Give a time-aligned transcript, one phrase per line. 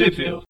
[0.00, 0.42] Review.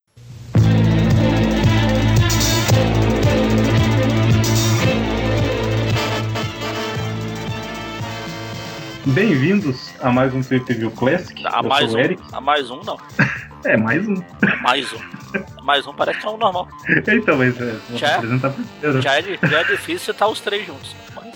[9.07, 11.43] Bem-vindos a mais um Trip View Classic.
[11.47, 12.01] A Eu mais sou um.
[12.01, 12.23] o Eric.
[12.33, 12.99] A mais um não.
[13.63, 14.15] É, mais um.
[14.63, 14.99] Mais um.
[15.63, 16.67] Mais um parece que é o normal.
[17.07, 18.15] Então, mas é, Já é?
[18.15, 19.03] apresentar primeiro.
[19.03, 20.97] Já é, di- já é difícil estar os três juntos.
[21.15, 21.35] Mas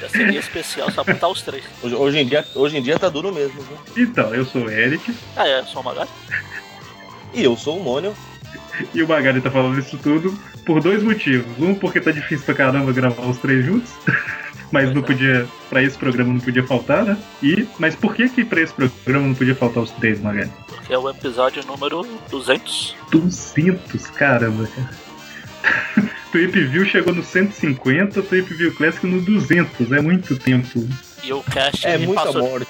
[0.00, 1.62] já seria especial só por estar os três.
[1.80, 3.78] Hoje, hoje em dia, hoje em dia tá duro mesmo, viu?
[4.04, 6.10] Então, eu sou o Eric Ah, é, só uma galera.
[7.34, 8.14] E eu sou o Mônio.
[8.94, 11.46] e o Magari tá falando isso tudo por dois motivos.
[11.58, 13.90] Um, porque tá difícil pra caramba gravar os três juntos.
[14.70, 17.18] Mas não podia, pra esse programa não podia faltar, né?
[17.42, 20.50] E, mas por que que pra esse programa não podia faltar os três, Magari?
[20.66, 22.96] Porque é o episódio número 200.
[23.10, 24.90] 200, caramba, cara.
[26.32, 30.88] Tweep View chegou no 150, Tweep View Classic no 200, é muito tempo.
[31.22, 32.42] E o cast É muita passou.
[32.42, 32.66] morte.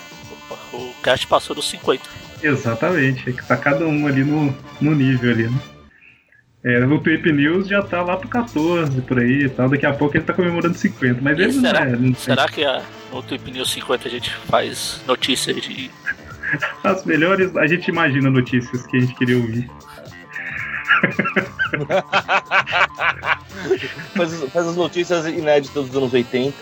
[0.73, 2.03] O cast passou dos 50.
[2.43, 5.59] Exatamente, é que tá cada um ali no, no nível ali, né?
[6.65, 9.93] É, o Tweep News já tá lá pro 14 por aí e tal, daqui a
[9.93, 11.97] pouco ele tá comemorando 50, mas E ele não será, é.
[11.97, 15.91] Não será que a, no Tweep News 50 a gente faz notícias de.
[16.85, 17.57] as melhores.
[17.57, 19.69] A gente imagina notícias que a gente queria ouvir.
[24.15, 26.55] Faz, faz as notícias inéditas dos anos 80.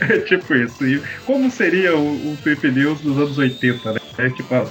[0.00, 0.86] É tipo isso.
[0.86, 4.00] E como seria o, o Tweep News dos anos 80, né?
[4.18, 4.66] É tipo, ó,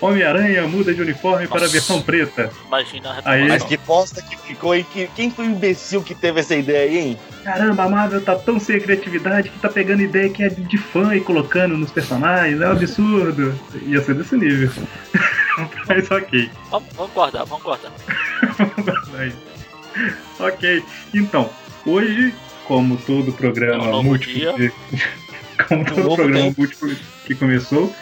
[0.00, 1.72] Homem-Aranha muda de uniforme para a Nossa.
[1.72, 2.50] versão preta.
[2.66, 4.84] Imagina a Aí- Mas que posta que ficou aí.
[4.84, 7.18] Que, quem foi o imbecil que teve essa ideia aí, hein?
[7.42, 10.76] Caramba, a Marvel tá tão sem criatividade que tá pegando ideia que é de, de
[10.78, 13.58] fã e colocando nos personagens, é um absurdo.
[13.86, 14.70] Ia ser desse nível.
[15.88, 16.50] Mas ok.
[16.70, 17.90] Vamos, vamos guardar, vamos guardar.
[19.18, 19.32] Aí.
[20.38, 20.82] ok,
[21.14, 21.48] então,
[21.86, 22.34] hoje,
[22.66, 24.72] como todo programa É um múltiplo de-
[25.68, 26.60] como todo novo programa tempo.
[26.60, 27.94] múltiplo que começou,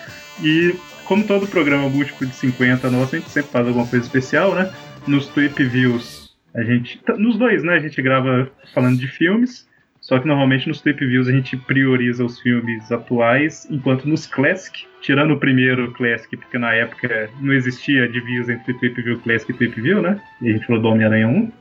[0.42, 0.74] e
[1.06, 4.72] como todo programa múltiplo de 50 nosso, a gente sempre faz alguma coisa especial, né?
[5.06, 7.00] Nos Tweep Views, a gente.
[7.18, 7.74] Nos dois, né?
[7.74, 9.68] A gente grava falando de filmes.
[10.00, 14.84] Só que normalmente nos Tweep Views a gente prioriza os filmes atuais, enquanto nos Classic,
[15.00, 19.54] tirando o primeiro Classic, porque na época não existia divisão entre Tweep View Classic e
[19.54, 20.20] Tweep View, né?
[20.42, 21.52] E a gente falou do Homem-Aranha 1.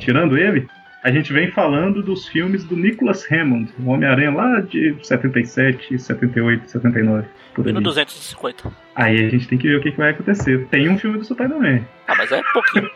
[0.00, 0.68] Tirando ele,
[1.06, 6.68] a gente vem falando dos filmes do Nicholas Hammond, o Homem-Aranha lá de 77, 78,
[6.70, 7.26] 79.
[7.54, 7.84] Por E no ali.
[7.84, 8.72] 250.
[8.94, 10.66] Aí a gente tem que ver o que, que vai acontecer.
[10.66, 11.80] Tem um filme do Spider-Man.
[12.08, 12.90] Ah, mas é pouquinho.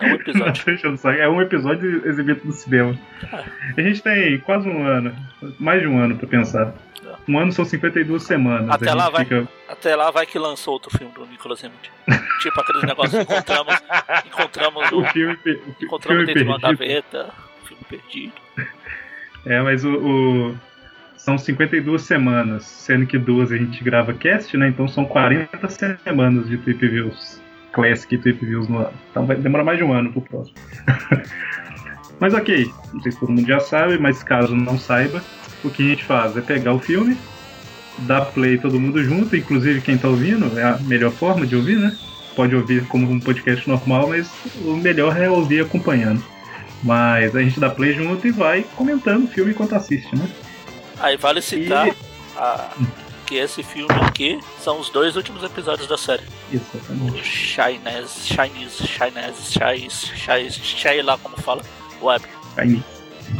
[0.00, 0.64] É um episódio.
[1.20, 2.98] É um episódio exibido no cinema.
[3.76, 5.14] A gente tem quase um ano,
[5.60, 6.74] mais de um ano pra pensar.
[7.28, 8.68] Um ano são 52 semanas.
[8.70, 9.24] Até lá vai.
[9.24, 11.90] fica- Até lá vai que lançou outro filme do Nicolas Hammond.
[12.40, 13.74] tipo aqueles negócios que encontramos.
[14.26, 15.04] Encontramos O o.
[15.06, 16.78] filme, o Encontramos filme dentro de uma perdido.
[16.78, 17.30] gaveta.
[17.88, 18.32] Perdido.
[19.46, 20.54] É, mas o, o-
[21.16, 24.68] São 52 semanas, sendo que duas a gente grava cast, né?
[24.68, 25.68] Então são 40
[26.04, 27.40] semanas de Trip Views
[27.72, 28.92] Classic Trip Views no ano.
[29.10, 30.56] Então vai demorar mais de um ano pro próximo.
[32.20, 35.22] mas ok, não sei se todo mundo já sabe, mas caso não saiba,
[35.64, 37.16] o que a gente faz é pegar o filme,
[38.06, 41.78] dar play todo mundo junto, inclusive quem tá ouvindo, é a melhor forma de ouvir,
[41.78, 41.96] né?
[42.34, 44.32] Pode ouvir como um podcast normal, mas
[44.64, 46.22] o melhor é ouvir acompanhando.
[46.82, 50.28] Mas a gente dá play junto e vai comentando o filme enquanto assiste, né?
[50.98, 51.94] Aí vale citar E-
[52.36, 52.70] a-
[53.26, 56.22] que esse filme aqui são os dois últimos episódios da série.
[56.52, 57.24] O Exatamente.
[57.24, 61.62] Chinese, Chinese, Chinese, Chinese, Chinese, Chinese lá como fala,
[62.02, 62.24] Web.
[62.58, 62.84] Chinese.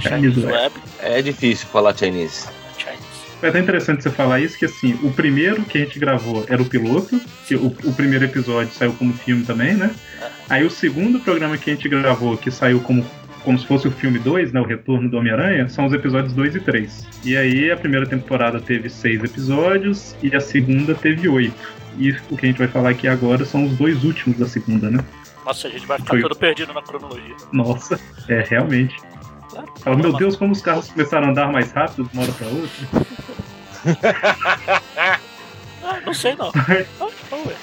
[0.01, 0.53] Chinese Web.
[0.53, 0.75] Web.
[1.01, 2.49] É difícil falar Chinese.
[2.79, 3.03] Chinese.
[3.43, 6.63] É até interessante você falar isso, que assim, o primeiro que a gente gravou era
[6.63, 9.91] o piloto, que o, o primeiro episódio saiu como filme também, né?
[10.49, 13.05] Aí o segundo programa que a gente gravou, que saiu como,
[13.45, 14.61] como se fosse o filme 2, né?
[14.61, 17.09] O Retorno do Homem-Aranha, são os episódios 2 e 3.
[17.25, 21.73] E aí a primeira temporada teve seis episódios e a segunda teve oito.
[21.99, 24.91] E o que a gente vai falar aqui agora são os dois últimos da segunda,
[24.91, 25.05] né?
[25.45, 26.23] Nossa, a gente vai ficar Foi.
[26.23, 27.37] todo perdido na cronologia.
[27.53, 28.97] Nossa, é realmente.
[29.51, 29.69] Claro.
[29.81, 32.47] Fala, meu Deus, como os carros começaram a andar mais rápido de uma hora pra
[32.47, 32.73] outra.
[35.85, 36.53] Ah, não sei não.
[36.55, 37.57] Ah, vamos ver.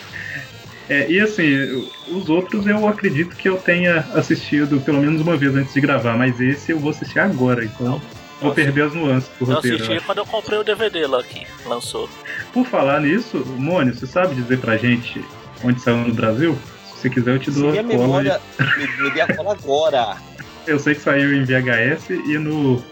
[0.89, 5.56] É, e assim, os outros eu acredito que eu tenha assistido pelo menos uma vez
[5.56, 8.01] antes de gravar, mas esse eu vou assistir agora, então
[8.41, 9.75] vou perder as nuances do Eu roteiro.
[9.77, 10.06] eu assisti acho.
[10.06, 12.09] quando eu comprei o DVD lá que lançou.
[12.51, 15.24] Por falar nisso, Mônio, você sabe dizer pra gente
[15.63, 16.57] onde saiu no Brasil?
[16.95, 18.00] Se você quiser, eu te Se dou minha a cola.
[18.00, 18.41] memória
[18.77, 20.18] me, me dê a cola agora.
[20.65, 22.83] Eu sei que saiu em VHS e no,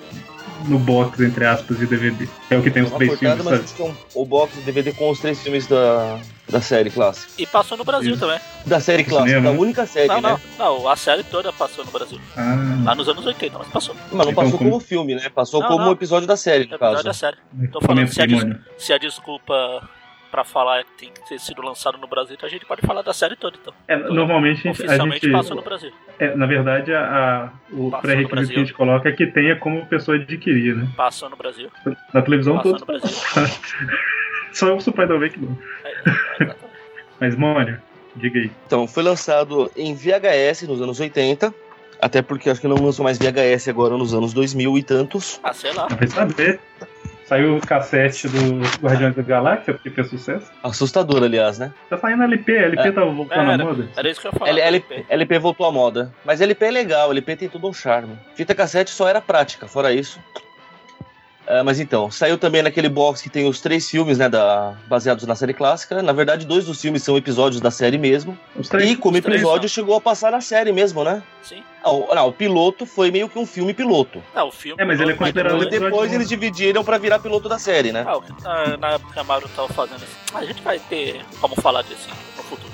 [0.65, 2.27] no box, entre aspas, de DVD.
[2.49, 5.09] É o que tem os três portada, filmes, mas é o box do DVD com
[5.09, 6.19] os três filmes da,
[6.49, 7.31] da série clássica.
[7.37, 8.19] E passou no Brasil Isso.
[8.19, 8.39] também.
[8.65, 9.59] Da série clássica, Cinema, da né?
[9.61, 10.37] única série, Não, né?
[10.57, 10.89] não, não.
[10.89, 12.19] A série toda passou no Brasil.
[12.35, 12.55] Ah,
[12.85, 13.95] Lá nos anos 80, mas passou.
[13.95, 15.29] Mas não Então, passou como- como filme, né?
[15.29, 15.91] Passou Não, como não.
[15.91, 17.03] episódio da série, no Episódio caso.
[17.03, 17.37] da série.
[17.71, 19.89] Tô falando se a, aí, des- se a desculpa
[20.31, 23.01] pra falar que tem que ter sido lançado no Brasil, então a gente pode falar
[23.01, 23.73] da série toda, então.
[23.87, 25.91] É, normalmente a gente, a Oficialmente gente- passou no Brasil.
[26.19, 29.85] é, na verdade, a, a- o pré-requisito que a gente coloca é que tenha como
[29.85, 30.87] pessoa adquirir, né?
[30.95, 31.69] Passou no Brasil.
[32.13, 32.81] Na televisão Passou todos.
[32.81, 32.85] no
[33.33, 33.57] Brasil.
[34.53, 35.57] Só o Super não vê que não.
[35.83, 36.55] É.
[37.19, 37.79] Mas, Mônio,
[38.15, 38.51] diga aí.
[38.65, 41.53] Então, foi lançado em VHS nos anos 80,
[42.01, 45.39] até porque acho que não lançou mais VHS agora nos anos 2000 e tantos.
[45.43, 45.87] ah, sei lá.
[45.87, 46.59] Vai saber.
[47.27, 50.49] Saiu o cassete do Guardiões da Galáxia, porque fez sucesso.
[50.63, 51.73] Assustador, aliás, né?
[51.89, 52.91] Tá saindo LP, LP É.
[52.93, 53.65] tá voltando à Era.
[53.65, 53.89] moda.
[53.97, 54.49] Era isso que eu ia falar.
[54.51, 55.05] L- LP.
[55.09, 56.13] LP voltou à moda.
[56.23, 58.15] Mas LP é legal, LP tem todo um charme.
[58.33, 60.21] Fita cassete só era prática, fora isso.
[61.49, 65.25] Ah, mas então, saiu também naquele box que tem os três filmes, né, da, baseados
[65.25, 66.01] na série clássica.
[66.03, 68.37] Na verdade, dois dos filmes são episódios da série mesmo.
[68.55, 71.23] Os três, e como os três episódio chegou a passar na série mesmo, né?
[71.41, 71.63] Sim.
[71.81, 74.21] Ah, o, não, o piloto foi meio que um filme piloto.
[74.35, 74.81] Ah, o filme.
[74.81, 77.57] É, mas ele é depois- considerado Depois, episódio depois eles dividiram pra virar piloto da
[77.57, 78.03] série, né?
[78.05, 78.33] Ah, o que-
[78.77, 80.35] na, época que a Marvel tava fazendo assim.
[80.35, 82.73] A gente vai ter como falar disso no futuro.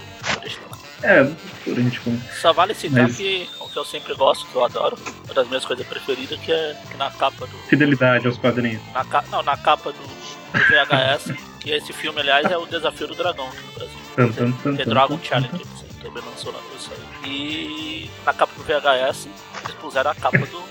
[1.04, 2.24] É, no futuro a gente conta.
[2.42, 5.66] Só vale citar Mas- que que eu sempre gosto, que eu adoro, uma das minhas
[5.66, 7.58] coisas preferidas, que é que na capa do.
[7.68, 8.82] Fidelidade aos quadrinhos.
[8.94, 13.08] Na, ca- não, na capa do, do VHS, que esse filme, aliás, é o Desafio
[13.08, 14.54] do Dragão aqui no Brasil.
[14.64, 15.20] Tan, The Dragon.
[15.24, 16.92] Challenge, que você também lançou na isso
[17.24, 17.30] aí.
[17.30, 19.28] E na capa do VHS,
[19.64, 20.64] eles puseram a capa do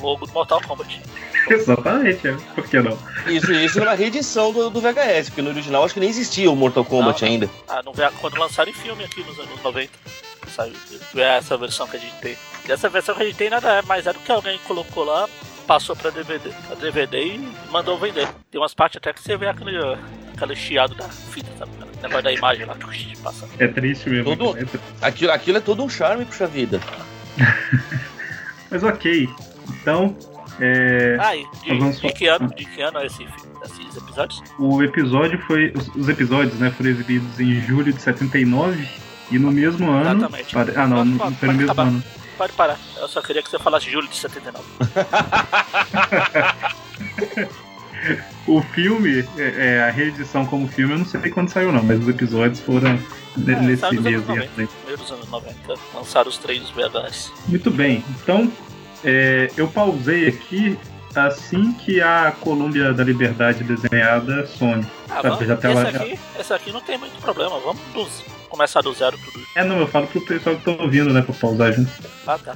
[0.00, 1.00] logo do Mortal Kombat.
[1.48, 2.32] Exatamente.
[2.54, 2.98] Por que não?
[3.26, 6.56] Isso, isso numa reedição do, do VHS, porque no original acho que nem existia o
[6.56, 7.32] Mortal Kombat Não, não.
[7.34, 7.50] ainda.
[7.68, 9.90] Ah, no VH quando lançaram em filme aqui nos anos 90.
[10.48, 10.74] Saiu
[11.16, 12.36] é essa versão que a gente tem.
[12.68, 15.04] E essa versão que a gente tem nada é mais é do que alguém colocou
[15.04, 15.28] lá,
[15.66, 18.28] passou pra DVD, a DVD e mandou vender.
[18.50, 19.76] Tem umas partes até que você vê aquele,
[20.34, 21.72] aquele chiado da fita, sabe?
[21.80, 22.76] O negócio da imagem lá,
[23.22, 23.50] passando.
[23.58, 24.36] É triste mesmo.
[24.36, 24.78] Tudo- triste.
[25.02, 26.80] Aquilo, aquilo é todo um charme, puxa vida.
[28.70, 29.28] Mas ok.
[29.68, 30.16] Então,
[30.60, 31.46] é, Ah, e
[31.78, 33.24] vamos de que ano, de que ano é esse,
[33.64, 34.42] esses episódios?
[34.58, 35.72] o episódio foi.
[35.76, 38.88] Os, os episódios, né, foram exibidos em julho de 79
[39.30, 40.20] e no mesmo ano.
[40.20, 40.56] Exatamente.
[40.76, 41.88] Ah, não, Pode- não pode- foi no mesmo acabar.
[41.88, 42.02] ano.
[42.38, 42.78] Pode parar.
[42.98, 44.64] Eu só queria que você falasse julho de 79.
[48.46, 49.42] O filme, é,
[49.78, 52.90] é, a reedição como filme, eu não sei quando saiu, não, mas os episódios foram
[52.90, 53.00] É,
[53.36, 54.48] nesse mês anos aí à 90.
[54.54, 54.70] frente.
[54.86, 55.74] Meio dos anos 90.
[55.92, 57.32] Lançaram os três VHS.
[57.48, 58.04] Muito bem.
[58.22, 58.52] Então,
[59.04, 60.78] é, eu pausei aqui
[61.14, 64.84] assim que a Colômbia da Liberdade desenhada some.
[65.08, 65.46] Ah, Sabe, vamos.
[65.46, 65.98] já tá esse, lá, já.
[66.02, 67.58] aqui, esse aqui não tem muito problema.
[67.60, 69.44] Vamos dos- começar do zero tudo.
[69.56, 71.90] É, não, eu falo pro pessoal que tá ouvindo, né, pra pausar junto.
[72.26, 72.54] Ah, tá.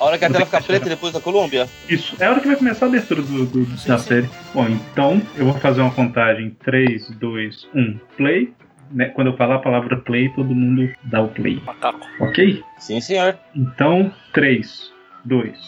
[0.00, 1.68] A hora que a tela ficar preta depois da Colômbia.
[1.88, 4.08] Isso, é a hora que vai começar a abertura do, do- Sim, da sim.
[4.08, 4.30] série.
[4.54, 8.52] Bom, então eu vou fazer uma contagem 3, 2, 1, play.
[8.90, 9.06] Né?
[9.06, 11.62] Quando eu falar a palavra play, todo mundo dá o play.
[11.64, 12.06] Macaco.
[12.20, 12.62] Ok?
[12.78, 13.38] Sim, senhor.
[13.56, 14.92] Então, 3,
[15.24, 15.58] 2,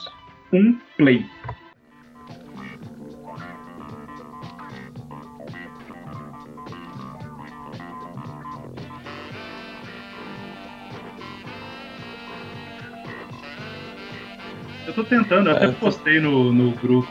[0.54, 1.26] 1, play.
[14.86, 15.72] Eu tô tentando, eu até É.
[15.72, 17.08] postei no, no grupo,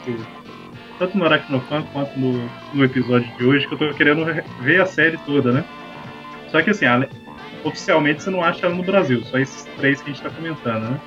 [0.98, 4.80] tanto no Aracnofan quanto no, no episódio de hoje, que eu tô querendo re- ver
[4.80, 5.64] a série toda, né?
[6.50, 7.08] Só que assim, ale-
[7.64, 10.90] oficialmente você não acha ela no Brasil, só esses três que a gente tá comentando,
[10.90, 11.00] né?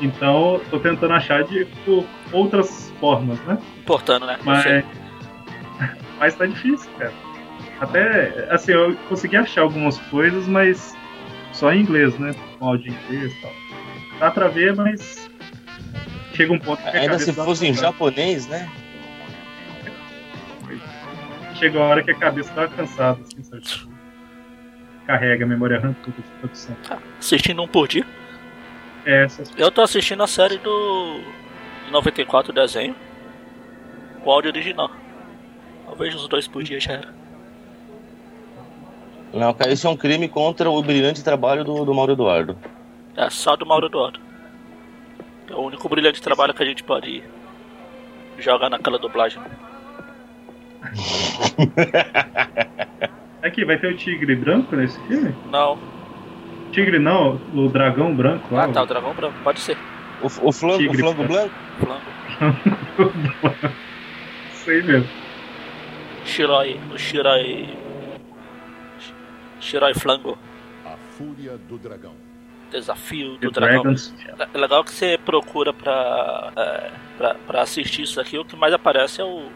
[0.00, 3.58] Então, tô tentando achar de por outras formas, né?
[3.80, 4.38] Importando, né?
[4.44, 4.84] Mas,
[6.18, 7.12] mas tá difícil, cara.
[7.80, 10.96] Até, assim, eu consegui achar algumas coisas, mas
[11.52, 12.34] só em inglês, né?
[12.58, 13.52] Com áudio em inglês e tal.
[14.18, 15.28] Dá pra ver, mas
[16.34, 18.68] chega um ponto que a Ainda se uma fosse em japonês, né?
[21.54, 23.88] Chega a hora que a cabeça uma cansada, assim, sabe?
[25.06, 26.76] Carrega a memória RAM toda essa produção.
[26.86, 28.06] tá assistindo um por dia.
[29.04, 31.20] É, essas Eu tô assistindo a série do
[31.90, 32.94] 94 desenho.
[34.22, 34.90] Com áudio original.
[35.88, 37.14] Eu vejo os dois por dia já era.
[39.32, 42.56] Não, cara, isso é um crime contra o brilhante trabalho do, do Mauro Eduardo.
[43.16, 44.20] É só do Mauro Eduardo.
[45.48, 47.22] É o único brilhante trabalho que a gente pode
[48.38, 49.40] jogar naquela dublagem.
[53.42, 55.34] Aqui, vai ter o tigre branco nesse filme?
[55.50, 55.78] Não.
[56.68, 58.64] Tigre não, o dragão branco lá.
[58.64, 59.76] Ah tá, o dragão branco, pode ser.
[60.22, 61.28] O, o flango, o Tigre, flango cara.
[61.28, 61.54] blanco?
[61.78, 63.54] Flango.
[64.52, 65.08] Sei mesmo.
[66.24, 66.78] Shiroi.
[66.92, 67.68] O Shiroi.
[69.60, 70.38] Shiroi Flango.
[70.84, 72.12] A Fúria do Dragão.
[72.70, 73.82] Desafio The do dragão.
[73.82, 74.14] Dragons.
[74.52, 78.74] É legal que você procura pra, é, pra, pra assistir isso aqui, o que mais
[78.74, 79.48] aparece é o.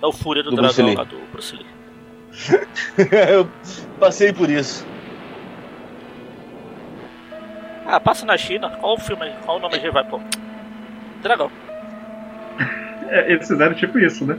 [0.00, 1.66] É o Fúria do, Do Dragão lá do Bruce Lee.
[3.28, 3.48] Eu
[3.98, 4.86] passei por isso.
[7.86, 8.70] Ah, passa na China.
[8.80, 9.32] Qual o filme aí?
[9.44, 10.20] Qual o nome a gente vai pôr?
[11.22, 11.50] Dragão.
[13.08, 14.36] É, eles fizeram tipo isso, né?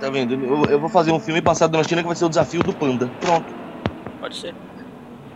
[0.00, 0.34] tá vendo?
[0.34, 2.72] Eu, eu vou fazer um filme passado na China que vai ser o desafio do
[2.72, 3.08] panda.
[3.20, 3.46] Pronto.
[4.20, 4.54] Pode ser.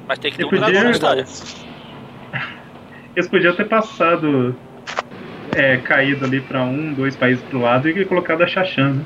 [0.06, 1.24] Mas tem que ter Eu um podia- dragão na história.
[3.16, 4.54] Eles podiam ter passado.
[5.56, 9.04] É, caído ali pra um, dois países pro lado e colocado a Xaxã, né?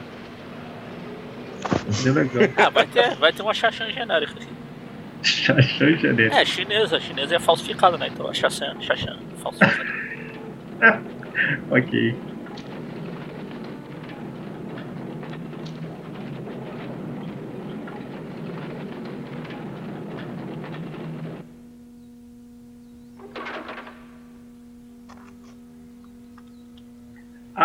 [2.04, 2.48] Legal.
[2.56, 4.48] Ah, vai ter, vai ter uma Xaxã genérica aqui.
[5.22, 6.34] Xaxã genérico.
[6.36, 7.00] É, chinesa.
[7.00, 8.08] Chinesa é falsificada, né?
[8.12, 10.02] Então a Xaxã, Xaxã falsificada.
[11.70, 12.14] Ok.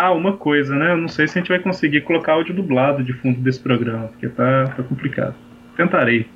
[0.00, 0.92] Ah, uma coisa, né?
[0.92, 4.06] Eu não sei se a gente vai conseguir colocar áudio dublado de fundo desse programa,
[4.06, 5.34] porque tá, tá complicado.
[5.76, 6.30] Tentarei.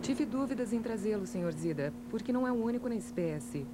[0.00, 1.52] Tive dúvidas em trazê-lo, Sr.
[1.52, 3.66] Zida, porque não é o único na espécie.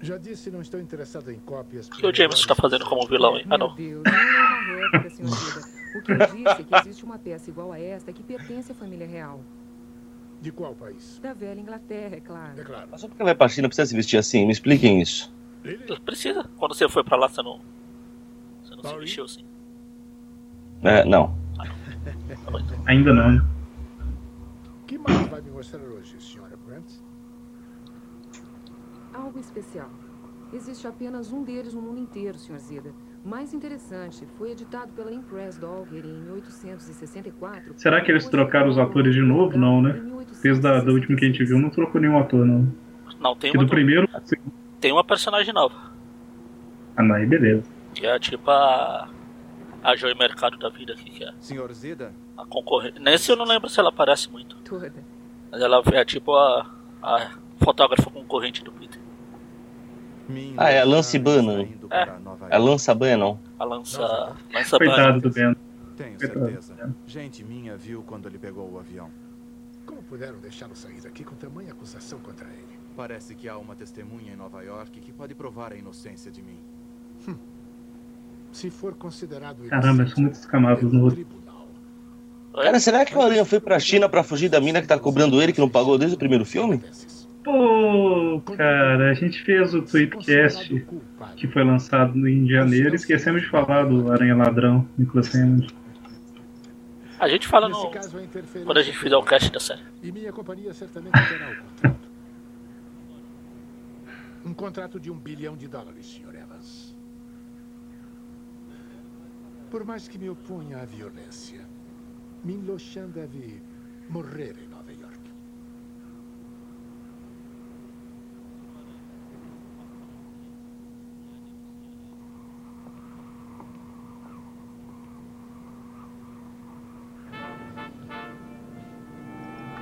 [0.00, 1.88] Já disse, não estou interessado em cópias.
[1.88, 3.44] O que o James tá fazendo como vilão, hein?
[3.50, 3.74] Ah, Meu não.
[3.74, 5.26] Deus, não é uma réplica, Sr.
[5.26, 5.66] Zida.
[5.98, 8.74] O que eu disse é que existe uma peça igual a esta que pertence à
[8.76, 9.40] família real.
[10.40, 11.18] De qual país?
[11.20, 12.60] Da velha Inglaterra, é claro.
[12.60, 12.86] É claro.
[12.88, 14.46] Mas só porque vai pra China precisa se vestir assim?
[14.46, 15.36] Me expliquem isso.
[16.04, 16.44] Precisa.
[16.56, 17.60] Quando você foi pra lá, você não.
[18.62, 19.44] Você não se mexeu assim.
[20.82, 21.36] É, não.
[21.56, 22.78] Tá bom, então.
[22.86, 23.32] Ainda não.
[23.32, 23.42] né?
[24.82, 26.48] O que mais vai me mostrar hoje, Sra.
[26.66, 26.84] Brent?
[29.12, 29.90] Algo especial.
[30.52, 32.58] Existe apenas um deles no mundo inteiro, Sr.
[32.58, 32.92] Zida.
[33.24, 37.74] Mais interessante, foi editado pela Impress Dogger em 1864.
[37.76, 39.58] Será que eles trocaram os atores de novo?
[39.58, 40.00] Não, né?
[40.42, 42.72] Desde da, da última que a gente viu, não trocou nenhum ator, não.
[43.20, 44.08] Não, tem Que uma, do primeiro.
[44.80, 45.92] Tem uma personagem nova.
[46.96, 47.64] Ah, não, aí beleza.
[47.94, 49.08] Que é tipo a.
[49.80, 53.00] A Joy Mercado da vida aqui, que é Senhor Zida, a concorrente.
[53.00, 54.56] Nesse eu não lembro se ela aparece muito.
[54.56, 54.92] Toda.
[55.52, 56.68] Mas ela é tipo a.
[57.00, 57.30] a
[57.62, 59.00] fotógrafa concorrente do Peter.
[60.28, 61.60] minha Ah, é a Lance Bannon.
[61.90, 61.98] É.
[62.00, 62.58] É York.
[62.58, 63.38] lança Bannon.
[63.58, 64.36] A lança.
[64.52, 65.56] lança Coitado do Ben.
[65.96, 66.94] Tenho certeza.
[67.06, 69.10] Gente minha viu quando ele pegou o avião.
[69.86, 72.77] Como puderam deixá-lo sair daqui com tamanha acusação contra ele?
[72.98, 76.58] Parece que há uma testemunha em Nova York que pode provar a inocência de mim.
[78.50, 81.24] Se for considerado Caramba, são muitas camadas pelo no outro.
[81.24, 81.68] tribunal,
[82.52, 85.40] Cara, será que o Aranha foi pra China pra fugir da mina que tá cobrando
[85.40, 86.82] ele que não pagou desde o primeiro filme?
[87.44, 90.84] Pô, cara, a gente fez o Tweetcast
[91.36, 95.72] que foi lançado em janeiro e esquecemos de falar do Aranha Ladrão, Nicolas Hammond.
[97.20, 97.92] A gente fala no.
[98.64, 99.82] Quando a gente fizer o cast da série.
[100.02, 102.07] E minha companhia certamente terá o contrato.
[104.48, 106.34] Um contrato de um bilhão de dólares, Sr.
[106.34, 106.96] Evans.
[109.70, 111.68] Por mais que me oponha à violência,
[112.42, 113.62] Min Lo Shan deve
[114.08, 115.20] morrer em Nova York.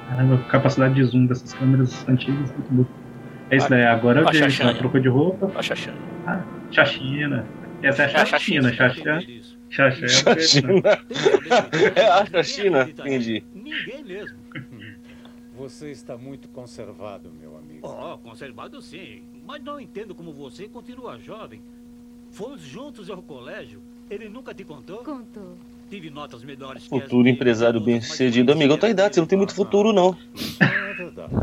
[0.08, 3.05] Caramba, a capacidade de zoom dessas câmeras antigas é muito boa.
[3.50, 4.64] É isso daí, agora eu A vi, Xaxã.
[4.64, 4.74] né?
[4.74, 5.50] trocou de roupa.
[5.54, 5.92] A Xaxã.
[6.70, 7.46] Xaxina.
[7.82, 9.20] Essa é É a Xaxina, Xaxã.
[9.70, 10.82] Xaxã é a China.
[11.94, 12.88] É, acho a China.
[12.88, 13.44] Entendi.
[13.54, 14.38] Ninguém mesmo.
[15.56, 17.80] Você está muito conservado, meu amigo.
[17.86, 19.22] Oh, conservado sim.
[19.46, 21.60] Mas não entendo como você continua jovem.
[22.30, 23.80] Fomos juntos ao colégio.
[24.10, 24.98] Ele nunca te contou?
[24.98, 25.56] Contou.
[25.88, 28.52] Tive notas melhores Futuro empresário bem sucedido.
[28.52, 30.16] Amigo, a tua idade, você não tem muito futuro, não.
[30.60, 31.34] É verdade.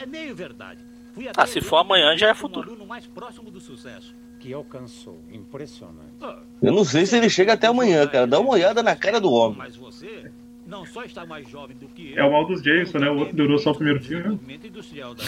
[0.00, 0.80] É meio verdade.
[1.12, 2.70] Fui Ah, se for amanhã, já é futuro.
[2.70, 4.14] aluno mais próximo do sucesso.
[4.40, 5.20] Que alcançou.
[5.30, 6.14] Impressionante.
[6.20, 8.26] Ah, Eu não sei se ele chega até amanhã, cara.
[8.26, 9.58] Dá uma olhada na cara do homem.
[9.58, 10.30] Mas você
[10.66, 12.18] não só está mais jovem do que eu.
[12.18, 13.10] É o mal dos Jameson, né?
[13.10, 14.22] O outro durou só o primeiro filme.
[14.22, 15.22] Desenvolvimento industrial da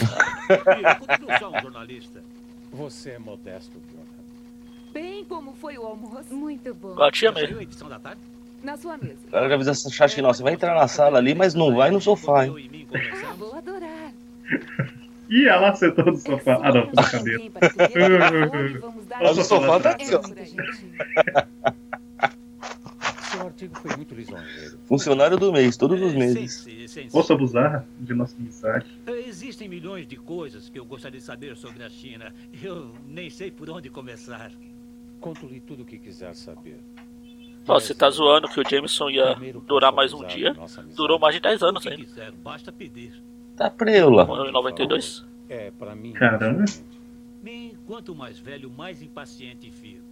[1.41, 2.23] eu um jornalista.
[2.73, 3.79] Você é modesto.
[4.91, 6.33] Bem como foi o almoço.
[6.33, 6.91] Muito bom.
[6.93, 7.59] Igual a tia Já saiu mesmo.
[7.59, 8.21] a edição da tarde?
[8.63, 9.19] Na sua mesa.
[9.27, 10.33] O cara já avisa essa chacha não.
[10.33, 12.53] Você vai entrar na sala ali, mas não vai no sofá, hein?
[13.29, 14.11] Ah, vou adorar.
[15.29, 16.59] Ih, ela sentou no sofá.
[16.61, 17.49] Ah, não, foi na e
[19.07, 20.19] dar Mas o sofá tá É aqui, ó.
[20.19, 20.55] pra gente.
[23.31, 24.79] Seu artigo foi muito lisonjeiro.
[24.87, 26.53] Funcionário do mês, todos os É, meses.
[26.53, 27.09] sim, sim, sim.
[27.09, 28.85] Posso abusar de nossa amizade?
[29.07, 32.33] Existem milhões de coisas que eu gostaria de saber sobre a China.
[32.63, 34.51] Eu nem sei por onde começar.
[35.19, 36.79] Conto-lhe tudo o que quiser saber.
[37.67, 39.35] Ó, você tá zoando que o Jameson ia
[39.67, 40.55] durar mais um dia.
[40.95, 42.03] Durou mais de 10 O anos ainda.
[42.03, 43.11] quiser, basta pedir.
[43.55, 44.25] Tá preula.
[44.25, 45.25] Morreu em 92.
[45.49, 46.11] É, para mim.
[46.13, 46.65] Caramba.
[47.43, 50.03] Bem, quanto mais velho, mais impaciente fico.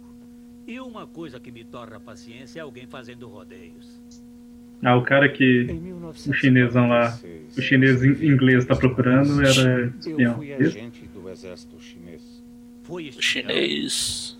[0.66, 4.00] E uma coisa que me torna paciência é alguém fazendo rodeios.
[4.82, 9.80] Ah, o cara que Em o chinesão lá, 1946, o chinês inglês tá procurando era
[9.80, 10.34] Eu espião.
[10.36, 10.78] fui Isso?
[10.78, 12.42] agente do exército chinês.
[12.82, 14.38] Foi chinês.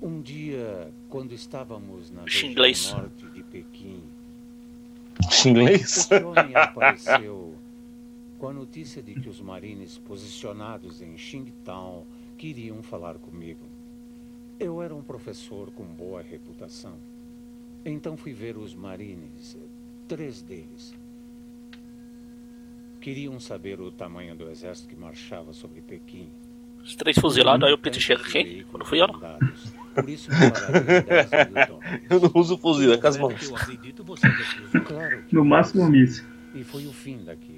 [0.00, 2.54] Um dia, quando estávamos na região
[2.98, 4.02] norte de Pequim,
[5.46, 6.08] Inglês?
[6.10, 7.49] o apareceu
[8.40, 12.06] com a notícia de que os marines posicionados em Qingtown
[12.38, 13.66] queriam falar comigo.
[14.58, 16.94] Eu era um professor com boa reputação.
[17.84, 19.58] Então fui ver os marines,
[20.08, 20.94] três deles.
[22.98, 26.30] Queriam saber o tamanho do exército que marchava sobre Pequim.
[26.82, 28.64] Os três fuzilados, aí o Peter chega quem?
[28.70, 29.20] Quando fui eu, não.
[29.94, 32.02] Por isso me pagaram 10 mil dólares.
[32.08, 33.34] Eu não uso fuzil, é com as mãos.
[34.86, 36.24] Claro No máximo um míssil.
[36.54, 37.49] E foi o fim daquilo.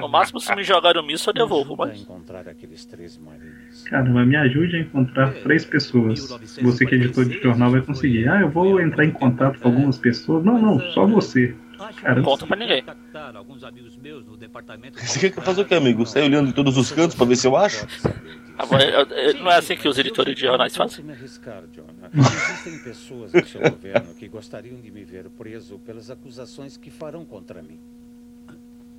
[0.00, 2.00] No máximo, se me jogarem o míssil, eu devolvo, mas.
[2.00, 3.84] encontrar aqueles três marines.
[3.84, 6.28] Caramba, me ajude a encontrar três pessoas.
[6.60, 8.28] Você que é editor de jornal vai conseguir.
[8.28, 10.44] Ah, eu vou entrar em contato com algumas pessoas.
[10.44, 11.54] Não, não, só você.
[11.92, 12.80] Cara, que conta pra ninguém.
[12.80, 16.06] contactar alguns amigos meus no departamento Você quer que eu faça o quê, amigo?
[16.06, 17.86] Sair olhando em todos os cantos pra ver se eu acho?
[18.56, 21.04] Agora, eu- eu- Não é assim que os editores de jornais não fazem?
[21.04, 22.10] me arriscar, Jonah.
[22.14, 27.24] Existem pessoas no seu governo que gostariam de me ver preso pelas acusações que farão
[27.24, 27.78] contra mim.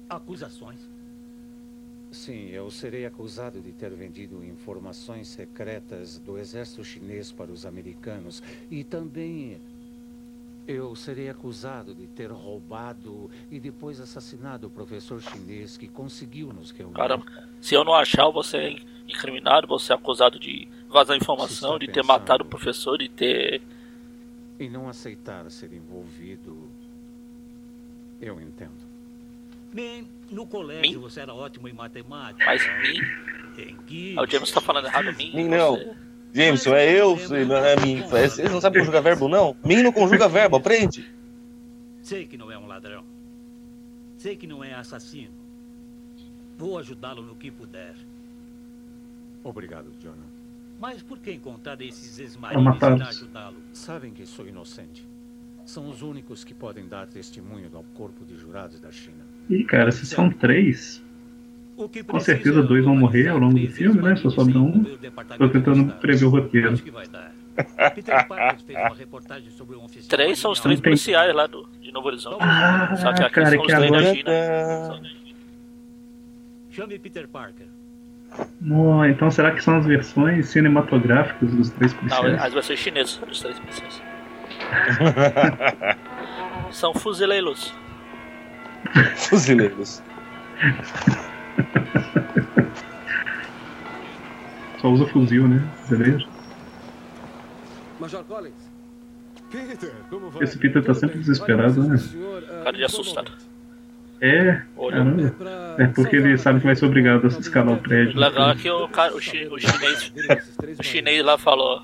[0.10, 0.80] Acusações.
[2.12, 8.42] Sim, eu serei acusado de ter vendido informações secretas do exército chinês para os americanos.
[8.72, 9.58] E também
[10.68, 16.72] eu serei acusado de ter roubado e depois assassinado o professor chinês que conseguiu nos
[16.72, 16.96] reunir.
[16.96, 17.26] Caramba,
[17.62, 21.88] se eu não achar, eu vou ser incriminado, vou ser acusado de vazar informação, de
[21.88, 23.62] ter matado o professor, de ter.
[24.60, 26.70] E não aceitar ser envolvido.
[28.22, 28.72] Eu entendo.
[29.74, 32.46] Bem, no colégio você era ótimo em matemática.
[32.46, 33.00] Mas mim.
[34.18, 35.32] Ah, o James tá falando errado, mim.
[35.34, 35.76] Mim não.
[35.76, 35.96] você-
[36.36, 38.02] Jameson, é eu, não é mim.
[38.02, 39.56] Você não sabe conjugar verbo, não?
[39.64, 41.10] Mim não conjuga verbo, aprende.
[42.02, 43.06] Sei que não é um ladrão.
[44.18, 45.32] Sei que não é assassino.
[46.58, 47.96] Vou ajudá-lo no que puder.
[49.46, 50.28] Obrigado, Jonah.
[50.78, 53.00] Mas por que encontrar esses ex-maridos matá-los.
[53.00, 53.58] irá ajudá-lo?
[53.72, 55.08] Sabem que sou inocente.
[55.66, 59.26] São os únicos que podem dar testemunho ao corpo de jurados da China.
[59.50, 61.02] Ih, cara, se são três,
[62.08, 64.16] Com certeza dois vão morrer ao longo do filme, né?
[64.16, 64.84] Só sobra um.
[65.38, 66.74] tô tentando prever o roteiro.
[66.74, 67.32] Acho que vai dar.
[67.94, 70.10] Peter Parker fez uma reportagem sobre um oficial.
[70.10, 72.38] Três são os três Não tem- policiais lá do, de Novo Horizonte.
[72.42, 74.32] Ah, Só que aqui cara, são os que três da agora- China.
[74.88, 75.26] São da China.
[76.72, 77.68] Chame Peter Parker.
[79.10, 82.42] Então será que são as versões cinematográficas dos três Não, policiais?
[82.44, 84.02] as versões chinesas dos três policiais.
[86.72, 87.74] São fuzileiros.
[89.16, 90.02] Fuzileiros.
[94.82, 95.62] Só usa fuzil, né?
[95.90, 96.26] Beleza?
[98.00, 98.54] Major Collins.
[99.52, 100.44] Peter, como vai?
[100.44, 101.98] Esse Peter tá sempre desesperado, né?
[102.64, 103.32] Cara de assustado.
[104.22, 105.36] É, caramba.
[105.78, 108.20] É porque ele sabe que vai ser obrigado a escalar o O prédio.
[108.20, 110.12] legal é que o, cara, o, chi- o chinês,
[110.80, 111.84] o chinês lá falou.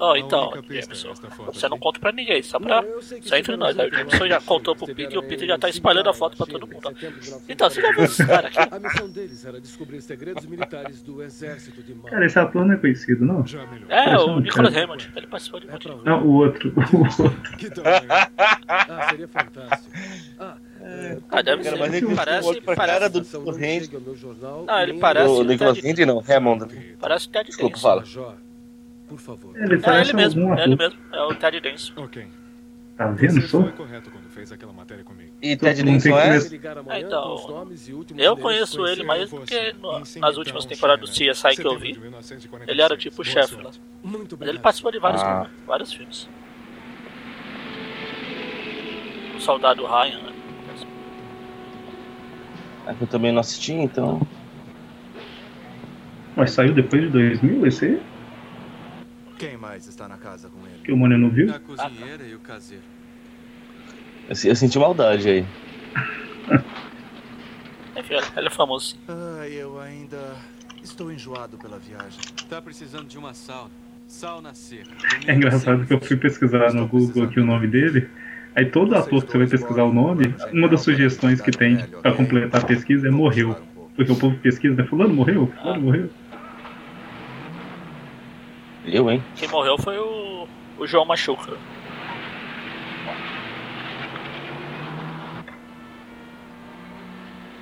[0.00, 1.12] Oh, então, Jameson,
[1.52, 2.82] você não conta pra ninguém, só pra.
[3.22, 3.78] Só entre nós.
[3.78, 6.36] Aí o Jameson já contou pro Peter e o Peter já tá espalhando a foto
[6.36, 6.80] pra todo mundo.
[7.48, 8.74] Então, você já viu esses caras aqui?
[8.74, 11.92] A missão deles era descobrir segredos militares do exército de.
[11.94, 13.46] Cara, esse ator não é conhecido, não?
[13.46, 13.86] Já melhor.
[13.90, 14.86] É, Parece o Nicholas cara.
[14.86, 15.12] Raymond.
[15.14, 15.88] Ele participou de um É monte.
[16.04, 16.72] Não, o outro.
[16.92, 17.30] O outro.
[17.58, 17.68] Que?
[18.68, 19.90] Ah, seria fantástico.
[20.38, 21.80] Ah, é, Ah, deve Cara, ser.
[21.82, 26.22] mas ele Parece, parece, cara do do não ele parece- O Nicolas Ted- Cage não,
[26.26, 26.96] Hammond.
[26.98, 27.88] parece o Ted Desculpa, Denson.
[27.88, 28.40] fala.
[29.10, 29.56] Por favor.
[29.60, 30.98] Ele É parece ele mesmo, é ele mesmo.
[31.12, 31.92] É o Ted Denson.
[31.96, 32.26] Ok.
[32.96, 33.62] Tá vendo só?
[33.62, 35.32] foi correto quando fez aquela matéria comigo.
[35.42, 36.70] E Ted Não tem Denson que é?
[36.88, 37.64] Ah, então,
[38.16, 41.98] Eu conheço ele mais do que no- nas últimas temporadas do CSI que eu vi.
[42.68, 43.70] Ele era tipo o chefe lá.
[44.02, 45.48] Muito Mas ele participou de vários, Ah.
[45.66, 46.28] vários filmes.
[49.36, 50.32] O Soldado Ryan, né?
[52.86, 54.20] É que eu também não assisti, então.
[56.36, 58.02] Mas saiu depois de 2000 esse aí?
[59.40, 60.80] Quem mais está na casa com ele?
[60.84, 61.50] Que o Mônio não viu?
[61.54, 62.84] A cozinheira e o caseiro.
[64.28, 65.46] Eu, eu senti maldade aí.
[67.96, 68.96] Enfim, ele- é famoso.
[69.08, 70.36] Ah, eu ainda
[70.82, 72.20] estou enjoado pela viagem.
[72.50, 73.70] Tá precisando de uma sauna.
[74.06, 74.90] Sauna seca.
[75.26, 78.10] É engraçado que eu fui pesquisar no Google aqui o nome dele.
[78.54, 82.12] Aí todo ator que você vai pesquisar o nome, uma das sugestões que tem pra
[82.12, 83.56] completar a pesquisa é morreu.
[83.96, 84.84] Porque o povo pesquisa, né?
[84.84, 85.50] Fulano morreu?
[85.62, 86.10] Fulano morreu?
[88.84, 89.22] Eu, hein?
[89.36, 90.46] Quem morreu foi o,
[90.78, 91.52] o João Machuca.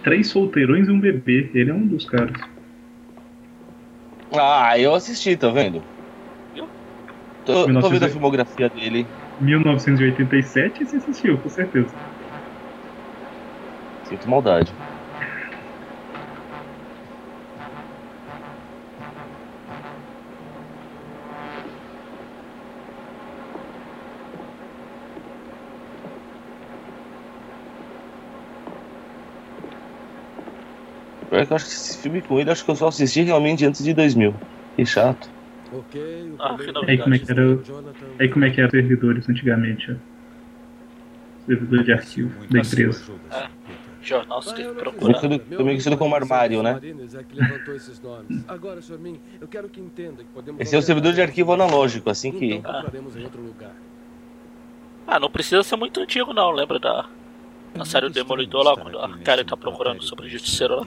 [0.03, 1.51] Três solteirões e um bebê.
[1.55, 2.41] Ele é um dos caras.
[4.33, 5.83] Ah, eu assisti, tá vendo?
[6.55, 6.69] Viu?
[7.45, 8.03] Tô, tô vendo 1900.
[8.03, 9.07] a filmografia dele.
[9.41, 11.95] 1987 você assistiu, com certeza.
[14.05, 14.73] Sinto maldade.
[31.39, 33.65] Pior que eu acho que esse filme com ele, acho que eu só assisti realmente
[33.65, 34.35] antes de 2000.
[34.77, 35.31] Que chato.
[35.73, 36.57] Ok, Ah.
[36.87, 37.43] Aí como é que era,
[38.19, 39.95] aí como é que eram os servidores antigamente, ó.
[41.47, 43.13] Servidor de arquivo da empresa.
[44.01, 44.93] Jornal você Ah, tem eu que nada.
[45.03, 46.81] Meu também conhecido como armário, né?
[46.81, 48.45] É que levantou esses nomes.
[48.49, 48.99] Agora, Sr.
[48.99, 52.33] Min, eu quero que entenda que podemos Esse é o servidor de arquivo analógico, assim
[52.33, 52.55] que.
[52.55, 52.85] Então.
[55.07, 57.07] Ah, não precisa ser muito antigo não, lembra da,
[57.75, 60.87] na série do Demolidor lá, quando a Karen tá procurando sobre o Justiceiro lá.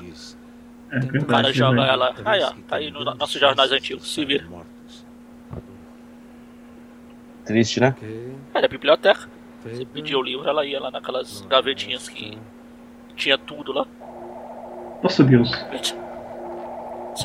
[0.92, 1.26] É O verdade.
[1.26, 1.90] cara joga né?
[1.90, 2.14] ela.
[2.26, 4.46] Aí, ó, tá aí no nossos jornais antigos, se vira.
[7.46, 7.96] Triste, né?
[8.54, 9.28] Era a biblioteca.
[9.64, 12.38] Você pedia o livro, ela ia lá naquelas gavetinhas que
[13.16, 13.86] tinha tudo lá.
[15.02, 15.52] Nossa Deus.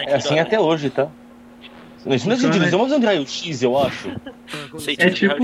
[0.06, 1.08] É assim até hoje, tá?
[2.06, 4.10] Isso não é divisão, mas é de raio-x, eu acho.
[4.98, 5.34] É tipo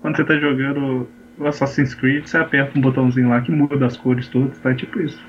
[0.00, 3.96] quando você tá jogando o Assassin's Creed, você aperta um botãozinho lá que muda as
[3.96, 4.70] cores todas, tá?
[4.70, 5.22] É tipo isso.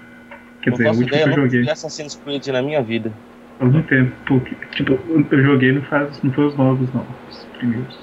[0.72, 3.12] Quer Não dizer, o ideia, que eu nunca joguei Assassin's Creed na minha vida.
[3.58, 4.12] faz algum tempo.
[4.26, 5.00] Porque, tipo,
[5.32, 7.06] eu joguei não, faz, não foi os novos, não.
[7.30, 7.98] Os primeiros.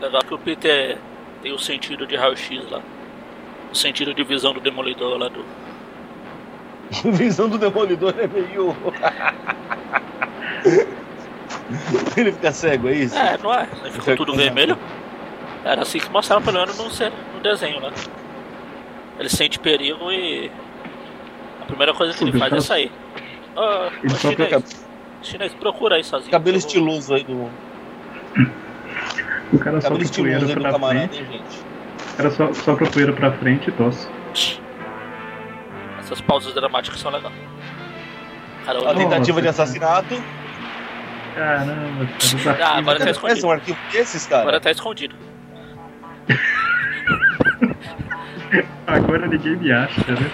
[0.00, 0.98] Legal que o Peter
[1.42, 2.80] tem o sentido de raio-x lá.
[3.70, 5.44] O sentido de visão do demolidor lá do.
[7.12, 8.76] Visão do Demolidor é meio.
[12.16, 13.16] Ele fica cego, é isso?
[13.16, 13.66] É, não é?
[13.82, 14.76] Ele ficou tudo vermelho.
[15.64, 17.92] Era assim que mostraram pelo menos no, no desenho lá.
[19.22, 20.50] Ele sente perigo e.
[21.60, 22.90] A primeira coisa que ele faz é sair.
[23.54, 23.60] Ô,
[24.02, 24.86] Ele ô só chinês,
[25.22, 26.32] chinês, procura aí sozinho.
[26.32, 27.48] Cabelo estiloso aí do.
[29.52, 31.22] O cara só pra poeira pra camarada, frente.
[31.22, 31.60] hein, gente?
[32.12, 34.08] O cara só, só pra poeira pra frente e tosse.
[36.00, 37.32] Essas pausas dramáticas são legais.
[38.64, 40.20] Cara, A tentativa de assassinato.
[41.36, 42.08] Caramba,
[42.42, 42.66] cara.
[42.66, 43.46] Ah, agora tá escondido.
[43.46, 44.42] um arquivo desses, cara?
[44.42, 45.14] Agora tá escondido.
[48.86, 50.30] Agora ninguém me acha, né?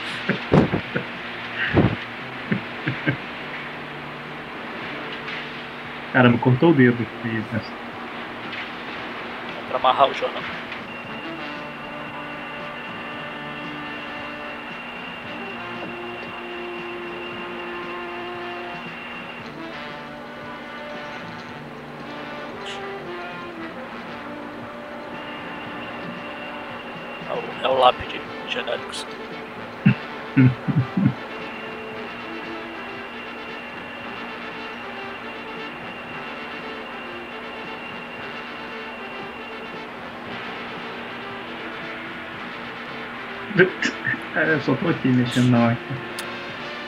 [6.13, 6.97] Caramba, cortou o dedo.
[7.53, 7.61] né?
[9.69, 10.43] Pra amarrar o jornal.
[44.49, 45.99] eu só tô aqui mexendo na máquina.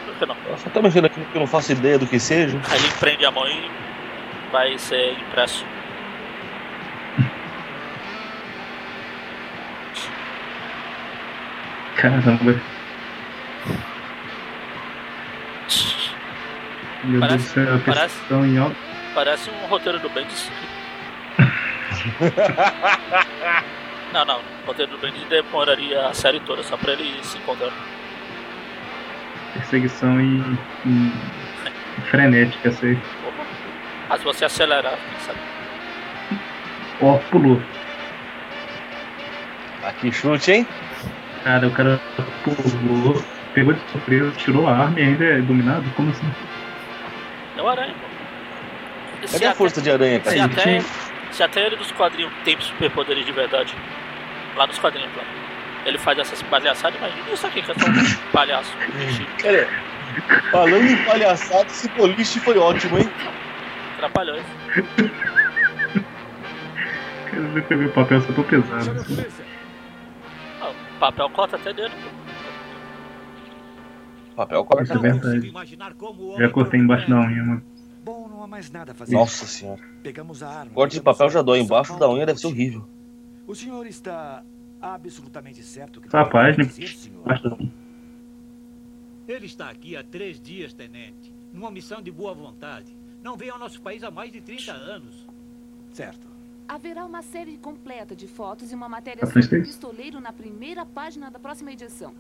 [0.05, 0.37] Por que não?
[0.49, 2.61] Eu só tô mexendo aqui porque eu não faço ideia do que seja.
[2.71, 3.71] Aí ele prende a mão e
[4.53, 5.65] vai ser impresso.
[11.97, 12.80] Caramba.
[17.05, 18.77] Meu Deus do Parece- céu, a parece- em alto.
[19.15, 20.51] Parece um roteiro do Bendis.
[24.13, 24.39] não, não.
[24.39, 27.71] O roteiro do Bendis demoraria a série toda só pra ele se encontrar.
[29.55, 31.13] Perseguição em, em
[32.11, 32.71] frenética.
[34.09, 35.39] Ah, se você acelerar, quem sabe?
[37.03, 37.61] Ó, pulou.
[39.85, 40.67] Aqui chute, hein?
[41.43, 41.99] Cara, o cara
[42.45, 45.89] pulou, pegou de surpresa, tirou a arma e ainda é dominado?
[45.97, 46.31] Como assim?
[47.61, 49.27] É o aranha, pô.
[49.27, 50.37] Se Cadê a até- força de aranha, Se cara?
[50.37, 50.85] Ele até, tinha-
[51.31, 53.75] se até ele dos quadrinhos tem superpoderes de verdade.
[54.57, 55.23] Lá nos quadrinhos, lá.
[55.85, 57.93] Ele faz essas palhaçadas, imagina isso aqui, que é só um
[58.33, 58.73] palhaço.
[59.43, 59.69] Cara,
[60.51, 63.11] falando em palhaçada, esse boliche foi ótimo, hein?
[63.97, 65.11] Atrapalhou isso.
[67.31, 69.07] Cara, eu peguei o papel só tô pesado.
[70.63, 71.93] Ah, o papel corta até dentro.
[74.37, 74.83] Papel corta.
[74.85, 75.49] Isso é Não consigo verdade.
[75.49, 77.63] imaginar como o Já cortei embaixo da procura- unha, mano.
[78.03, 79.15] Bom, não há mais nada a fazer.
[79.15, 79.83] Nossa senhora.
[80.03, 80.73] Pegamos a arma.
[80.73, 81.61] Corte de papel já dói.
[81.61, 82.87] Embaixo da unha deve ser horrível.
[83.47, 84.43] O senhor está
[84.81, 86.65] absolutamente certo que página.
[86.65, 87.59] da.
[89.29, 91.33] Ele está aqui há três dias, tenente.
[91.53, 92.97] Numa missão de boa vontade.
[93.23, 95.27] Não veio ao nosso país há mais de 30 anos.
[95.93, 96.27] Certo.
[96.67, 101.31] Haverá uma série completa de fotos e uma matéria sobre o pistoleiro na primeira página
[101.31, 102.15] da próxima edição.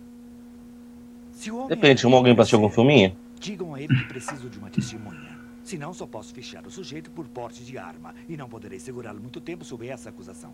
[1.33, 3.17] Se o homem Depende, chama alguém pra assistir algum filminho?
[3.39, 5.39] Digam a ele que preciso de uma testemunha.
[5.63, 9.41] Senão, só posso fichar o sujeito por porte de arma e não poderei segurá-lo muito
[9.41, 10.53] tempo sob essa acusação.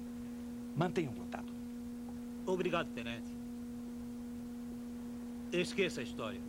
[0.76, 1.52] Mantenham contato.
[2.44, 3.34] Obrigado, tenente.
[5.52, 6.40] Esqueça a história.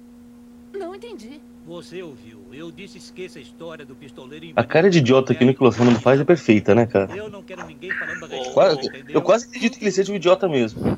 [0.73, 1.39] Não entendi.
[1.65, 2.39] Você ouviu.
[2.51, 5.99] Eu disse esqueça a história do pistoleiro A cara de idiota que o Nicolas Fernando
[5.99, 7.15] faz é perfeita, né, cara?
[7.15, 10.15] Eu não quero ninguém falando a respeito, Quase- eu quase acredito que ele seja um
[10.15, 10.97] idiota mesmo.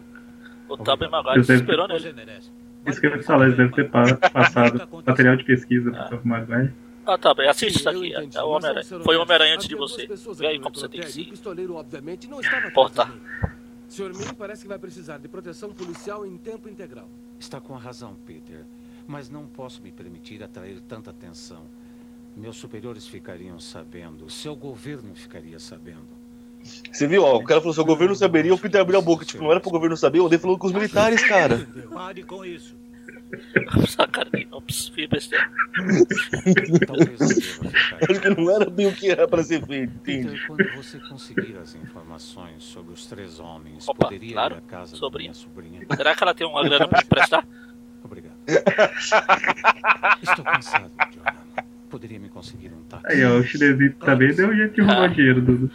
[0.67, 2.13] O Tobey Maguire se esperou nele.
[2.87, 6.25] Isso que eu ia falar, eles devem ter pa- passado material de pesquisa pro Tobey
[6.27, 6.73] Maguire.
[7.05, 8.09] Ah, tá bem, assiste isso aqui.
[8.09, 10.07] entendi, É o vamos ser Foi o Homem-Aranha antes de você.
[10.35, 13.11] Vê aí como você tem que se O pistoleiro, obviamente, não estava portar.
[13.87, 14.13] Sr.
[14.15, 17.09] Min parece que vai precisar de proteção policial em tempo integral.
[17.39, 18.63] Está com razão, Peter.
[19.07, 21.63] Mas não posso me permitir atrair tanta atenção.
[22.37, 24.29] Meus superiores ficariam sabendo.
[24.29, 26.18] Seu governo ficaria sabendo.
[26.91, 29.25] Você viu, ó, o cara falou, seu governo saberia, o Peter abriu a boca.
[29.25, 31.67] Tipo, não era pro governo saber, o Odeio falou com os militares, cara.
[31.93, 32.77] Pare com isso.
[38.09, 40.27] Acho que não era bem o que era pra ser feito, entende?
[40.29, 44.55] Peter, quando você conseguir as informações sobre os três homens, Opa, poderia claro.
[44.55, 45.31] ir à casa Sobrinha.
[45.31, 45.43] da minha
[45.79, 45.81] sobrinha?
[45.95, 47.45] Será que ela tem uma grana pra me emprestar?
[48.03, 48.33] Obrigado.
[50.21, 51.39] Estou cansado, Jonathan.
[51.89, 53.07] Poderia me conseguir um táxi?
[53.11, 55.07] Aí, ó, o chinesinho também deu jeito de roubar Ah.
[55.07, 55.71] dinheiro do.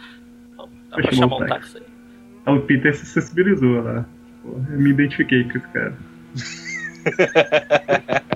[0.95, 1.81] Dá pra chamar um táxi.
[2.45, 4.05] Ah, O Peter se sensibilizou lá.
[4.43, 5.93] Pô, eu me identifiquei com esse cara.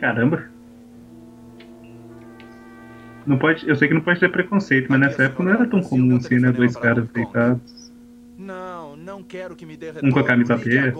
[0.00, 0.44] Caramba.
[3.26, 5.82] Não pode, eu sei que não pode ter preconceito, mas nessa época não era tão
[5.82, 6.50] comum assim, né?
[6.50, 7.92] Dois caras deitados.
[8.38, 10.98] Não, não quero que me dê Um com a camisa aberta.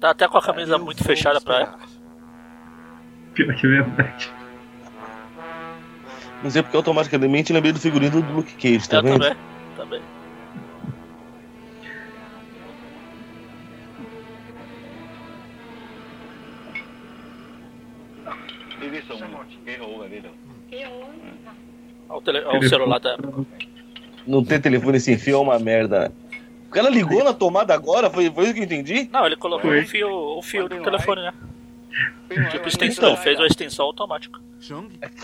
[0.00, 1.78] Tá até com a camisa Eu muito fechada pra ela.
[3.34, 4.30] Pior que é verdade.
[6.42, 9.20] Não sei porque automaticamente lembrei do figurino do Luke Cage, tá Eu vendo?
[9.20, 9.36] também.
[9.76, 10.02] Também.
[22.08, 22.38] Olha o, tele...
[22.40, 23.18] o celular da
[24.26, 26.12] Não ter telefone sem fio é uma merda?
[26.68, 28.10] O cara ligou na tomada agora?
[28.10, 29.08] Foi, foi isso que eu entendi?
[29.10, 29.80] Não, ele colocou Foi.
[29.82, 31.32] o fio, o fio do telefone, né?
[32.50, 33.22] Tipo extensão, Então.
[33.22, 34.38] fez uma extensão automática.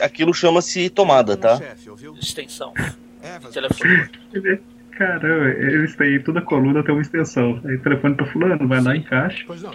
[0.00, 1.60] Aquilo chama-se tomada, tá?
[2.20, 2.72] Extensão.
[3.22, 4.08] Evas, Telefone.
[4.32, 4.60] Ele-
[4.96, 7.60] Caramba, eles têm toda a coluna tem uma extensão.
[7.64, 9.42] Aí telefone pra fulano, vai lá, encaixa.
[9.44, 9.72] Pois não?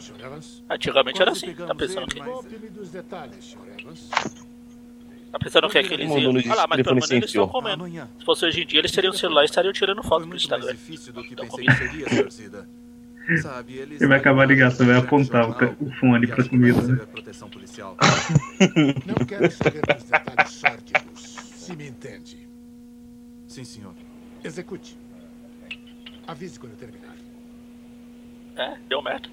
[0.69, 1.53] Antigamente era assim.
[1.53, 2.23] Tá pensando ele,
[5.29, 5.31] que.
[5.31, 6.31] Tá pensando que aqueles iam.
[6.33, 7.85] Olha lá, mas pelo menos eles estão comendo.
[8.17, 10.73] Se fosse hoje em dia, eles teriam o celular e estariam tirando foto Instagram.
[11.13, 11.65] do que Então, que.
[13.41, 16.49] Sabe, eles Ele vai acabar a ligação, vai apontar o, o fone que pra que
[16.49, 16.97] comida, né?
[19.05, 21.19] Não quero saber dos detalhes sórdidos.
[21.55, 22.49] Se me entende.
[23.47, 23.93] Sim, senhor.
[24.43, 24.97] Execute.
[26.27, 27.15] Avise quando terminar.
[28.55, 29.29] É, deu merda.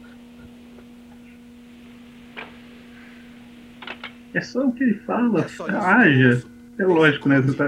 [4.37, 5.41] É só o que ele fala.
[5.41, 6.35] É só Haja.
[6.35, 6.51] moço.
[6.79, 7.41] É lógico, né?
[7.41, 7.67] Você tá...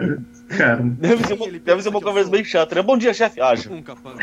[0.54, 2.82] Cara, Deve ser, uma, deve ser uma conversa bem chata, né?
[2.82, 3.40] Bom dia, chefe.
[3.40, 3.70] Haja.
[3.72, 4.22] Um capanga.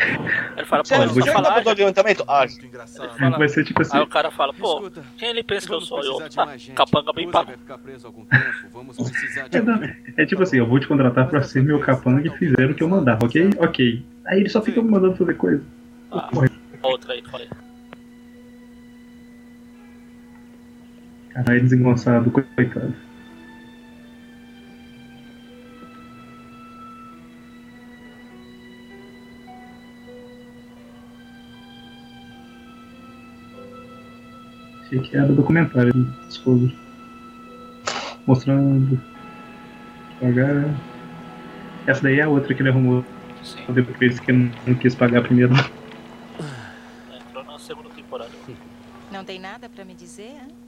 [0.56, 1.50] Ele fala, pô, você fala.
[1.50, 2.24] mandou adiantamento?
[2.28, 2.52] Haja.
[2.52, 3.08] Muito engraçado.
[3.10, 3.96] Ele fala- vai ser tipo assim.
[3.96, 6.04] Aí o cara fala, pô, Escuta, quem ele pensa que eu sou?
[6.04, 6.72] Eu, ah, gente.
[6.72, 7.50] capanga bem pago.
[10.16, 12.74] É, é tipo assim, eu vou te contratar pra ser meu capanga e fizeram o
[12.74, 13.50] que eu mandava, ok?
[13.58, 14.04] Ok.
[14.26, 15.62] Aí ele só fica me mandando fazer coisa.
[16.12, 16.48] Ah, Porra,
[16.82, 17.48] outra aí, falei.
[21.36, 22.94] Caralho, desengonçado, coitado.
[34.82, 36.74] Achei que era documentário do Discovery.
[38.26, 38.98] Mostrando.
[40.18, 40.74] Pagar.
[41.86, 43.04] Essa daí é a outra que ele arrumou
[43.42, 45.52] Sim, depois que não, não quis pagar primeiro.
[45.52, 48.30] entrou na segunda temporada.
[49.12, 50.65] Não tem nada pra me dizer, hein?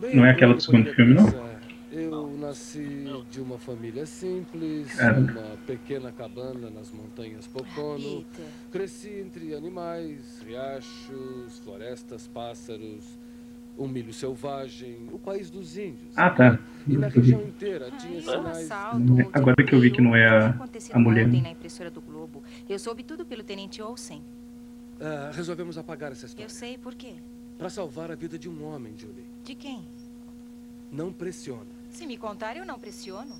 [0.00, 1.24] Bem, Não é aquela do segundo filme, não?
[1.24, 1.48] pensar.
[1.90, 5.32] Eu nasci de uma família simples, Caramba.
[5.32, 8.24] numa pequena cabana nas montanhas Pocono.
[8.70, 13.18] Cresci entre animais, riachos, florestas, pássaros,
[13.78, 16.12] um milho selvagem, o país dos índios.
[16.14, 16.58] Ah, tá.
[16.86, 18.68] E na região inteira tinha um sinais.
[19.32, 20.54] Agora que eu vi que não é a-
[20.92, 21.26] a mulher.
[21.26, 22.42] ontem na impressora do Globo.
[22.68, 24.22] Eu soube tudo pelo Tenente Olsen.
[25.00, 26.44] Ah, resolvemos apagar essa história.
[26.44, 27.14] Eu sei por quê.
[27.56, 29.24] Para salvar a vida de um homem, Julie.
[29.44, 29.86] De quem?
[30.90, 31.66] Não pressiona.
[31.90, 33.34] Se me contar, eu não pressiono.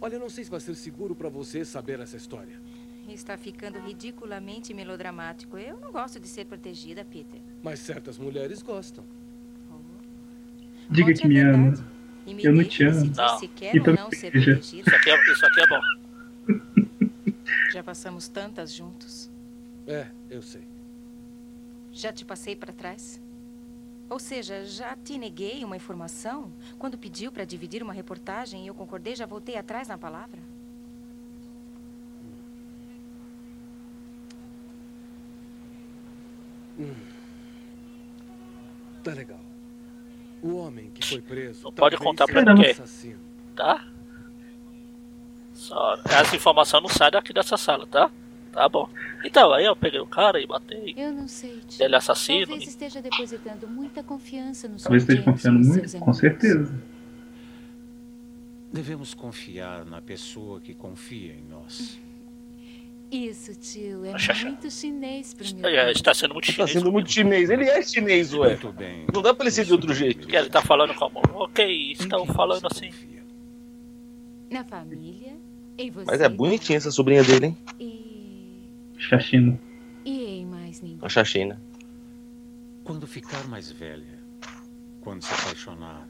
[0.00, 2.60] Olha, eu não sei se vai ser seguro para você saber essa história.
[3.08, 5.56] Está ficando ridiculamente melodramático.
[5.58, 7.40] Eu não gosto de ser protegida, Peter.
[7.62, 9.04] Mas certas mulheres gostam.
[10.90, 11.70] Diga Conte que a me ama.
[11.70, 11.84] verdade.
[12.26, 13.12] E me Eu não te amo.
[13.16, 13.38] Não.
[13.38, 14.88] se quer E ou também não ser protegida.
[14.88, 15.80] Isso aqui é, isso aqui é bom.
[17.72, 19.30] Já passamos tantas juntos.
[19.86, 20.62] É, eu sei.
[21.92, 23.20] Já te passei para trás?
[24.12, 26.52] Ou seja, já te neguei uma informação?
[26.78, 30.38] Quando pediu para dividir uma reportagem e eu concordei, já voltei atrás na palavra?
[39.02, 39.40] Tá legal.
[40.42, 41.64] O homem que foi preso.
[41.64, 42.72] Não pode contar pra ninguém.
[42.72, 43.18] assassino.
[43.56, 43.88] Tá?
[45.54, 48.10] Só, essa informação não sai daqui dessa sala, tá?
[48.52, 48.88] Tá bom.
[49.24, 50.94] Então, aí eu peguei o cara e matei.
[50.96, 51.82] Eu não sei, tio.
[51.84, 52.46] Ele é assassino.
[52.46, 56.74] Talvez esteja depositando muita confiança no Talvez esteja confiando muito, com certeza.
[58.72, 61.98] Devemos confiar na pessoa que confia em nós.
[63.10, 64.46] Isso, tio, é Xaxá.
[64.46, 65.96] muito chinês pro meu Ele gosto.
[65.96, 66.70] está sendo muito Tá chinês.
[66.72, 67.50] sendo muito chinês.
[67.50, 68.48] Ele é chinês, ué.
[68.48, 69.06] Muito bem.
[69.12, 70.26] Não dá pra ele ser de outro jeito.
[70.34, 72.90] Ele tá falando como, ok, estão falando assim.
[74.50, 75.36] Na família,
[75.76, 76.06] em você.
[76.06, 77.58] Mas é bonitinha essa sobrinha dele, hein?
[77.78, 78.01] E...
[79.02, 79.58] Chachino.
[80.04, 81.00] e em mais ninguém.
[81.02, 81.60] A Xaxina.
[82.84, 84.18] Quando ficar mais velha,
[85.00, 86.08] quando se apaixonar,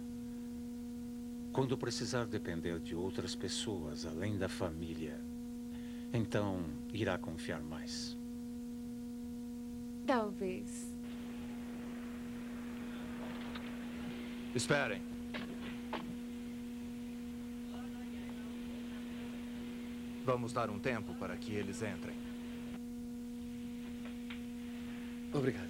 [1.53, 5.19] quando precisar depender de outras pessoas além da família,
[6.13, 8.17] então irá confiar mais.
[10.07, 10.95] Talvez.
[14.55, 15.01] Esperem.
[20.25, 22.22] Vamos dar um tempo para que eles entrem.
[25.33, 25.69] Obrigado.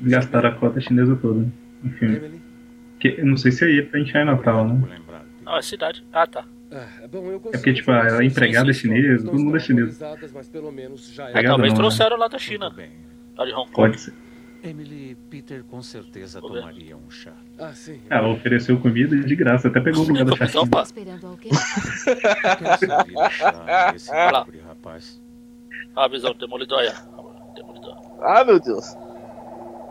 [0.00, 1.46] Gastaram a cota chinesa toda.
[1.84, 2.06] Enfim.
[2.06, 2.40] Emily?
[3.00, 4.98] Que, eu não sei se aí é pra encher em Natal, né?
[5.44, 6.04] Não, é cidade.
[6.12, 6.44] Ah, tá.
[6.72, 8.76] Ah, bom, eu É porque, tipo, a consigo a empregada é informações históricas.
[8.76, 10.00] chinesa, todo mundo é chinês.
[10.32, 11.42] mas pelo menos já É, é.
[11.42, 11.74] Talvez não, né?
[11.74, 12.70] trouxeram lá da China.
[12.70, 12.90] Bem.
[13.36, 13.74] Lá de Hong Kong.
[13.74, 14.14] Pode ser.
[14.64, 16.60] Emily Peter com certeza Vou ver.
[16.60, 17.34] tomaria um chá.
[17.58, 18.00] Ah, sim.
[18.08, 20.66] Ela ofereceu comida de graça, até pegou o lugar da Então, chachina.
[20.68, 20.82] pá.
[20.82, 21.50] Esperando alguém?
[21.52, 24.44] Quero servir um chá a esse Vai lá.
[24.44, 25.22] pobre rapaz.
[25.94, 26.38] Ah, visão do
[27.54, 27.96] demolidor.
[28.20, 28.96] Ah, meu Deus.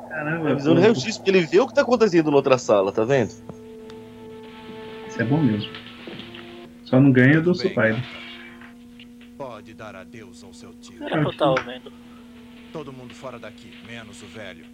[0.10, 3.04] Caramba, visão do raio-x, porque ele vê o que tá acontecendo na outra sala, tá
[3.04, 3.32] vendo?
[5.08, 5.72] isso é bom mesmo.
[6.86, 7.70] Só não ganha do Tudo bem.
[7.70, 8.04] Supai.
[9.38, 11.04] Pode dar adeus ao seu tio.
[11.04, 11.92] Era que eu vendo.
[12.72, 14.66] Todo mundo fora daqui, menos o velho.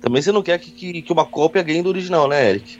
[0.00, 2.78] Também você não quer que, que, que uma cópia ganhe do original, né, Eric?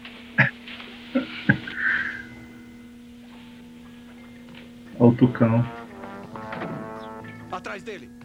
[4.99, 5.65] Olha o Tucão.
[7.51, 8.16] Atrás dele.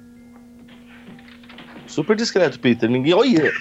[1.91, 2.89] Super discreto, Peter.
[2.89, 3.13] Ninguém.
[3.13, 3.51] Olha!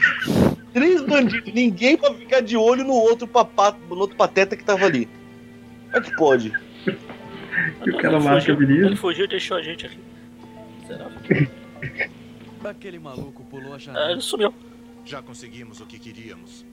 [0.72, 4.84] Três bandidos, ninguém pra ficar de olho no outro papato, no outro pateta que tava
[4.86, 5.08] ali.
[5.90, 6.52] Como é que pode?
[7.84, 8.86] E o cara Ele marca fugiu-.
[8.86, 9.98] Ele fugiu e deixou a gente aqui.
[10.86, 11.10] Será?
[12.64, 14.12] Aquele maluco pulou a Ah, janela.
[14.12, 14.54] ele sumiu.
[15.04, 16.64] Já conseguimos o que queríamos.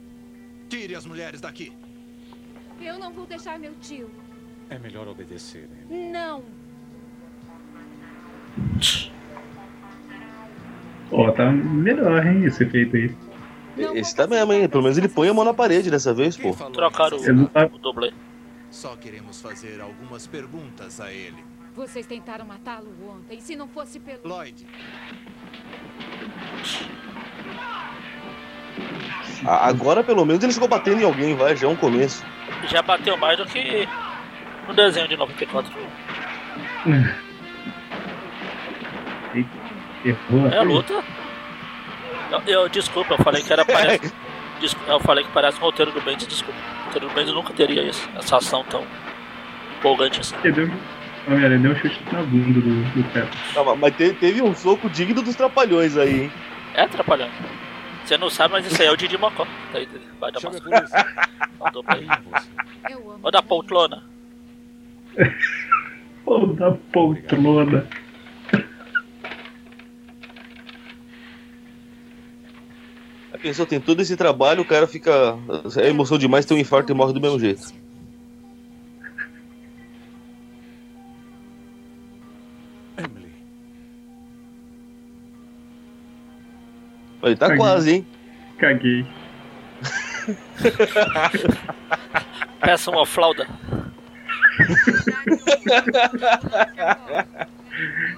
[0.70, 1.72] Tire as mulheres daqui.
[2.80, 4.12] Eu não vou deixar meu tio.
[4.70, 6.12] É melhor obedecer, Emily.
[6.12, 6.44] Não.
[11.12, 13.16] Ó, tá melhor, hein, esse efeito aí.
[13.96, 14.68] Esse tá mesmo, hein?
[14.68, 16.52] Pelo menos ele põe a mão na parede dessa vez, pô.
[16.72, 18.12] Trocaram não tá- o, o dublê.
[18.72, 21.44] Só queremos fazer algumas perguntas a ele.
[21.76, 23.40] Vocês tentaram matá-lo ontem.
[23.40, 24.28] Se não fosse pelo.
[24.28, 24.66] Lloyd,
[29.46, 32.26] Agora pelo menos ele ficou batendo em alguém, vai, já é um começo.
[32.68, 33.88] Já bateu mais do que
[34.68, 35.72] no desenho de 94.
[40.06, 40.48] Errou.
[40.52, 41.04] É luta.
[42.32, 44.12] Eu, eu- desculpa, eu falei que era parece.
[44.88, 46.60] eu falei que parece um roteiro do Bendis, desculpa.
[46.60, 48.84] O roteiro do Bendis nunca teria isso, essa ação tão
[49.80, 50.36] empolgante assim.
[50.44, 50.72] Ele deu,
[51.28, 53.30] Homem-Aranha deu um chute na bunda do, do cara.
[53.54, 56.32] Calma, mas te- teve um soco digno dos trapalhões aí, hein?
[56.74, 57.32] É atrapalhando.
[58.06, 59.46] Você não sabe, mas isso aí é o Didi Mocó.
[59.72, 59.88] Tá aí,
[60.20, 61.06] vai dar polícia.
[61.60, 62.08] Mandou pra ele.
[62.90, 63.20] Eu amo.
[63.24, 64.04] Ô da poltrona.
[66.24, 67.86] Pô, da poltrona.
[73.48, 75.38] Pessoa tem todo esse trabalho, o cara fica.
[75.78, 77.74] É emoção demais, tem um infarto e morre do mesmo jeito.
[82.98, 83.32] Emily,
[87.24, 87.58] Ele tá Caguei.
[87.58, 88.06] quase, hein?
[88.58, 89.06] Caguei.
[92.60, 93.48] Peça uma flauda.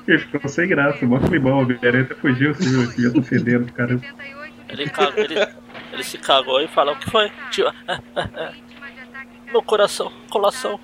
[0.07, 1.57] Ele ficou sem graça, mó climão.
[1.59, 3.99] O Homem-Aranha até fugiu, assim, o filho tá fedendo, cara.
[4.69, 5.35] Ele, cagou, ele,
[5.91, 7.31] ele se cagou e falou: O que foi?
[7.51, 7.65] Tio,
[9.51, 10.79] meu coração, colação.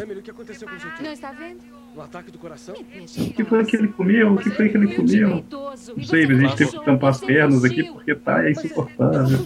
[0.00, 1.04] Emily, o que aconteceu com seu tio?
[1.04, 1.78] Não está vendo?
[1.96, 2.76] Um ataque do coração?
[2.92, 4.34] Em O que foi que ele comeu?
[4.34, 5.44] O que foi que ele é comeu?
[5.50, 9.38] Não sei, mas a gente teve que tampar as pernas aqui porque tá Eu insuportável.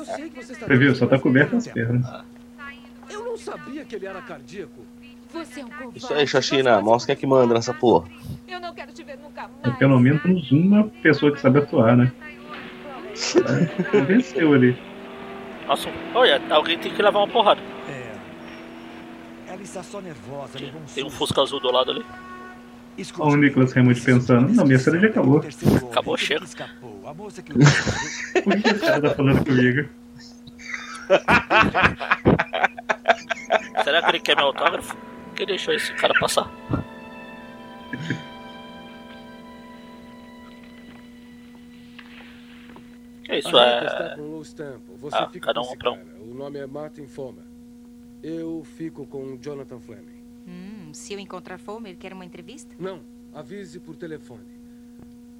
[0.00, 0.94] você viu?
[0.94, 2.06] Só tá coberto as pernas.
[3.10, 4.86] Eu não sabia que ele era cardíaco.
[5.32, 5.98] Você é um covarde.
[5.98, 8.08] Isso aí, Xaxina, mostra quem é que manda nessa porra.
[8.48, 9.78] Eu não quero te ver nunca É mais.
[9.78, 12.12] pelo menos uma pessoa que sabe atuar, né?
[13.10, 14.78] É, Convenceu ali.
[15.66, 17.60] Nossa, olha, alguém tem que levar uma porrada.
[17.88, 19.52] É.
[19.52, 21.10] Ela está só nervosa, levou um Tem um.
[21.10, 22.04] Fusca azul do lado ali.
[23.18, 25.42] Olha o Nicolas Hammond pensando, não, minha cena já acabou.
[25.90, 26.44] Acabou, chega.
[26.46, 26.52] Por
[28.62, 29.88] que esse cara tá falando comigo?
[33.84, 34.96] Será que ele quer meu autógrafo?
[35.40, 36.52] Quem deixou esse cara passar?
[43.24, 44.16] Que isso A reta está é.
[44.16, 44.96] com Low Stample.
[44.98, 46.30] Você Ah, fica cada um pra um.
[46.30, 47.44] O nome é Martin Fomer.
[48.22, 50.22] Eu fico com Jonathan Fleming.
[50.46, 52.74] Hum, se eu encontrar Fomer, quer uma entrevista?
[52.78, 53.00] Não,
[53.32, 54.59] avise por telefone.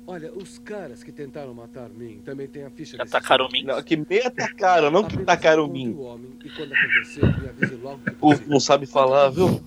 [0.06, 3.60] Olha, os caras que tentaram matar mim também têm a ficha Já desse tacaram sangue.
[3.60, 3.66] mim?
[3.66, 5.92] Não, que me atacaram, não que Apenas tacaram encontre mim.
[5.94, 9.62] o homem e quando acontecer, me avise logo que O não sabe falar, viu?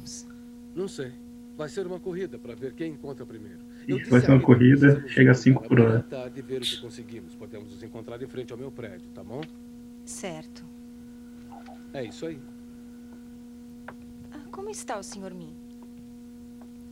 [0.75, 1.11] Não sei.
[1.55, 3.59] Vai ser uma corrida para ver quem encontra primeiro.
[3.87, 6.01] Eu vai ser uma corrida, chega a voltar 5 por hora.
[6.03, 7.35] tarde ver o que conseguimos.
[7.35, 9.41] Podemos nos encontrar em frente ao meu prédio, tá bom?
[10.03, 10.65] Certo.
[11.93, 12.39] É isso aí.
[14.31, 15.33] Ah, como está o Sr.
[15.33, 15.55] Min?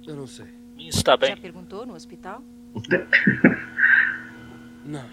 [0.05, 0.45] Eu não sei.
[0.77, 1.31] Mim está bem.
[1.31, 2.43] Já perguntou no hospital?
[4.85, 5.05] Não.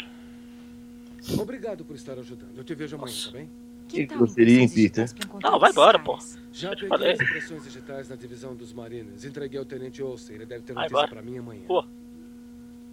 [1.40, 2.56] Obrigado por estar ajudando.
[2.56, 3.50] Eu te vejo amanhã, tá bem?
[3.86, 5.08] Que grosseria, hein, Peter?
[5.42, 6.18] Não, vai embora, pô.
[6.52, 7.12] Já Eu te peguei falei.
[7.12, 9.24] as impressões digitais na divisão dos Marines.
[9.24, 10.36] Entreguei ao Tenente Olsen.
[10.36, 11.62] Ele deve ter notícia pra mim amanhã.
[11.66, 11.84] Pô,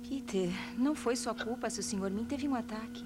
[0.07, 2.09] Peter, não foi sua culpa se o Sr.
[2.11, 3.03] Min teve um ataque.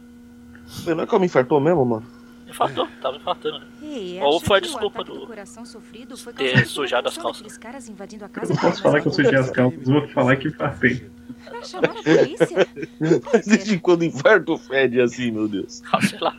[0.85, 2.05] Não é que eu me infartou mesmo, mano?
[2.47, 3.63] infartou, tava infartando.
[3.81, 5.27] Ei, Ou foi a que desculpa ataque do.
[5.27, 7.57] coração sofrido foi ter sujado as calças.
[7.59, 10.35] caras invadindo a Eu casa não posso falar que eu sujei as calças, vou falar
[10.35, 11.09] que infartei.
[11.45, 12.67] Pra chamar a polícia?
[13.45, 15.81] Desde quando infarto fede assim, meu Deus?
[15.91, 16.35] Ah, sei lá.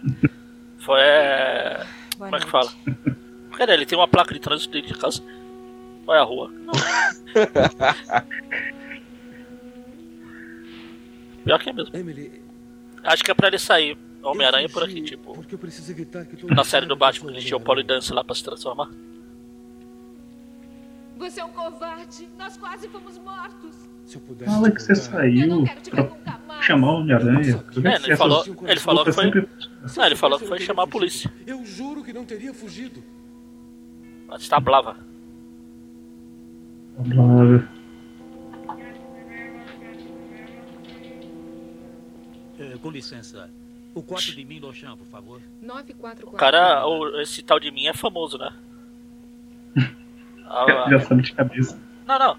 [0.79, 1.01] Foi.
[1.01, 1.85] é,
[2.17, 2.73] Boa Como é que fala?
[3.57, 3.73] Cadê?
[3.75, 5.23] Ele tem uma placa de trânsito dentro de casa.
[6.05, 6.51] Qual é a rua?
[6.51, 6.73] Não.
[11.45, 11.97] Pior que é mesmo.
[11.97, 12.41] Emily,
[13.03, 13.97] Acho que é pra ele sair.
[14.23, 15.33] Homem-Aranha por aqui, tipo.
[15.33, 17.61] porque eu preciso evitar que todo Na série do Batman, que ele tinha o.
[17.61, 18.91] Polydance lá pra se transformar.
[21.21, 22.29] Você é um covarde.
[22.39, 23.75] Nós quase fomos mortos.
[24.07, 27.63] Se eu pudesse Fala que você saiu pra chamar o Homem-Aranha.
[27.85, 29.25] É, ele falou, ele falou que foi.
[29.25, 29.49] Sempre...
[29.97, 31.31] Não, ele falou que foi chamar a polícia.
[31.47, 33.05] Eu juro que não teria fugido.
[34.27, 34.97] Mas tá blava.
[42.59, 43.49] É, com licença.
[43.95, 45.41] O quarto de mim, Lochan, por favor.
[45.63, 46.29] 944.
[46.29, 48.53] O cara, o- esse tal de mim é famoso, né?
[50.51, 51.79] Ah, Já sabe de cabeça.
[52.07, 52.37] Não, não.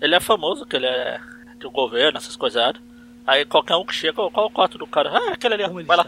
[0.00, 1.20] Ele é famoso, que ele é
[1.58, 2.74] do governo, essas coisas.
[3.26, 5.10] Aí qualquer um que chega, qual é o quarto do cara?
[5.10, 5.68] Ah, aquele ali, ó.
[5.84, 6.06] vai lá.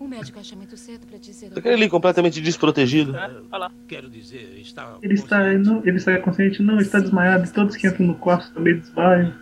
[0.00, 1.52] O médico acha muito cedo pra dizer.
[1.56, 3.16] Aquele ali completamente desprotegido.
[3.16, 3.70] É, vai lá.
[3.86, 4.96] Quero dizer, está.
[5.02, 7.50] Ele está, não, ele está consciente, não, está desmaiado.
[7.52, 9.34] Todos que entram no quarto também desmaiam.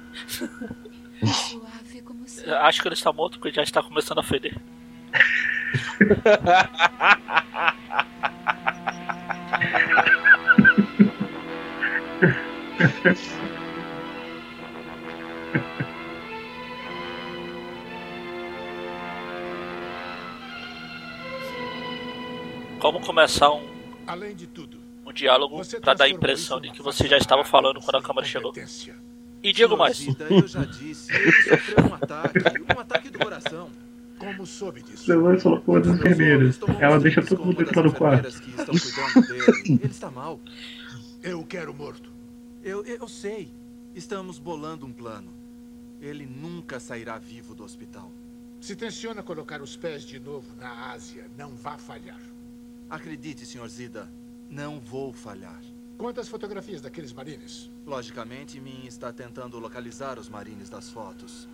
[2.05, 2.24] Como
[2.61, 4.57] Acho que ele está morto porque já está começando a feder.
[22.81, 23.62] Como começar um,
[24.07, 27.81] Além de tudo, um diálogo para dar a impressão de que você já estava falando
[27.81, 28.53] quando a câmera chegou.
[29.43, 29.97] E digo mais.
[29.97, 31.12] Zita, eu já disse,
[31.81, 32.39] um ataque,
[32.77, 33.70] um ataque do coração.
[34.18, 35.05] Como soube disso?
[35.05, 36.61] Seu Lance falou com as enfermeiras.
[36.79, 38.41] Ela deixa todo mundo entrar no quarto.
[38.41, 39.81] que estão cuidando dele.
[39.83, 40.41] Ele está mal.
[41.23, 42.12] Eu quero morto.
[42.63, 43.53] Eu, eu sei.
[43.95, 45.33] Estamos bolando um plano.
[46.01, 48.11] Ele nunca sairá vivo do hospital.
[48.61, 52.21] Se tenciona colocar os pés de novo na Ásia, não vá falhar.
[52.89, 53.69] Acredite, Sr.
[53.69, 54.09] Zida,
[54.49, 55.61] não vou falhar.
[55.99, 57.71] Quantas fotografias daqueles marines?
[57.85, 61.49] Logicamente, Min está tentando localizar os marines das fotos.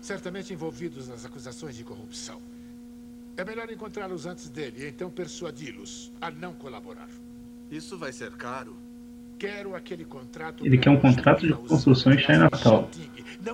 [0.00, 2.40] Certamente envolvidos nas acusações de corrupção.
[3.36, 7.08] É melhor encontrá-los antes dele e então persuadi-los a não colaborar.
[7.70, 8.76] Isso vai ser caro.
[9.42, 10.64] Quero aquele contrato.
[10.64, 12.86] Ele quer um contrato de construção em Chinatown.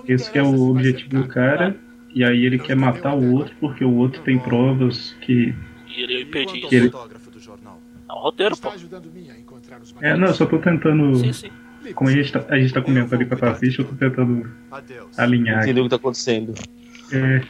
[0.07, 1.75] Esse que é o objetivo do cara.
[2.13, 5.55] E aí ele quer matar o outro porque o outro tem provas que.
[5.87, 6.69] E ele impediu.
[6.69, 6.91] que ele...
[8.07, 8.69] É um roteiro, pô.
[9.99, 11.15] É, não, eu só tô tentando.
[11.15, 11.49] Sim, sim.
[11.95, 14.47] Como a gente tá, a gente tá comentando enquanto assiste, eu tô tentando
[15.17, 15.63] alinhar.
[15.63, 16.53] Entendeu o que tá acontecendo.
[17.11, 17.41] É,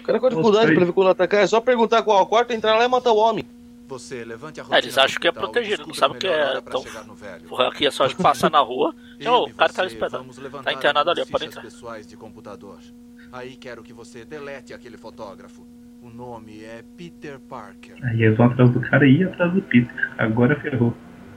[0.00, 2.52] O cara com dificuldade pra ver quando atacar, é só perguntar qual é o quarto,
[2.52, 3.44] entrar lá e matar o homem.
[3.90, 6.30] Você levante a É, rotina eles acham que é protegido, não sabem a que é
[6.44, 6.82] hora pra tão.
[6.82, 7.48] chegar no velho.
[7.48, 8.94] Porra, aqui é só passar na rua.
[9.18, 10.62] Eu Ô, e o cara tá esperando.
[10.62, 11.60] Tá internado ali, pode entrar.
[11.60, 12.78] pessoais de computador.
[13.32, 15.66] Aí quero que você delete aquele fotógrafo.
[16.00, 17.96] O nome é Peter Parker.
[18.02, 19.92] aí eles vão atrás do cara e atrás do Peter.
[20.16, 20.94] Agora ferrou.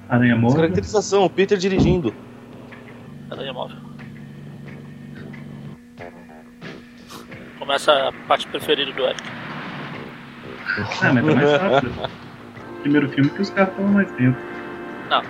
[0.08, 0.58] Aranha móvel.
[0.62, 2.14] Caracterização, o Peter dirigindo.
[3.32, 3.78] Aranha móvel.
[7.58, 9.24] Começa a parte preferida do Eric.
[11.02, 11.94] Ah, mas tá mais rápido.
[12.84, 14.40] Primeiro filme que os caras estavam mais dentro.
[15.10, 15.24] Não.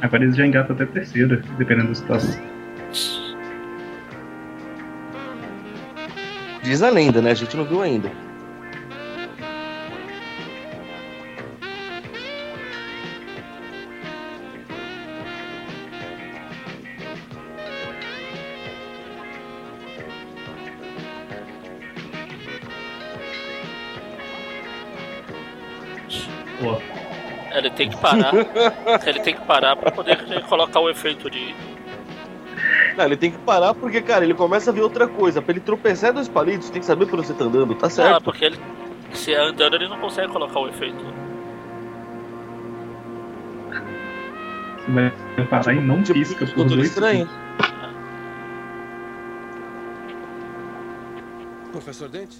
[0.00, 2.40] Agora eles já engatam até a terceira, dependendo da situação.
[6.62, 7.32] Diz a lenda, né?
[7.32, 8.08] A gente não viu ainda.
[27.78, 28.32] Tem que parar.
[29.06, 30.18] ele tem que parar pra poder
[30.48, 31.54] colocar o efeito de.
[32.96, 35.40] Não, ele tem que parar porque, cara, ele começa a ver outra coisa.
[35.40, 37.90] Pra ele tropeçar dois palitos, tem que saber por onde você tá andando, tá Ah,
[37.90, 38.24] certo?
[38.24, 38.58] porque ele.
[39.12, 41.02] Se é andando, ele não consegue colocar o efeito.
[44.86, 44.92] você
[45.36, 47.26] vai parar e não pisca por dois Estranho.
[47.28, 47.48] segundos.
[51.72, 52.38] Professor Dente?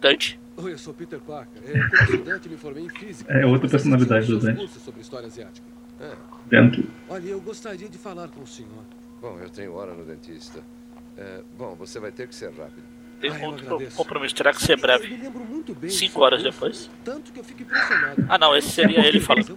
[0.00, 0.38] Dante?
[0.56, 1.62] Oi, eu sou Peter Parker.
[1.66, 3.32] É, como estudante, me formei em física.
[3.32, 4.68] É outra personalidade do Dante.
[4.78, 5.66] sobre história asiática.
[6.00, 6.12] É.
[6.48, 6.84] Dentro.
[7.08, 8.84] Olha, eu gostaria de falar com o senhor.
[9.20, 10.60] Bom, eu tenho hora no dentista.
[11.16, 12.84] É, bom, você vai ter que ser rápido.
[13.20, 15.04] Tem Ah, eu um outro compromisso, terá que ser breve.
[15.06, 15.88] Eu me lembro muito bem.
[15.90, 16.90] Cinco horas curso, depois.
[17.04, 18.26] Tanto que eu fico impressionado.
[18.28, 19.56] Ah, não, esse seria ele falando.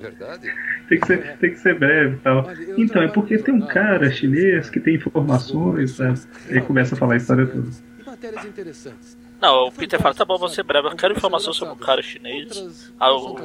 [0.00, 0.52] Verdade?
[0.88, 2.46] Tem que ser, tem que ser breve e tal.
[2.76, 6.20] Então, é porque tem um cara chinês que tem informações, sabe?
[6.50, 7.68] Aí começa a falar a história toda.
[7.98, 9.16] E matérias interessantes.
[9.44, 12.00] Não, o Peter fala, tá bom, vou ser breve, eu quero informação sobre um cara
[12.00, 12.90] chinês.
[12.98, 13.36] Ah, o,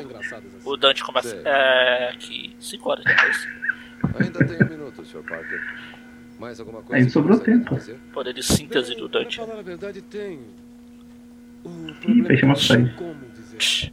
[0.63, 1.35] o Dante começa.
[1.45, 2.09] É.
[2.13, 3.47] aqui, 5 horas depois.
[4.21, 5.23] Ainda tem um minuto, Sr.
[5.27, 5.61] Parker.
[6.39, 6.95] Mais alguma coisa?
[6.95, 7.77] Aí que sobrou tempo.
[8.13, 9.37] Poder de síntese do Pra Dante.
[9.37, 10.39] falar a verdade, tem.
[11.65, 12.93] O Ih, problema fechamos é isso aí.
[12.95, 13.91] como dizer.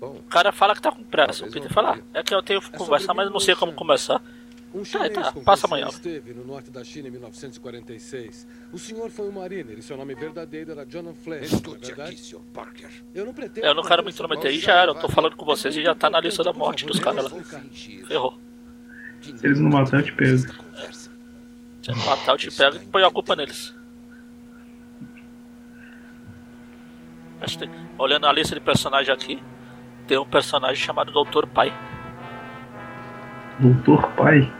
[0.00, 1.44] O cara fala que tá com pressa.
[1.44, 4.22] O Peter fala, é que eu tenho que sobre conversar, mas não sei como começar.
[4.74, 5.86] Um Ah, chinês tá, com quem passa amanhã.
[5.86, 8.44] esteve no norte da China em 1946.
[8.72, 12.16] O senhor foi um mariner e seu nome verdadeiro era Jonathan Flash, não é aqui,
[12.18, 12.40] Sr.
[12.52, 12.90] Parker.
[13.14, 13.64] Eu não pretendo...
[13.68, 14.90] Eu não quero me intrometer aí, já era.
[14.90, 17.40] Eu tô falando com vocês e já tá na lista da morte dos caras lá.
[18.08, 18.36] Ferrou.
[19.20, 20.38] Se eles não matar, eu te pego.
[20.38, 23.72] Se eu matar, eu te pego e põe a culpa neles.
[27.58, 29.40] Tem- Olhando a lista de personagens aqui,
[30.08, 31.72] tem um personagem chamado Doutor Pai.
[33.60, 34.52] Doutor Pai.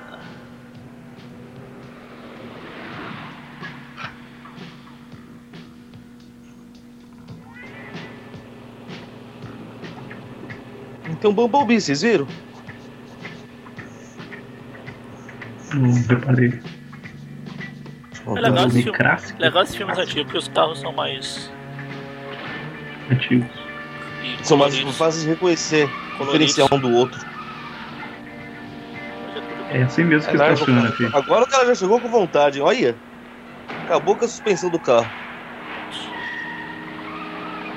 [11.24, 12.28] Tem um Bumblebee, vocês viram?
[15.72, 16.60] Não reparei.
[18.26, 18.98] É legal esse filme.
[18.98, 19.40] clássico.
[19.40, 21.50] Legal esses filmes antigos, porque os carros são mais.
[23.10, 23.48] Antigos.
[24.22, 25.88] e São mais fáceis de reconhecer,
[26.20, 27.18] diferenciar um do outro.
[29.70, 30.94] É assim mesmo que É, estaciona, carro.
[30.94, 31.16] filho.
[31.16, 32.94] Agora o cara já chegou com vontade, olha.
[33.86, 35.10] Acabou com a suspensão do carro.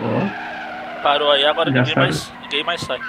[0.03, 2.99] Ó, Parou aí, agora ninguém mais, ninguém mais sai.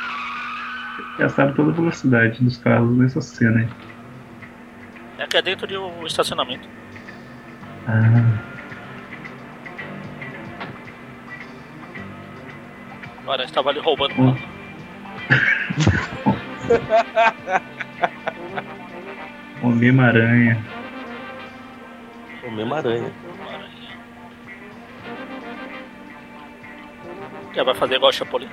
[1.18, 3.68] Gastaram toda a velocidade dos carros nessa cena aí.
[5.18, 6.68] É que é dentro de um estacionamento.
[7.86, 8.38] Ah,
[13.22, 14.34] Agora estava ali roubando o Hum.
[14.34, 14.48] carro.
[19.62, 20.58] Homem-Aranha.
[22.46, 23.12] O mesmo aranha.
[27.54, 28.48] Já vai fazer igual o Chapolin.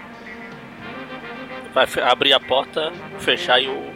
[1.76, 3.94] Vai abrir a porta, fechar e o.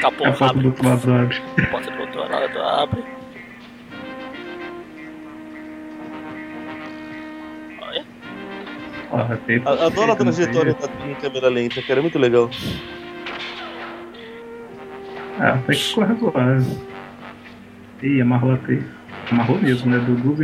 [0.00, 0.62] Capô A foto abre.
[0.62, 1.42] do outro lado abre.
[1.62, 3.04] A porta do outro lado abre.
[7.82, 8.04] Olha.
[9.10, 12.00] Ó, tem A- Adoro a trajetória da em câmera lenta, cara.
[12.00, 12.50] É muito legal.
[15.38, 16.78] Ah, até que ficou razoável.
[18.02, 18.86] Ih, amarrou a teia.
[19.30, 19.98] Amarrou mesmo, né?
[19.98, 20.40] Do duas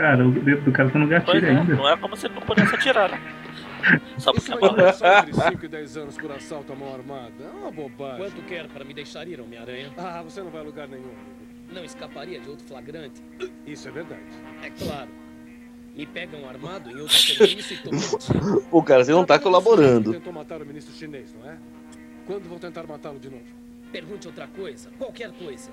[0.00, 1.74] Cara, o dedo do cara tá no gatilho é, ainda.
[1.74, 3.20] não é como se ele não pudesse atirar, né?
[4.16, 7.44] Só porque é entre 5 e 10 anos por assalto à mão armada.
[7.44, 8.16] É uma bobagem.
[8.16, 9.92] Quanto quer para me deixar ir, Homem-Aranha?
[9.98, 11.70] Ah, você não vai a lugar nenhum, amigo.
[11.70, 13.22] Não escaparia de outro flagrante?
[13.66, 14.22] Isso é verdade.
[14.62, 15.10] É claro.
[15.94, 20.12] Me pegam armado em outro serviço e tomam Pô, cara, você não tá colaborando.
[20.14, 21.58] Tentou matar o ministro chinês, não é?
[22.26, 23.44] Quando vão tentar matá-lo de novo?
[23.92, 25.70] Pergunte outra coisa, qualquer coisa.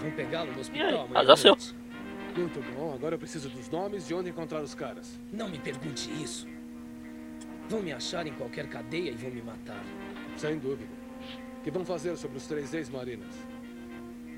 [0.00, 1.20] Vão pegá-lo no hospital amanhã.
[1.20, 1.56] Azar seu.
[2.36, 5.18] Muito bom, agora eu preciso dos nomes e onde encontrar os caras.
[5.32, 6.46] Não me pergunte isso.
[7.68, 9.82] Vão me achar em qualquer cadeia e vão me matar.
[10.36, 10.90] Sem dúvida.
[11.58, 13.34] O que vão fazer sobre os três ex-marinas?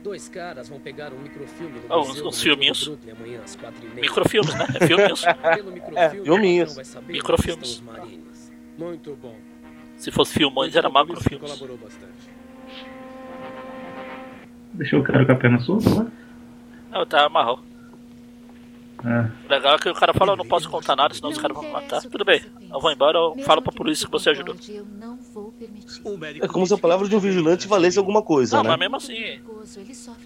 [0.03, 2.91] Dois caras vão pegar um microfilme Ah, uns- museu uns do filminhos.
[3.17, 4.01] Amanhã às quatro e meia.
[4.01, 4.67] Microfilmes, né?
[4.81, 5.23] É filminhos.
[5.55, 6.69] Pelo microfilme, É, filminhos.
[6.71, 7.59] não vai saber Microfilmes.
[7.69, 8.53] onde estão os marines.
[8.77, 9.37] Muito bom.
[9.97, 11.41] Se fosse filmões, era macrofilmes.
[11.41, 12.33] colaborou bastante.
[14.75, 16.07] Deixou o cara com a perna solta lá.
[16.91, 17.61] Não, tá amarrou.
[19.05, 21.57] O legal é que o cara fala, eu não posso contar nada, senão os caras
[21.57, 22.01] vão me matar.
[22.03, 22.41] Tudo bem,
[22.73, 24.55] eu vou embora, eu falo pra polícia que você ajudou.
[26.41, 28.68] É como se a palavra de um vigilante valesse alguma coisa, Não, né?
[28.70, 29.41] mas mesmo assim,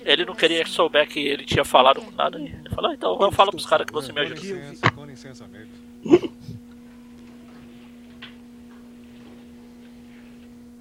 [0.04, 2.38] ele não queria que souber que ele tinha falado com nada.
[2.38, 4.42] Ele falou, "Ah, então eu falo pros caras que você me Com ajudou.
[4.42, 6.32] licença, com licença mesmo.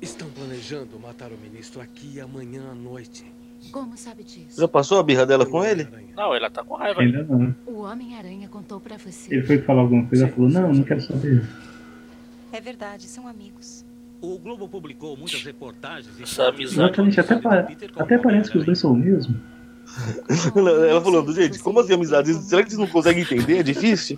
[0.01, 3.25] Estão planejando matar o ministro aqui amanhã à noite.
[3.71, 4.59] Como sabe disso?
[4.61, 5.87] Já passou a birra dela com ele?
[6.15, 7.01] Não, ela tá com raiva.
[7.01, 7.53] ainda não.
[7.65, 9.33] O Homem-Aranha contou pra você.
[9.33, 11.43] Ele foi falar alguma coisa, ela falou, não, não quero saber.
[12.51, 13.85] É verdade, são amigos.
[14.21, 16.17] O Globo publicou muitas reportagens.
[16.19, 16.75] e Essa amizade.
[16.89, 19.35] Exatamente, até, pa- até parece que os dois são o mesmo.
[20.55, 22.33] Ela, ela falando, gente, como assim amizade?
[22.33, 23.59] Será que vocês não conseguem entender?
[23.59, 24.17] É difícil?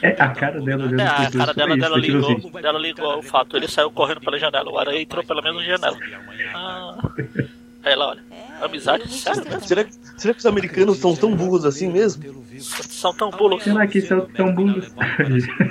[0.00, 3.18] É, a cara dela olhando É, a cara dela, isso, dela ligou, assim, dela ligou
[3.18, 5.98] o fato, ele saiu correndo pela janela, o aranha entrou pela mesma janela.
[6.54, 6.98] Ah.
[7.88, 8.22] Aí ela olha,
[8.60, 9.08] amizade?
[9.10, 9.44] Sério?
[9.44, 9.66] mesmo?
[9.66, 12.22] Será que, será que os americanos são tão burros assim mesmo?
[12.60, 13.64] São tão burros.
[13.64, 14.88] Será que são tão burros?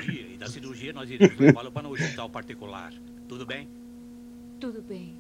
[0.08, 2.92] E da cirurgia nós iremos levá-lo para um hospital particular.
[3.28, 3.68] Tudo bem?
[4.60, 5.14] Tudo bem.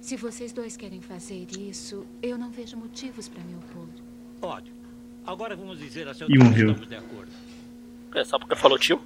[0.00, 3.86] Se vocês dois querem fazer isso, eu não vejo motivos pra me opor.
[4.42, 4.74] Ótimo.
[5.24, 6.70] Agora vamos dizer a seu E morreu.
[6.70, 7.30] estamos de acordo.
[8.12, 9.00] É só porque falou tio?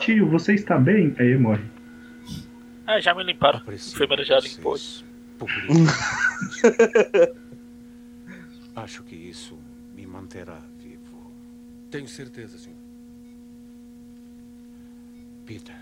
[0.00, 1.14] Tio, você está bem?
[1.18, 1.71] Aí morre.
[2.92, 3.62] É, já me limparam.
[3.66, 4.76] A enfermeira já limpou.
[8.76, 9.58] Acho que isso
[9.94, 11.32] me manterá vivo.
[11.90, 12.76] Tenho certeza, senhor.
[15.46, 15.74] Peter,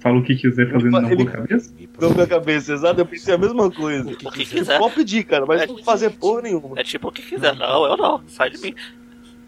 [0.00, 1.72] Fala o que quiser fazendo na boa cabeça.
[2.00, 4.10] Não com a cabeça, exato, eu pensei a mesma coisa.
[4.10, 4.78] O que quiser.
[4.78, 6.78] Pode pedir, cara, mas não fazer porra nenhuma.
[6.78, 7.54] É tipo o que quiser.
[7.54, 8.20] Não, eu não.
[8.26, 8.74] Sai de mim.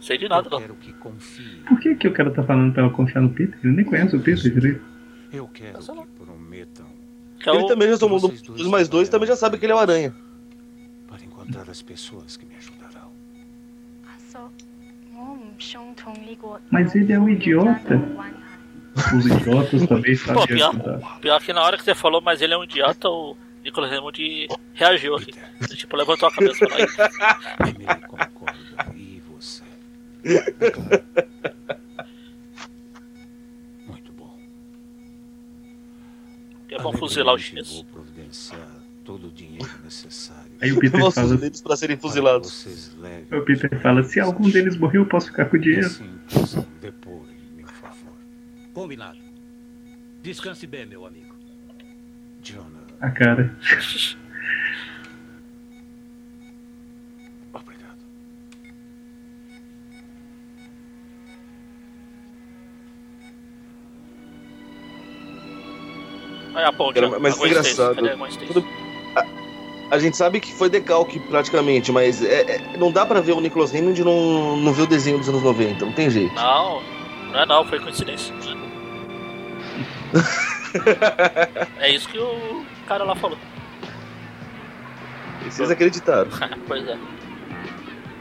[0.00, 0.60] Sei de nada, não.
[0.60, 3.58] Por que, que o cara tá falando pra ela confiar no Peter?
[3.64, 4.89] Ele nem conhece o Peter direito.
[5.32, 6.86] Eu quero que prometam
[7.46, 9.78] é Ele também já somou dos mais dois, também já sabe que ele é o
[9.78, 10.14] aranha.
[11.06, 13.10] para encontrar as pessoas que me ajudarão.
[16.70, 18.00] Mas ele é um idiota.
[19.16, 21.18] Os idiotas também Pô, sabem pior, ajudar.
[21.20, 24.48] pior que na hora que você falou, mas ele é um idiota, o Nicolas Raymond
[24.74, 25.32] reagiu aqui.
[25.60, 27.68] Ele, tipo, levantou a cabeça e.
[27.68, 28.92] Emily concorda.
[28.96, 29.62] E você?
[30.24, 31.80] Muito
[36.82, 37.72] Bom fuzilar os chineses.
[37.74, 38.68] Vou providenciar
[39.04, 40.52] todo o dinheiro necessário.
[40.60, 41.36] Aí o Peter Vamos fala.
[41.36, 42.66] deles pra serem fuzilados.
[43.32, 45.86] O Peter fala, se algum deles morrer, eu posso ficar com o dinheiro.
[45.86, 48.12] assim em meu favor.
[48.72, 49.18] Combinado.
[50.22, 51.34] Descanse bem, meu amigo.
[52.42, 53.56] Jonah, A cara.
[66.54, 67.94] Aí a ponte, ó, mas é engraçado.
[67.96, 68.16] cadê a?
[68.46, 68.66] Tudo-
[69.90, 73.40] A gente sabe que foi decalque praticamente, mas é- é- não dá pra ver o
[73.40, 76.32] Nicholas Raymond e não, não ver o desenho dos anos 90, não tem jeito.
[76.34, 76.80] Não,
[77.32, 78.32] não é não, foi coincidência.
[81.78, 83.38] é isso que o cara lá falou.
[85.44, 86.30] E vocês acreditaram.
[86.68, 86.96] pois é.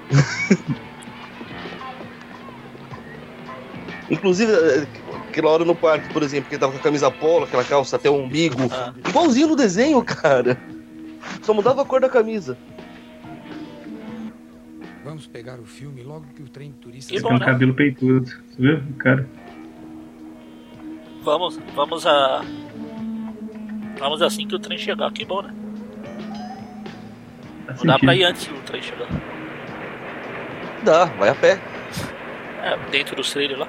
[4.09, 4.87] Inclusive, é,
[5.39, 7.95] aquela hora no parque, por exemplo, que ele tava com a camisa polo, aquela calça
[7.95, 8.69] até o umbigo.
[8.71, 8.93] Ah.
[9.07, 10.57] Igualzinho no desenho, cara.
[11.41, 12.57] Só mudava a cor da camisa.
[15.03, 17.15] Vamos pegar o filme logo que o trem de turistas...
[17.15, 18.27] Ele tem um cabelo peitudo.
[18.27, 18.81] Você viu?
[18.99, 19.27] Cara.
[21.23, 22.41] Vamos, vamos a.
[23.97, 25.11] Vamos assim que o trem chegar.
[25.11, 25.53] Que bom, né?
[27.77, 29.07] Não dá pra ir antes do trem chegar.
[30.83, 31.59] Dá, vai a pé.
[32.63, 33.67] É, dentro do trailer lá.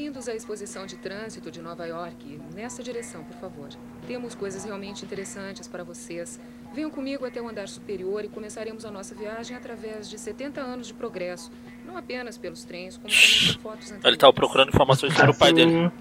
[0.00, 2.40] Bem-vindos à exposição de trânsito de Nova York.
[2.54, 3.68] Nessa direção, por favor.
[4.06, 6.40] Temos coisas realmente interessantes para vocês.
[6.74, 10.86] Venham comigo até o andar superior e começaremos a nossa viagem através de 70 anos
[10.86, 11.52] de progresso.
[11.86, 15.52] Não apenas pelos trens, como também por fotos Ele tava procurando informações sobre o pai
[15.52, 15.92] dele.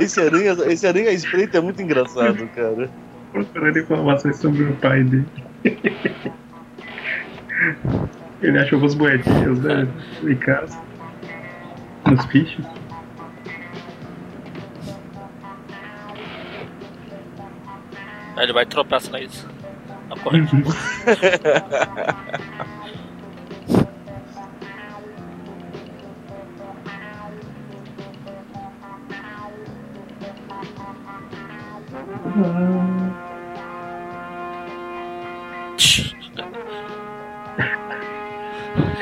[0.00, 2.90] Esse aranha, esse aranha espreito é muito engraçado, cara.
[3.30, 5.26] Procurando informações sobre o pai dele.
[8.42, 9.86] Ele achou umas moedinhas, né?
[10.24, 10.91] Em casa.
[12.06, 12.66] Nos bichos?
[18.36, 19.48] Ele vai tropeçar nisso.
[20.08, 20.56] Na corrente.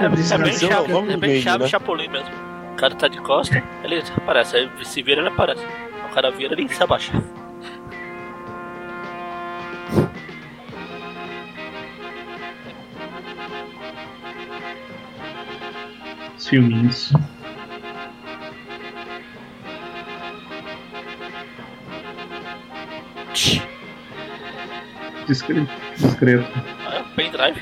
[0.01, 2.50] é é, é bem chave, é bem chave mesmo.
[2.81, 4.57] O cara tá de costa, ele aparece.
[4.57, 5.63] Aí se vira, ele aparece.
[6.07, 7.13] O cara vira, ele se abaixa.
[16.37, 17.13] Os filminhos.
[25.27, 25.69] Discreto.
[25.97, 26.49] Discreto.
[26.87, 27.61] Ah, pendrive.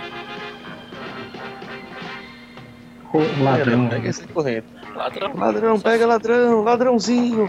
[3.10, 3.88] Co- Ladrão.
[3.88, 4.77] Pega esse correndo.
[4.98, 5.32] Ladrão.
[5.36, 7.48] Ladrão, pega ladrão, ladrãozinho.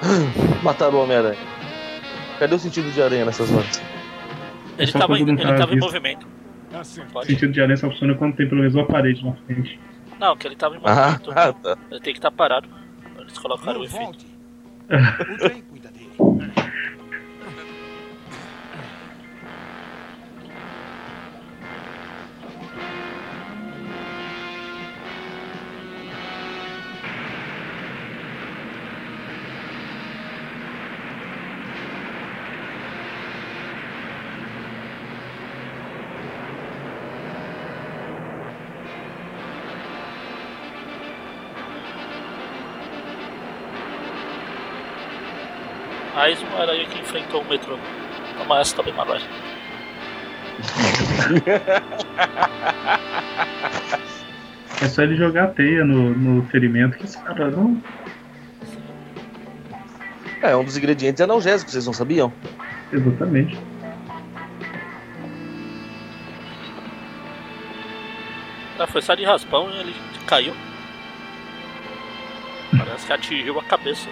[0.62, 1.38] Mataram o Homem-Aranha.
[2.38, 3.82] Cadê o sentido de aranha nessas horas?
[4.78, 6.26] Ele só tava, quando ele não tá tava em movimento.
[6.26, 7.26] O Pode?
[7.26, 9.80] sentido de aranha só funciona quando tem pelo menos uma parede na frente.
[10.20, 11.62] Não, que ele tava em Ah, movimento.
[11.62, 11.76] tá.
[11.90, 12.68] Ele tem que estar parado.
[13.18, 14.24] Eles colocaram o efeito.
[14.88, 16.08] O trem cuida dele.
[46.18, 47.78] Mais uma aranha que enfrentou o metrô.
[48.36, 49.20] Toma essa também, Manuel.
[54.82, 57.80] É só ele jogar a teia no, no ferimento que esse cara não.
[60.42, 62.32] É, um dos ingredientes é analgésico, vocês não sabiam?
[62.92, 63.56] Exatamente.
[68.76, 69.94] Ah, foi só de raspão e ele
[70.26, 70.54] caiu.
[72.76, 74.08] Parece que atingiu a cabeça.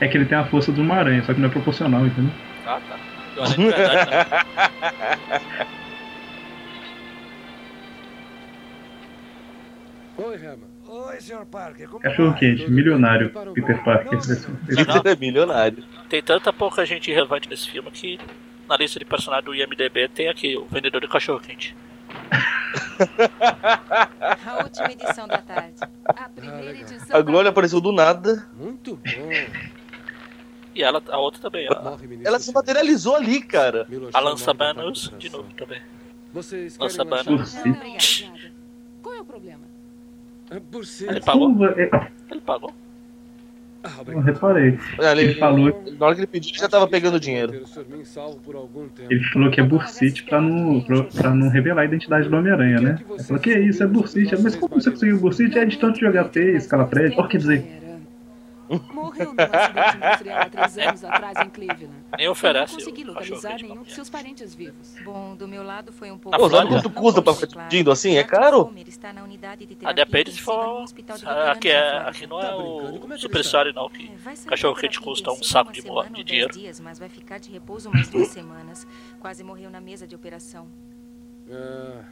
[0.00, 2.32] É que ele tem a força de uma aranha, só que não é proporcional, entendeu?
[2.66, 2.98] Ah, tá.
[3.36, 4.26] Eu aranha de verdade, né?
[10.16, 10.68] Oi, Herman.
[10.88, 11.44] Oi, Sr.
[11.46, 12.40] Parker, como Cachorro vai?
[12.40, 14.18] quente, milionário, Peter Parker.
[14.86, 15.12] Não.
[15.12, 15.84] é milionário.
[16.08, 18.18] Tem tanta pouca gente relevante nesse filme que
[18.68, 21.76] na lista de personagens do IMDB tem aqui o vendedor de cachorro quente.
[24.46, 25.76] A última edição da tarde.
[26.04, 27.16] A primeira edição.
[27.16, 28.48] A Glória apareceu do nada.
[28.56, 29.77] Muito bom.
[30.78, 33.84] E ela, a outra também, a, Ela se materializou ali, cara.
[34.14, 35.82] a Lança Banos de novo também.
[36.32, 37.56] Vocês Lança Banos.
[39.02, 39.62] Qual é o problema?
[40.48, 41.10] É por ser...
[41.10, 41.66] Ele pagou?
[41.66, 41.90] É-
[42.30, 42.72] Ele pagou.
[43.82, 44.78] Ah, Eu reparei.
[45.00, 47.50] Olha, ele, Ele falou, Na hora que ele pediu, ele já tava pegando dinheiro.
[47.52, 47.84] Ter o Sr.
[47.88, 49.12] Min salvo por algum tempo.
[49.12, 52.80] ele falou que é Bursite pra não, pra, pra não revelar a identidade do Homem-Aranha,
[52.80, 52.98] né?
[53.10, 54.36] Ele falou que é isso, é Bursite.
[54.40, 55.58] Mas como você conseguiu Bursite?
[55.58, 57.18] É de tanto jogar teia, escala prédio.
[57.18, 57.64] Ó, quer dizer,
[58.92, 61.94] Morreu num acidente industrial há três anos atrás em Cleveland.
[62.16, 64.94] Nem oferece Eu não consegui o localizar nenhum de seus parentes vivos.
[65.04, 66.36] Bom, do meu lado foi um pouco.
[66.36, 66.82] A Pô, sabe Flórida?
[66.88, 68.16] quanto custa pra ficar pedindo assim?
[68.16, 68.66] É caro?
[68.66, 71.50] Homer está na unidade de Ah, terapia depende se intensiva for.
[71.50, 73.40] Aqui, é, aqui não é Tá é o sabe?
[73.40, 76.52] história não, que É, cachorro quente custa um saco de, de dinheiro.
[76.52, 78.86] dias, mas vai ficar de repouso umas duas semanas.
[79.20, 80.66] Quase morreu na mesa de operação.
[81.50, 82.02] Ah,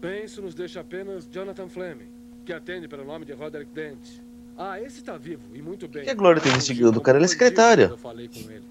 [0.00, 2.08] penso nos deixa apenas Jonathan Fleming,
[2.44, 4.20] que atende pelo nome de Roderick Dent.
[4.56, 6.02] Ah, esse tá vivo e muito bem.
[6.02, 7.18] O que a Glória tá investigando, cara?
[7.18, 7.84] Ela é secretária.
[7.84, 8.64] Eu falei com ele.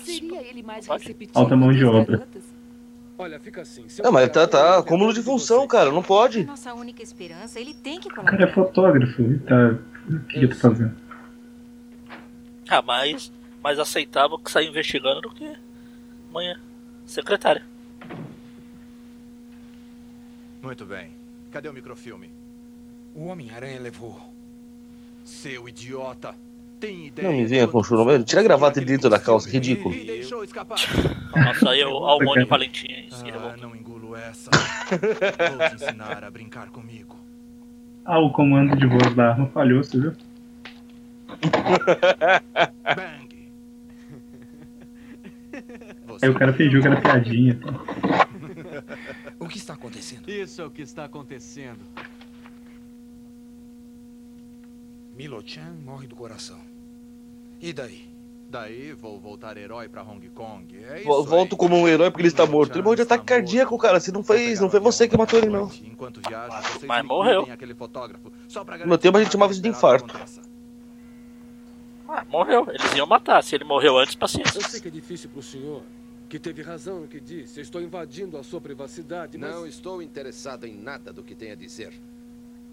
[0.00, 2.26] Seria ele mais receptivo Alta mão de obra.
[3.16, 3.84] Olha, fica assim.
[4.02, 4.74] Não, mas tá, tá.
[4.74, 5.90] todo Acúmulo de função, cara.
[5.90, 6.44] Não pode.
[6.44, 9.22] Nossa única esperança, ele tem que o cara é fotógrafo.
[9.22, 9.76] Ele tá.
[10.08, 10.94] O que ele tá fazendo?
[12.68, 13.32] Ah, mais,
[13.62, 15.52] mais aceitável que sair investigando do que
[16.30, 16.60] amanhã.
[17.06, 17.64] Secretária.
[20.62, 21.10] Muito bem.
[21.50, 22.30] Cadê o microfilme?
[23.14, 24.20] O Homem-Aranha levou.
[25.28, 26.34] Seu idiota.
[26.80, 27.28] Tem ideia?
[27.28, 28.24] Não me venha com churumeiro.
[28.24, 29.94] Tira a gravata de dentro da calça, ridículo.
[31.36, 34.50] Nossa, aí é o Almônio Valentim se Ah, não engulo essa.
[34.90, 37.14] Vou te ensinar a brincar comigo.
[38.06, 40.12] Ah, o comando de voz da arma falhou, você viu?
[42.96, 43.28] Bang!
[46.22, 47.52] Aí o cara fingiu que era piadinha.
[47.52, 47.80] Então.
[49.38, 50.26] O que está acontecendo?
[50.26, 51.80] Isso é o que está acontecendo.
[55.18, 56.60] Milo-chan morre do coração.
[57.60, 58.08] E daí?
[58.48, 60.74] Daí vou voltar herói pra Hong Kong.
[60.84, 62.72] É isso Vo- Volto como um herói porque ele está morto.
[62.74, 63.98] Ele morreu de ataque cardíaco, cara.
[64.00, 65.70] Se não foi, não foi você que matou ele, não.
[65.84, 67.38] Enquanto viajo, vocês Mas me morreu.
[67.40, 70.14] cuidem aquele fotógrafo, só pra No meu tempo a gente chamava isso de infarto.
[72.08, 72.66] Ah, morreu.
[72.70, 73.42] Eles iam matar.
[73.42, 74.58] Se ele morreu antes, paciência.
[74.58, 75.82] Eu sei que é difícil pro senhor,
[76.28, 77.58] que teve razão no que disse.
[77.58, 79.50] Eu estou invadindo a sua privacidade, mas...
[79.50, 81.92] Não estou interessado em nada do que tem a dizer.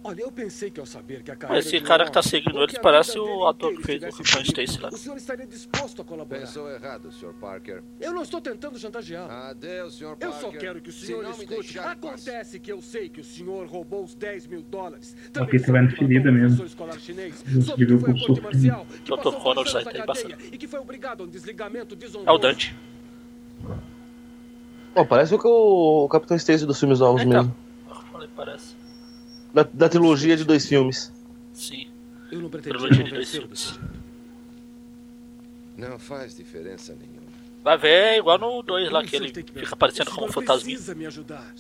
[0.08, 2.30] Olha, eu pensei que ao saber que a carreira Mas esse cara que tá homem,
[2.30, 4.90] seguindo eles parece o ator que fez o Capitão Stacy lá.
[4.90, 6.42] O senhor estaria disposto a colaborar.
[6.42, 7.34] Pensou errado, Sr.
[7.42, 7.82] Parker.
[8.00, 9.32] Eu não estou tentando chantageá-lo.
[9.32, 10.04] Adeus, Sr.
[10.04, 10.40] Eu Parker.
[10.40, 11.80] só quero que o Se senhor não me escute.
[11.80, 15.16] Acontece que eu sei que o senhor roubou os 10 mil dólares.
[15.36, 16.64] O Peter vai na ferida mesmo.
[18.44, 19.36] marcial, que Dr.
[19.42, 20.36] Connors aí tá embaçado.
[20.52, 22.38] e que foi obrigado a um desligamento É o desonroso.
[22.40, 22.76] Dante.
[24.94, 27.42] Pô, parece o, que o Capitão Stacy dos filmes novos Então.
[27.44, 27.56] mesmo.
[28.12, 28.76] Falei, parece.
[29.56, 31.14] Da, da trilogia de dois filmes.
[31.54, 31.88] Sim.
[32.30, 33.60] Eu não pretendia Trilogia de dois convencê-lo filmes.
[33.72, 33.96] desse jeito.
[35.78, 37.22] Não faz diferença nenhuma.
[37.64, 40.76] Vai ver, é igual no 2 lá, que ele que fica aparecendo como um fantasminha.
[40.76, 41.54] precisa me ajudar.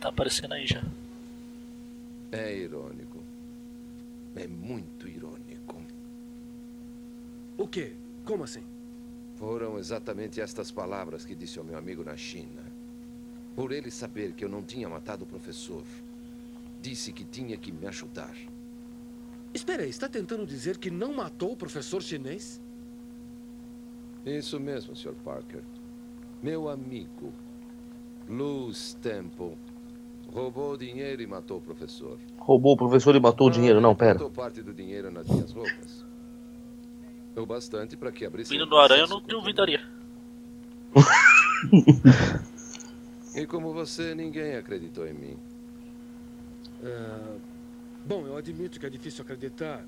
[0.00, 0.82] Tá aparecendo aí já.
[2.32, 3.22] É irônico.
[4.34, 5.76] É muito irônico.
[7.58, 7.92] O quê?
[8.24, 8.62] Como assim?
[9.36, 12.62] Foram exatamente estas palavras que disse ao meu amigo na China.
[13.54, 15.82] Por ele saber que eu não tinha matado o professor,
[16.80, 18.34] disse que tinha que me ajudar.
[19.52, 22.60] Espera aí, está tentando dizer que não matou o professor chinês?
[24.24, 25.14] Isso mesmo, Sr.
[25.24, 25.62] Parker.
[26.42, 27.32] Meu amigo,
[28.28, 29.56] Luz Temple,
[30.32, 32.18] roubou dinheiro e matou o professor.
[32.38, 33.80] Roubou o professor e matou o dinheiro.
[33.80, 34.14] Não, pera.
[34.14, 36.04] Botou parte do dinheiro nas minhas roupas.
[37.36, 39.80] O bastante para que abrisse Vindo do Aranha eu não duvidaria.
[43.34, 45.38] E como você, ninguém acreditou em mim.
[46.82, 47.36] Ah,
[48.04, 49.84] bom, eu admito que é difícil acreditar.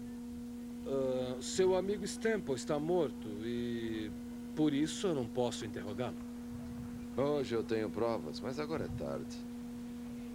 [0.87, 4.11] Ah, seu amigo Stample está morto e
[4.55, 6.17] por isso eu não posso interrogá-lo.
[7.17, 9.37] Hoje eu tenho provas, mas agora é tarde.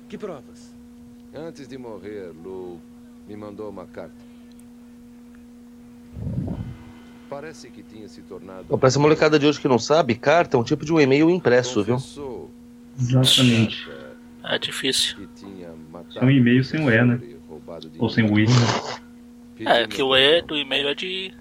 [0.07, 0.73] Que provas?
[1.33, 2.79] Antes de morrer, Lu
[3.27, 4.15] me mandou uma carta.
[7.29, 8.65] Parece que tinha se tornado.
[8.69, 10.99] Pô, pra essa molecada de hoje que não sabe, carta é um tipo de um
[10.99, 11.95] e-mail impresso, viu?
[11.95, 12.49] Confessou
[12.99, 13.87] Exatamente.
[14.43, 15.27] É difícil.
[16.15, 17.19] É um e-mail sem o E, né?
[17.99, 18.39] Ou sem o.
[18.39, 18.45] I.
[19.65, 21.33] É, que o E do e-mail é de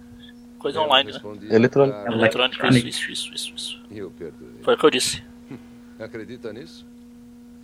[0.59, 1.20] coisa online, né?
[1.51, 2.12] Eletrônico.
[2.12, 3.82] Eletrônico, isso, isso, isso, isso, isso.
[3.90, 4.62] Eu perdoei.
[4.62, 5.22] Foi o que eu disse.
[5.99, 6.86] Acredita nisso?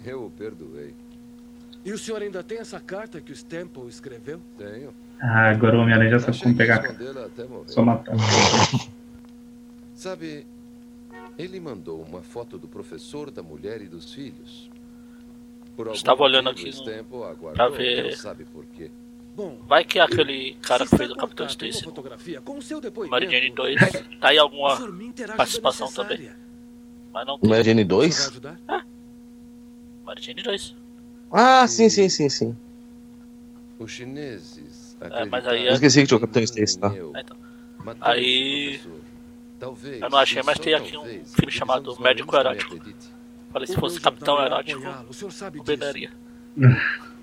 [0.04, 0.94] Eu o perdoei.
[1.84, 4.40] E o senhor ainda tem essa carta que o Stample escreveu?
[4.56, 4.94] Tenho.
[5.20, 6.82] Ah, agora o Homem-Aranha já sabe como pegar.
[7.66, 8.14] Só matar.
[9.94, 10.46] Sabe,
[11.38, 14.70] ele mandou uma foto do professor, da mulher e dos filhos.
[15.76, 18.90] Por algum Estava olhando aqui no- aguardou, pra ver- Deus sabe por quê.
[19.34, 21.84] Bom, Vai que aquele cara que fez o Capitão Stacy,
[23.08, 23.80] Mary Jane 2,
[24.20, 24.76] tá aí alguma
[25.36, 26.30] participação também.
[27.12, 27.48] Mas não tem.
[27.84, 28.18] Senhor 2?
[28.18, 28.86] vai ajudar?
[30.04, 30.74] Mary Jane 2.
[31.30, 32.56] Ah, sim, sim, sim, sim.
[33.78, 36.88] Os chineses É, mas aí é- Eu esqueci que tinha o Capitão Stacy, tá?
[37.14, 37.36] Ah, então.
[38.02, 38.80] Aí-
[40.00, 42.76] Eu não achei, mas tem aqui um filme chamado Médico Erótico.
[43.52, 45.60] Falei, se fosse Capitão Erótico, O senhor sabe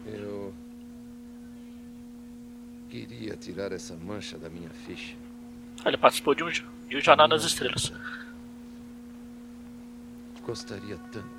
[0.05, 0.53] eu
[2.89, 5.15] queria tirar essa mancha da minha ficha.
[5.85, 7.91] Ele participou de um, de um Jornal nas Estrelas.
[10.45, 11.38] Gostaria tanto.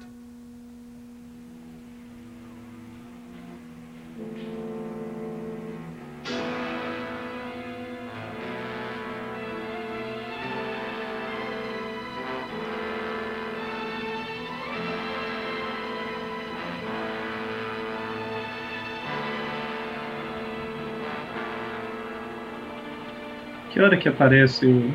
[23.81, 24.93] Que hora que aparece o.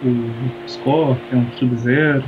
[0.00, 2.24] O Scorpion, o Sub-Zero?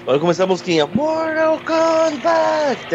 [0.00, 0.86] Agora começar a musiquinha.
[0.86, 2.86] Mortal Kombat!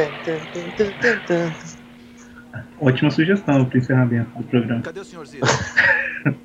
[2.82, 4.82] Ótima sugestão pro encerramento do programa.
[4.82, 5.46] Cadê o senhor Zira?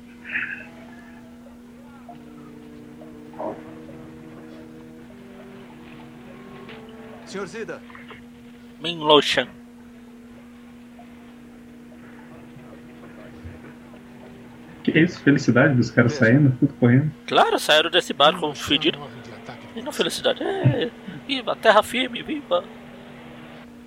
[7.25, 7.81] senhor Zida,
[8.79, 8.99] Min
[14.91, 15.19] Que isso?
[15.21, 17.11] Felicidade dos caras saindo, tudo correndo.
[17.27, 18.99] Claro, saíram desse barco fedido.
[19.75, 20.43] E não felicidade.
[20.43, 20.89] É,
[21.27, 22.63] viva, terra firme, viva.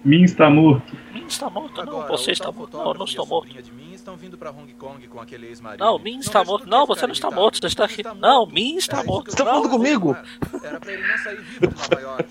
[0.04, 0.96] Min está morto.
[1.12, 2.76] Min está morto, não, agora, você está morto.
[2.76, 3.54] Não, eu não estou morto.
[3.92, 5.82] estão vindo pra Hong Kong com aquele ex-marido.
[5.82, 6.68] Não, Min está morto.
[6.68, 8.02] Não, você não está morto, você está aqui.
[8.20, 9.24] Não, Min está morto.
[9.24, 10.16] que eu Tá falando comigo?
[10.62, 12.28] Era pra ele não sair vivo de Nova York,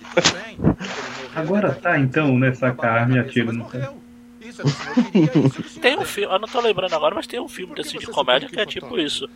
[1.35, 2.47] Agora tá então, né?
[2.47, 4.02] anos, Sacar com a arma e cabeça, atiro mas no cara.
[4.43, 6.09] Isso é queria, isso é Tem um fez.
[6.09, 8.65] filme, eu não tô lembrando agora, mas tem um filme desse de comédia que é
[8.65, 9.27] tipo isso.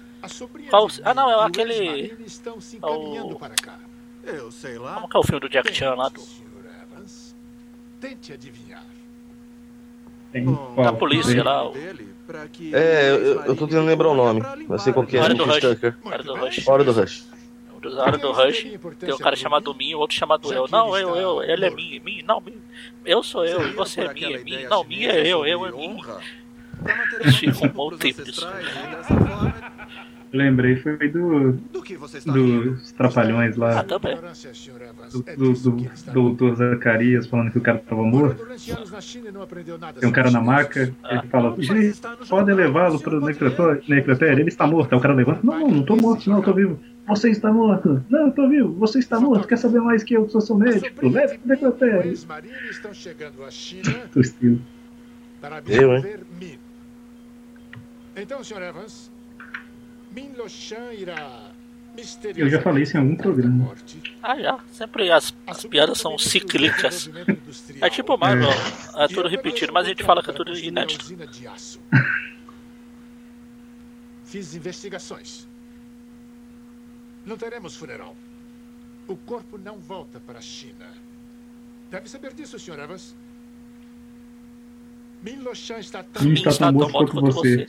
[0.69, 3.79] Qual- ah, não, é aquele- ex-marido estão se encaminhando o- para cá.
[4.23, 4.95] Eu sei lá.
[4.95, 6.09] Como que é o filme do Jack Chan lá?
[6.09, 6.21] Do...
[8.01, 8.83] Tente adivinhar.
[10.75, 11.73] Da polícia lá, o
[12.73, 14.41] É, eu, eu tô tentando lembrar o nome.
[14.67, 15.21] Mas sei qual que é.
[15.21, 15.75] Hora do Richard Rush.
[15.75, 15.97] Tucker.
[16.03, 16.67] Hora do Rush.
[16.67, 17.25] Hora do Rush.
[17.87, 18.67] O Na hora do Rush,
[18.99, 20.67] tem um cara chamado Min e outro chamado eu.
[20.69, 22.61] Não, eu, eu, ele é Min, Min, não, Min.
[23.05, 24.63] Eu sou eu, e você é Min, é Min.
[24.65, 25.97] Não, Min é eu, eu é Min.
[27.25, 28.47] Ixi, arrumou o tempo disso.
[30.31, 31.53] Eu lembrei, foi do.
[31.53, 33.79] Dos Trapalhões lá.
[33.79, 34.17] Ah, também.
[35.37, 38.45] Do, do, do doutor Zacarias falando que o cara tava morto.
[39.99, 44.41] Tem um cara na maca, ele fala: Gente, podem levá-lo para o necrotério?
[44.41, 44.91] Ele está morto.
[44.93, 46.79] Aí o cara levanta: Não, não, não tô morto, não, eu tô vivo.
[47.07, 48.03] Você está morto.
[48.09, 48.73] Não, eu tô vivo.
[48.73, 49.47] Você está morto.
[49.47, 51.07] Quer saber mais que eu sou seu médico?
[51.07, 52.11] Leve pro necrotério.
[52.69, 54.61] estão chegando à China Tostido.
[55.39, 55.97] para Eu, hein?
[55.99, 56.59] absorver Min.
[58.15, 58.61] Então, Sr.
[58.61, 59.11] Evans,
[60.13, 61.51] Min Loshan irá
[62.35, 63.73] Eu já falei isso em algum programa.
[64.21, 64.59] Ah, já.
[64.71, 67.09] Sempre as, as piadas são cíclicas.
[67.81, 68.49] É tipo Marvel,
[68.97, 71.05] é tudo repetido, mas a gente fala que é tudo inédito.
[71.05, 71.79] usina de aço.
[74.25, 75.47] Fiz investigações.
[77.27, 78.15] Não teremos funeral.
[79.07, 80.87] O corpo não volta para a China.
[81.91, 82.79] Deve saber disso, Sr.
[82.79, 83.15] Evans.
[85.21, 87.67] Min Loshan está tão A gente tá tão morto quanto você.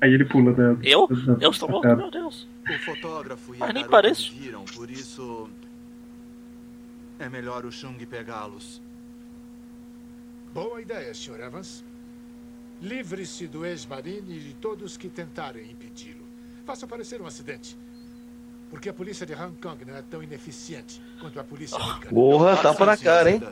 [0.00, 0.76] Aí ele pula da.
[0.82, 1.06] Eu?
[1.08, 1.96] da- Eu estou morto?
[1.96, 2.46] Meu Deus.
[2.68, 4.32] O fotógrafo e Mas a nem pareço.
[4.34, 5.48] me viram, por isso
[7.18, 8.80] é melhor o Chung pegá-los.
[10.52, 11.40] Boa ideia, Sr.
[11.40, 11.82] Evans.
[12.80, 16.24] Livre-se do ex-marine e de todos que tentarem impedi-lo.
[16.66, 17.76] Faça parecer um acidente.
[18.72, 22.10] Porque a polícia de Hong Kong não é tão ineficiente quanto a polícia americana.
[22.10, 23.42] Porra, tapa na cara, hein?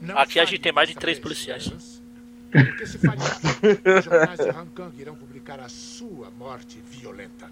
[0.00, 2.00] Não Aqui a gente tem mais de três policiais.
[2.52, 3.36] Porque se falhar,
[3.98, 7.50] os jornais de Hong Kong irão publicar a sua morte violenta.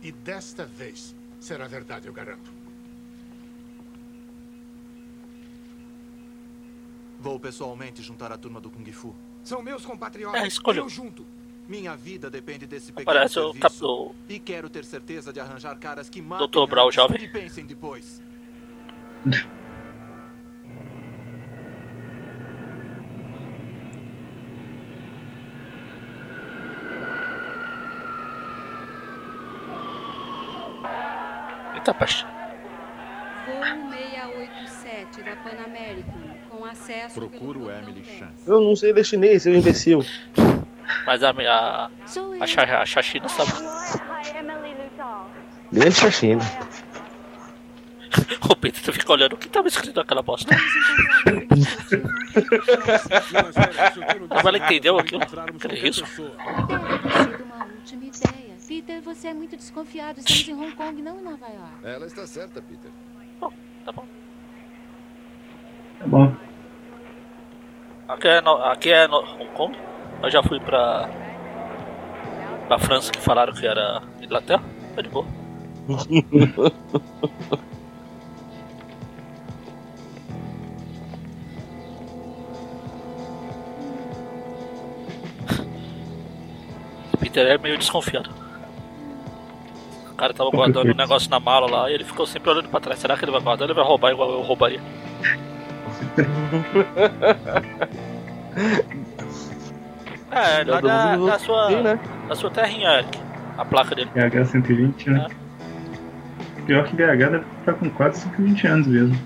[0.00, 2.52] E desta vez será verdade, eu garanto.
[7.18, 9.12] Vou pessoalmente juntar a turma do Kung Fu.
[9.42, 10.40] São meus compatriotas.
[10.40, 10.84] É, escolheu.
[10.84, 11.26] Eu junto.
[11.68, 13.60] Minha vida depende desse pequeno Parece o serviço.
[13.60, 16.66] cap- o- E quero ter certeza de arranjar caras que matem Dr.
[16.66, 17.22] Brown jovem.
[17.22, 18.22] e pensem depois.
[31.74, 32.24] Eita, peste.
[33.46, 38.30] Voo 687 da Pan American, com acesso Procuro Emily Chan.
[38.46, 40.00] Eu não sei ler chinês, seu imbecil.
[41.08, 41.50] Mas a minha.
[41.50, 43.50] A, Xa- a Xaxina sabe.
[45.72, 46.42] Grande chachina.
[48.50, 50.50] O Peter fica olhando o que tava escrito naquela bosta.
[54.30, 55.22] Mas ela entendeu aquilo?
[55.22, 56.06] Aquele risco?
[56.06, 56.32] Sido
[57.44, 58.56] uma última ideia.
[58.66, 60.20] Peter, você é muito desconfiado.
[60.20, 61.84] Estamos em Hong Kong, não em Nova York.
[61.84, 62.90] Ela está certa, Peter.
[63.84, 64.04] Tá bom.
[65.98, 66.34] Tá bom.
[68.08, 69.76] Aqui é, no, aqui é no Hong Kong.
[70.22, 71.08] Eu já fui pra.
[72.66, 74.62] pra França que falaram que era Inglaterra.
[74.94, 75.26] Tá de boa.
[87.20, 88.30] Peter é meio desconfiado.
[90.10, 92.80] O cara tava guardando um negócio na mala lá e ele ficou sempre olhando pra
[92.80, 92.98] trás.
[92.98, 93.68] Será que ele vai guardar?
[93.68, 94.80] Ele vai roubar igual eu roubaria.
[100.38, 101.68] É, lá da, da sua,
[102.28, 103.18] da sua terrinha, Eric.
[103.56, 104.08] A placa dele.
[104.14, 105.26] BH 120, né?
[106.66, 109.18] Pior que BH deve estar com quase 120 anos mesmo.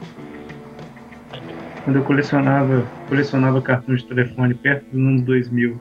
[1.84, 5.76] Quando eu colecionava, colecionava cartões de telefone perto dos anos 2000.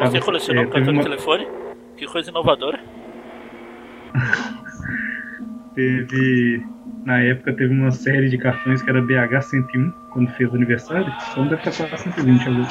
[0.00, 1.46] Ah, você tava- colecionou é, um cartão de uma- telefone?
[1.96, 2.80] Que coisa inovadora.
[5.74, 6.62] Teve.
[7.04, 11.12] Na época teve uma série de cartões que era BH 101, quando fez o aniversário.
[11.30, 12.68] Então deve estar quase 120 agora.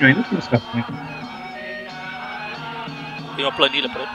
[0.00, 0.84] Eu ainda tenho os cartões.
[3.36, 4.10] Tem uma planilha pra ele.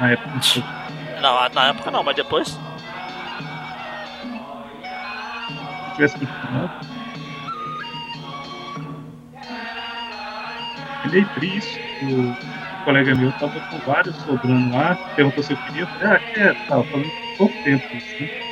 [0.00, 1.20] Na época não.
[1.20, 2.48] Não, na época não, mas depois.
[5.84, 6.72] Se tivesse continuado.
[11.04, 11.80] É meio triste.
[12.02, 15.82] O colega meu tava com vários sobrando lá, perguntou se eu queria.
[15.82, 18.51] Eu falei, ah, quero, tal, falando pouco tempo assim.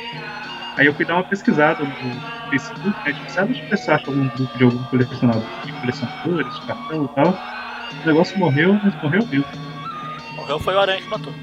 [0.77, 3.13] Aí eu fui dar uma pesquisada no Facebook, né?
[3.13, 7.07] Tipo, sabe se você acha algum grupo de algum colecionador, de colecionadores, de cartão e
[7.09, 7.39] tal.
[8.03, 9.45] O negócio morreu, mas morreu mesmo.
[10.35, 11.33] Morreu foi o Aranha que matou.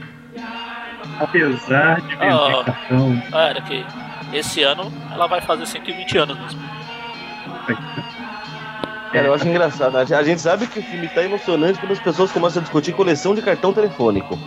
[1.21, 2.65] Apesar de vender Ah.
[2.65, 3.85] cartão, Ah, era que
[4.33, 6.61] esse ano ela vai fazer 120 anos mesmo.
[9.13, 9.97] Cara, eu acho engraçado.
[9.97, 12.63] A gente- a gente sabe que o filme tá emocionante quando as pessoas começam a
[12.63, 14.39] discutir coleção de cartão telefônico.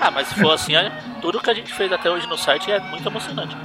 [0.00, 2.70] Ah, mas se for assim, é- tudo que a gente fez até hoje no site
[2.70, 3.56] é muito emocionante.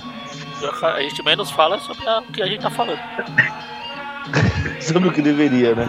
[0.96, 3.00] A gente menos fala sobre a- o que a gente tá falando.
[4.82, 5.88] Sobre o que deveria, né?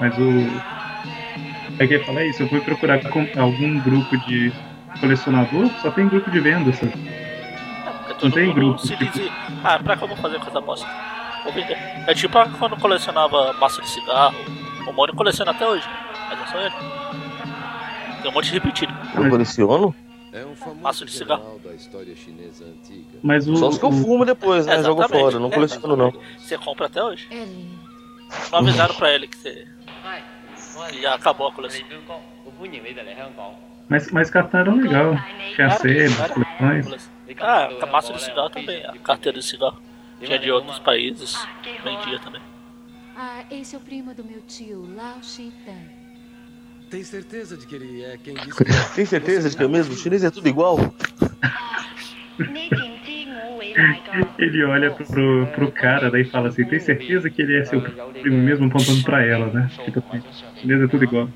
[0.00, 0.62] Mas o.
[1.78, 3.00] É que eu ia falar isso, eu fui procurar
[3.38, 4.52] algum grupo de
[5.00, 6.92] colecionador, só tem grupo de venda, sabe?
[8.22, 8.78] Não tem grupo.
[8.78, 9.30] Se diz,
[9.62, 10.86] ah, pra que eu vou fazer com essa bosta?
[11.42, 11.76] Vou vender.
[12.06, 14.34] É tipo quando colecionava maço de cigarro.
[14.86, 15.86] O Mônio coleciona até hoje.
[16.30, 16.74] Mas é só ele.
[18.22, 18.92] Tem um monte de repetido.
[19.14, 19.94] Eu coleciono?
[20.34, 21.60] É um famoso Maço de cigarro.
[21.62, 23.20] da história chinesa antiga.
[23.22, 23.56] Mas o.
[23.56, 24.82] Só os que eu fumo depois, né?
[24.82, 25.22] Jogo Exatamente.
[25.22, 26.12] fora, não É, coleciono não.
[26.36, 27.28] Você compra até hoje.
[27.30, 27.78] É lindo.
[28.50, 29.68] Não avisaram pra ele que você.
[30.90, 31.86] que já acabou a coleção.
[33.88, 35.14] Mas, mas cartão era legal.
[35.54, 37.10] Tinha selos, coleções.
[37.38, 39.80] Ah, a massa de cigarro também, a carteira de cigarro.
[40.20, 41.36] Tinha de outros países,
[41.84, 42.42] vendia também.
[43.16, 46.03] Ah, esse é o primo do meu tio, Lao Shitan.
[46.94, 48.64] Tem certeza de que ele é quem disse?
[48.94, 49.94] Tem certeza de que é mesmo?
[49.94, 50.78] O chinês é tudo igual?
[54.38, 58.38] Ele olha pro, pro cara, daí fala assim: tem certeza que ele é seu primo
[58.38, 59.68] mesmo apontando pra ela, né?
[59.84, 60.22] Tipo assim,
[60.62, 61.28] beleza, é tudo igual.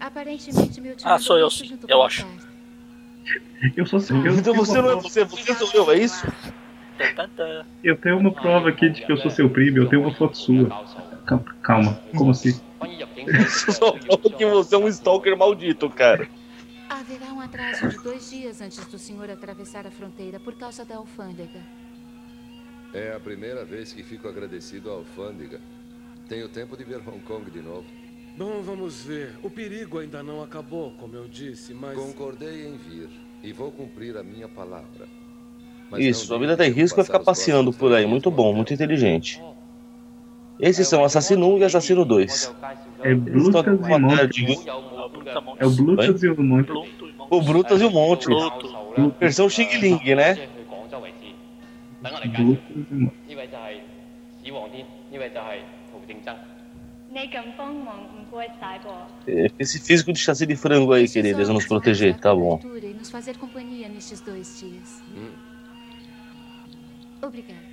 [0.00, 1.06] Aparentemente, meu tio.
[1.06, 1.50] Ah, sou eu
[1.86, 2.26] eu acho.
[3.76, 4.24] Eu sou seu.
[4.24, 6.26] Eu, Então você não é você, você sou eu, é isso?
[7.84, 10.38] eu tenho uma prova aqui de que eu sou seu primo, eu tenho uma foto
[10.38, 10.70] sua.
[11.26, 12.58] Calma, calma, como assim?
[13.72, 16.28] Só prova que você é um stalker maldito, cara.
[16.88, 20.96] Haverá um atraso de dois dias antes do senhor atravessar a fronteira por causa da
[20.96, 21.60] alfândega.
[22.92, 25.60] É a primeira vez que fico agradecido à alfândega.
[26.28, 27.86] Tenho tempo de ver Hong Kong de novo.
[28.36, 29.36] Bom, vamos ver.
[29.42, 31.96] O perigo ainda não acabou, como eu disse, mas.
[31.96, 33.08] Concordei em vir
[33.42, 35.08] e vou cumprir a minha palavra.
[35.90, 38.06] Mas Isso, sua vida deixe tá risco vai passar ficar passeando por aí.
[38.06, 39.40] Muito bom, muito inteligente.
[40.60, 42.54] Esses são Assassino 1 e Assassino 2.
[43.02, 44.30] É Brutas e Montes.
[44.30, 44.68] De...
[45.58, 46.72] É o Brutas e o Monte.
[47.30, 48.26] O Brutas e o Monte.
[49.18, 50.48] Versão Xing Ling, né?
[52.26, 52.62] Brutas
[53.28, 53.34] e
[59.26, 62.60] é, Esse físico de chassi de frango aí, queridos, é nos proteger, tá bom.
[65.16, 65.30] Hum.
[67.22, 67.69] Obrigado.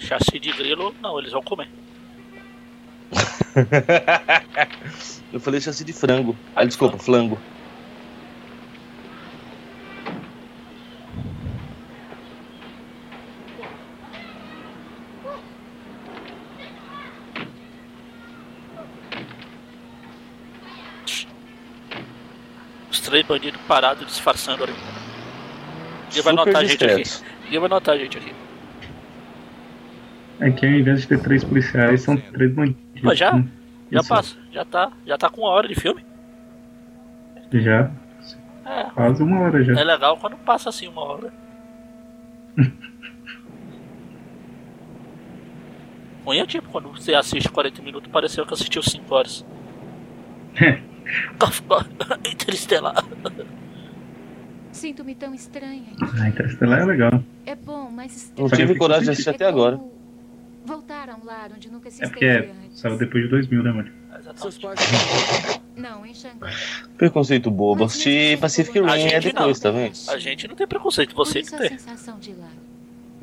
[0.00, 1.68] Chassi de grilo, não, eles vão comer.
[5.32, 6.36] Eu falei chassi de frango.
[6.56, 7.38] Ah, desculpa, flango.
[22.90, 24.74] Os três bandidos parados disfarçando ali.
[26.08, 27.02] Ninguém vai notar a gente aqui.
[27.44, 28.39] Ninguém vai notar a gente aqui.
[30.40, 32.80] É que ao invés de ter três policiais, são três bandidos.
[33.02, 33.32] Pô, já?
[33.34, 33.46] né?
[33.92, 36.04] Já passa, já tá, já tá com uma hora de filme.
[37.52, 37.90] Já.
[38.64, 38.84] É.
[38.94, 39.72] Quase uma hora já.
[39.78, 41.32] É legal quando passa assim uma hora.
[46.24, 49.44] Ruim é tipo quando você assiste 40 minutos, pareceu que assistiu 5 horas.
[52.32, 53.04] Interestelar.
[54.70, 55.92] Sinto-me tão estranha.
[56.20, 57.24] Ah, Interestelar é legal.
[57.44, 58.68] É bom, mas Não estranho.
[58.68, 59.80] tive coragem de assistir até agora.
[60.70, 62.78] Voltar a um lar onde nunca se É porque é, antes.
[62.78, 63.90] saiu depois de 2000, né, mano?
[64.36, 64.78] Seus pais.
[65.76, 66.54] Não, em Xangai.
[66.96, 67.84] Preconceito bobo.
[67.84, 69.72] Assisti Pacific A Rim é depois, não.
[69.72, 69.94] tá vendo?
[70.08, 71.70] A gente não tem preconceito, você que isso tem.
[72.36, 72.50] lá.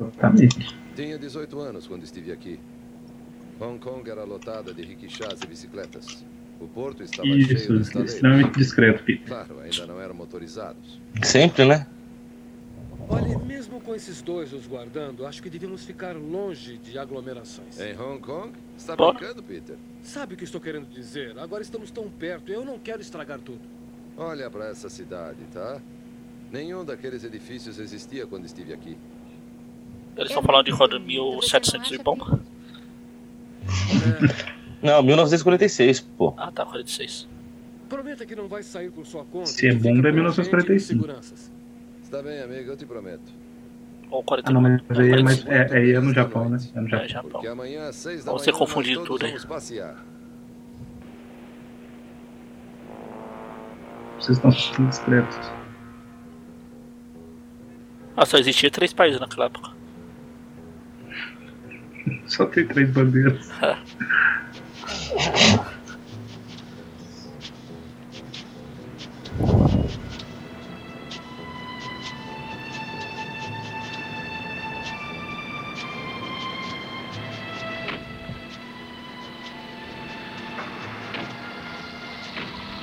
[0.00, 0.76] Exatamente.
[0.94, 2.60] Tinha 18 anos quando estive aqui.
[3.60, 6.24] Hong Kong era lotada de rickshaws e bicicletas.
[6.60, 9.26] O porto estava cheio de Isso, extremamente discreto, Peter.
[9.26, 11.00] Claro, ainda não eram motorizados.
[11.22, 11.86] Sempre, né?
[13.10, 17.80] Olha, mesmo com esses dois os guardando, acho que devíamos ficar longe de aglomerações.
[17.80, 18.52] Em Hong Kong?
[18.76, 19.76] Está brincando, Peter?
[20.02, 21.38] Sabe o que estou querendo dizer?
[21.38, 23.60] Agora estamos tão perto, eu não quero estragar tudo.
[24.16, 25.80] Olha para essa cidade, tá?
[26.52, 28.96] Nenhum daqueles edifícios existia quando estive aqui.
[30.16, 32.40] Eles estão falando de roda 1700 e bomba?
[34.82, 36.34] Não, 1946, pô.
[36.36, 37.28] Ah, tá, 46.
[37.88, 39.46] Prometa que não vai sair por sua conta.
[39.46, 41.57] Se é e bomba, é com a gente e 1945.
[42.08, 43.30] Está bem, amigo, eu te prometo.
[44.10, 46.56] Ou Ah, não, mas aí é, mais, é, aí é no Japão, né?
[46.74, 47.06] É no É, Japão.
[47.06, 47.30] Japão.
[47.32, 49.32] Porque amanhã às seis da Ou você manhã confundir nós tudo aí.
[49.32, 49.94] vamos passear.
[54.18, 55.52] Vocês estão assistindo discretos.
[58.16, 59.70] Ah, só existia três países naquela época.
[62.26, 63.50] Só tem três bandeiras.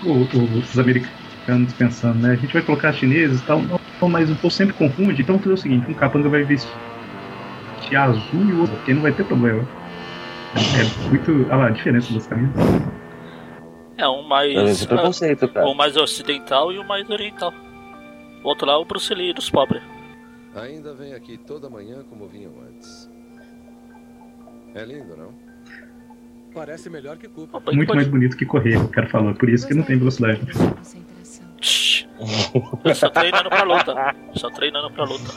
[0.06, 2.32] O- o- os americanos pensando, né?
[2.32, 3.62] A gente vai colocar chineses e tal.
[4.02, 5.22] Não, mas o povo sempre confunde.
[5.22, 6.70] Então, fazer o seguinte: um capanga vai vestir
[7.96, 9.66] azul e o outro, porque não vai ter problema.
[10.56, 11.32] É muito.
[11.48, 12.54] Olha lá a diferença dos caminhos.
[13.98, 14.84] É um mais.
[14.84, 15.68] É preconceito, cara.
[15.68, 17.54] Um mais ocidental e um mais oriental.
[18.44, 19.82] O outro lá é o Bruce Lee dos pobres.
[20.56, 23.10] Ainda vem aqui toda manhã como vinham antes.
[24.74, 25.34] É lindo, não?
[26.56, 27.62] Parece melhor que Cooper.
[27.76, 29.36] Muito mais bonito que correr, o cara falou.
[29.36, 30.40] Por isso que não tem velocidade.
[32.96, 34.16] Só treinando pra luta.
[34.36, 35.32] Só treinando pra luta.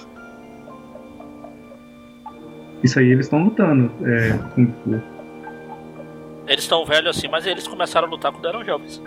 [2.85, 5.03] Isso aí eles estão lutando é, com Fu.
[6.47, 9.03] Eles estão velhos assim, mas eles começaram a lutar quando eram jovens.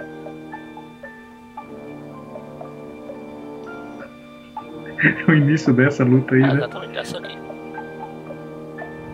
[5.28, 6.54] o início dessa luta aí, Ah, né?
[6.56, 7.38] exatamente essa aqui.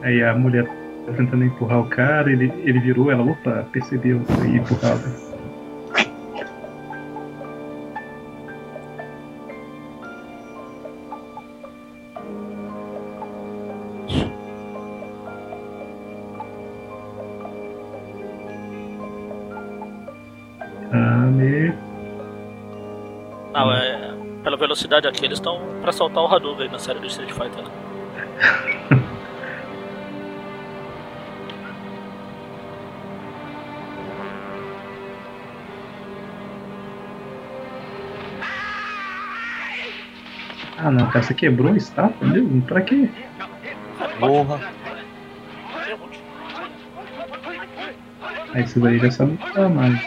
[0.04, 0.66] Aí a mulher
[1.08, 5.28] tá tentando empurrar o cara, ele, ele virou, ela, opa, percebeu e empurrava.
[20.92, 21.18] Ah.
[23.54, 24.14] Não, é.
[24.44, 27.64] Pela velocidade aqui, eles estão pra soltar o Hadouken na série do Street Fighter.
[27.64, 28.74] né?
[40.88, 42.62] Ah não, cara, você quebrou a estátua mesmo?
[42.62, 43.10] Pra quê?
[44.22, 44.62] Porra.
[48.54, 50.00] Aí isso daí já sabe lutar mais.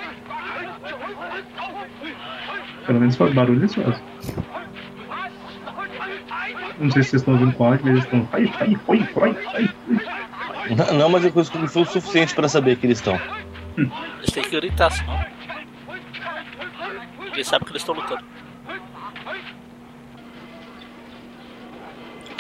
[2.87, 4.03] Pelo menos faz barulho eles fazem.
[6.79, 8.23] Não sei se vocês estão ouvindo com áudio, mas eles estão.
[8.33, 9.75] Vai, vai, vai, vai, vai.
[10.75, 13.21] Não, não, mas eu conheço que foi o suficiente pra saber que eles estão.
[13.77, 15.23] Eles têm que gritar, senão.
[17.23, 18.25] Ninguém sabe que eles estão lutando.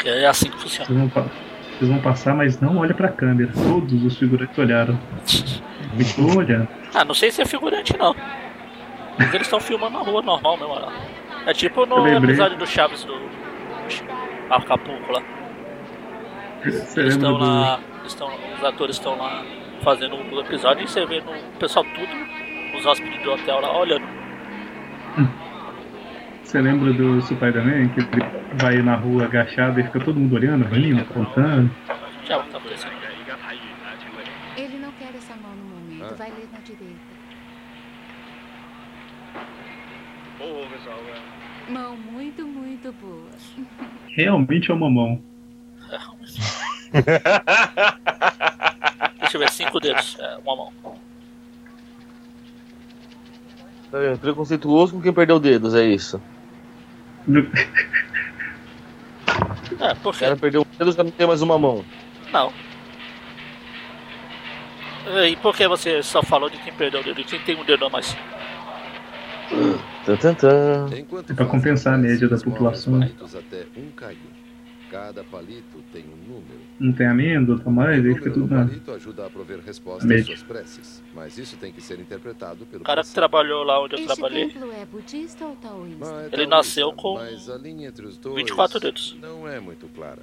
[0.04, 0.86] É assim que funciona.
[0.86, 1.08] Vocês vão,
[1.78, 3.52] vocês vão passar, mas não olha pra câmera.
[3.52, 4.98] Todos os figurantes olharam.
[5.98, 6.68] Estou olhando.
[6.94, 8.14] Ah, não sei se é figurante não.
[9.18, 10.92] Mas eles estão filmando na rua normal mesmo lá.
[11.46, 13.14] É tipo no episódio do Chaves do
[14.50, 15.22] Acapulco lá.
[16.62, 17.80] Você Eles lembra estão lá.
[18.06, 19.44] Estão, os atores estão lá
[19.82, 23.78] fazendo o episódio e você vê no o pessoal tudo, os hóspedes do hotel lá
[23.78, 24.04] olhando.
[26.50, 27.90] Você lembra do Spider-Man?
[27.90, 28.08] Que ele
[28.60, 31.70] vai na rua agachado e fica todo mundo olhando, rindo, apontando.
[32.24, 32.90] Já o que tá acontecendo.
[34.56, 36.16] Ele não quer essa mão no momento.
[36.16, 36.98] Vai ler na direita.
[41.68, 43.30] Mão muito, muito boa.
[44.08, 45.22] Realmente é uma mão.
[49.20, 50.18] Deixa eu ver, cinco dedos.
[50.18, 50.72] É, uma mão.
[53.92, 56.20] É, preconceituoso com quem perdeu dedos, é isso.
[59.80, 61.82] É, por O cara perdeu um dedo já não tem mais uma mão.
[62.32, 62.52] Não.
[65.26, 67.24] E por que você só falou de quem perdeu o dedo?
[67.24, 68.14] Quem tem um dedo a mais?
[70.04, 70.86] Tan, tan, tan.
[71.28, 73.00] É pra compensar a média da população.
[73.02, 74.18] Até um caiu.
[74.90, 76.58] Cada palito tem um número.
[76.80, 78.64] Não tem amêndoa, tá mais, aí fica O tudo na.
[78.66, 80.22] palito ajuda a prover resposta Média.
[80.22, 83.80] às suas preces, mas isso tem que ser interpretado pelo O cara que trabalhou lá
[83.80, 86.28] onde eu Este trabalhei, é budista ou taoísta?
[86.32, 89.16] ele nasceu com Mas a linha entre os dois 24 dedos.
[89.22, 90.22] não é muito clara.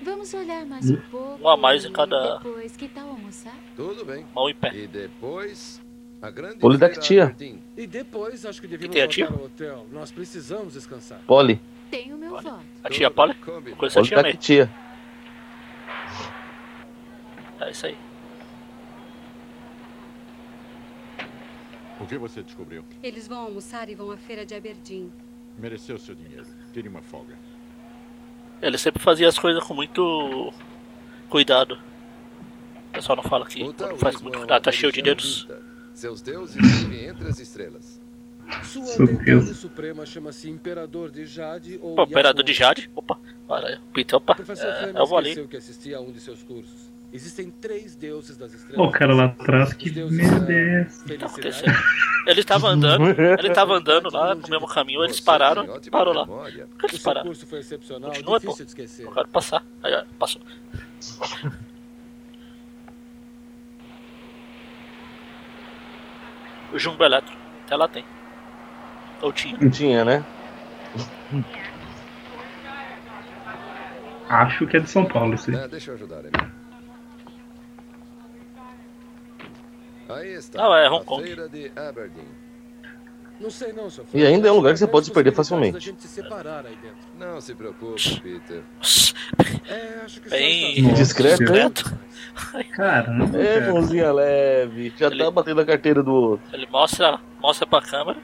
[0.00, 1.42] Vamos olhar mais um pouco.
[1.42, 3.56] Um a mais em cada- Depois, que tal almoçar?
[3.76, 4.24] Tudo bem.
[4.34, 4.70] mão em pé.
[4.74, 5.80] E depois,
[6.20, 7.06] a grande Polidactia.
[7.08, 7.62] feira Aberdeen.
[7.76, 9.28] E depois acho que devíamos tem a voltar tia?
[9.28, 9.86] ao hotel.
[9.92, 11.20] Nós precisamos descansar.
[11.26, 11.60] Poli.
[11.92, 12.58] Tem o meu voto.
[12.82, 13.34] A tia Polly?
[13.76, 14.24] Coisa a tia May.
[14.24, 14.74] Polidactia.
[17.60, 17.98] É isso aí.
[22.00, 22.82] O que você descobriu?
[23.02, 25.12] Eles vão almoçar e vão à feira de Aberdeen.
[25.58, 26.46] Mereceu seu dinheiro.
[26.72, 27.36] Tire uma folga.
[28.62, 30.50] Ele sempre fazia as coisas com muito
[31.28, 31.78] cuidado.
[32.88, 33.62] O pessoal não fala que
[33.98, 35.46] faz com muito cuidado, tá cheio de dedos.
[35.92, 38.01] Seus deuses vivem entre as estrelas.
[38.62, 39.56] Sua Deus.
[39.56, 42.52] suprema chama-se Imperador de Jade ou Pô, operador de.
[42.52, 42.90] Jade.
[42.94, 43.18] Opa,
[43.48, 44.32] para, Peter, opa.
[44.32, 45.46] O professor É, eu vou ali.
[45.48, 46.90] que assistia a um de seus cursos.
[47.12, 48.86] Existem três deuses das estrelas.
[48.86, 51.02] O cara lá atrás que merece.
[51.04, 51.74] felicidade, acontecendo.
[52.26, 53.04] Ele tava andando,
[53.38, 56.24] ele tava andando lá no mesmo caminho, eles pararam, parou lá.
[56.26, 57.26] Por que O eles pararam?
[57.26, 58.64] curso foi excepcional, Continua, difícil pô.
[58.64, 59.06] de esquecer.
[59.06, 59.62] Eu quero passar.
[59.82, 60.40] Aí, ó, passou.
[66.72, 67.36] O jumbo elétrico.
[67.66, 68.04] Até lá tem.
[69.22, 69.56] Ou tinha.
[69.60, 70.24] Não tinha, né?
[74.28, 75.54] Acho que é de São Paulo esse.
[75.54, 76.52] Ah, deixa eu ajudar, Emil.
[80.08, 80.62] Aí está.
[80.62, 81.22] Ah, é Hong Kong.
[81.22, 82.26] feira de Aberdeen.
[83.40, 85.94] Não sei não, seu E ainda é um lugar que você pode se perder facilmente.
[85.98, 86.98] se separar aí dentro.
[87.18, 88.62] Não se preocupe, Peter.
[89.68, 91.72] É, acho que Bem Nossa, discreto, hein?
[92.76, 93.36] Caramba.
[93.36, 94.92] É, mãozinha leve.
[94.96, 96.46] Já tá batendo a carteira do outro.
[96.52, 98.18] Ele mostra, mostra pra câmera,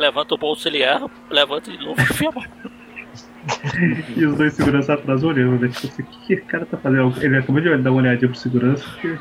[0.00, 2.30] levanta o bolso, ele erra, levanta de novo e enfia.
[4.16, 5.68] E os dois seguranças atrás olhando, né?
[5.68, 7.14] Tipo assim, o que, que esse cara tá fazendo?
[7.24, 8.84] Ele acabou de dar uma olhadinha pro segurança.
[8.90, 9.18] porque-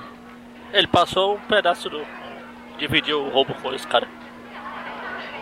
[0.73, 2.01] Ele passou um pedaço do.
[2.77, 4.07] dividiu o roubo com esse cara.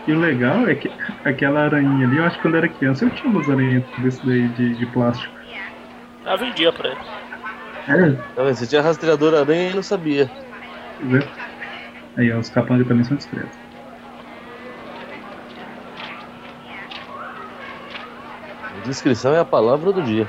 [0.07, 0.91] E o legal é que
[1.25, 4.23] aquela aranha ali, eu acho que quando eu era criança eu tinha umas aranhas desse
[4.25, 5.33] daí de, de plástico.
[6.23, 8.17] Já vendia pra ele.
[8.37, 8.43] É?
[8.43, 10.29] Você tinha rastreador aranha e não sabia.
[11.01, 11.27] pois é.
[12.17, 13.57] Aí, ó, os capangas também são discretos.
[18.87, 20.25] Descrição é a palavra do dia.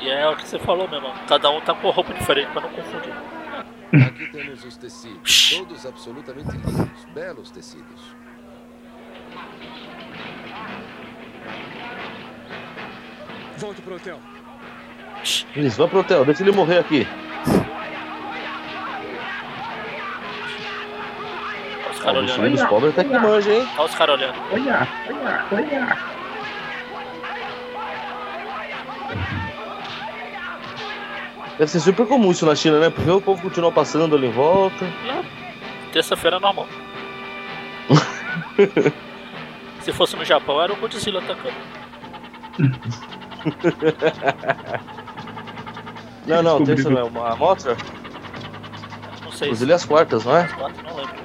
[0.00, 2.70] E é o que você falou mesmo, cada um tá com roupa diferente pra não
[2.70, 3.14] confundir.
[4.06, 8.14] Aqui temos os tecidos, todos absolutamente lindos, belos tecidos.
[13.58, 14.20] Volte pro hotel.
[15.22, 17.06] Isso, vai pro hotel, deixa ele morrer aqui.
[21.76, 22.50] Olha os caras olhando.
[22.50, 23.68] dos pobres até que manja, hein?
[23.76, 24.34] Olha os caras olhando.
[24.52, 25.98] Olha, olha, olha.
[31.58, 32.88] Deve ser super comum isso na China, né?
[32.88, 34.86] Porque o povo continua passando ali em volta.
[35.92, 36.66] Terça-feira é normal.
[39.80, 41.54] Se fosse no Japão, era o Godzilla atacando.
[46.26, 47.76] Não, não, terça não é uma Motra?
[49.24, 49.50] Não sei.
[49.50, 50.46] Os Ilhas Quartas, não é?
[50.48, 51.20] Quatro, não lembro.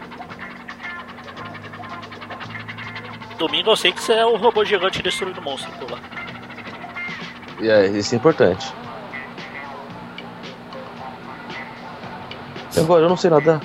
[3.37, 5.99] Domingo eu sei que você é o robô gigante destruindo o monstro por lá.
[7.59, 8.73] E é, isso é importante.
[12.75, 13.61] E agora, eu não sei nadar.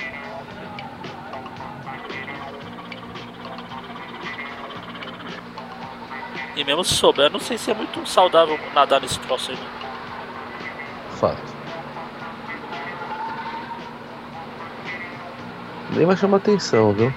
[6.57, 9.57] E mesmo se souber, não sei se é muito saudável nadar nesse troço aí.
[9.57, 9.80] né?
[11.20, 11.60] Fato.
[15.90, 17.12] Nem vai chamar atenção, viu?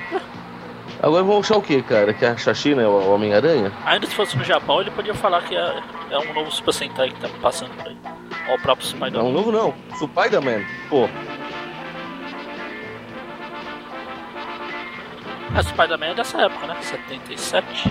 [1.02, 2.14] Agora vamos achar o que, cara?
[2.14, 3.72] Que a Chachina é o Homem-Aranha?
[3.86, 7.10] Ainda se fosse no Japão, ele podia falar que é, é um novo Super Sentai
[7.12, 7.98] que tá passando por aí.
[8.50, 9.32] Ou o próprio Não, Spider-Man.
[9.32, 9.74] novo não.
[9.98, 10.62] Spider-Man.
[10.90, 11.08] Pô,
[15.56, 16.76] A Spider-Man é dessa época, né?
[16.82, 17.90] 77?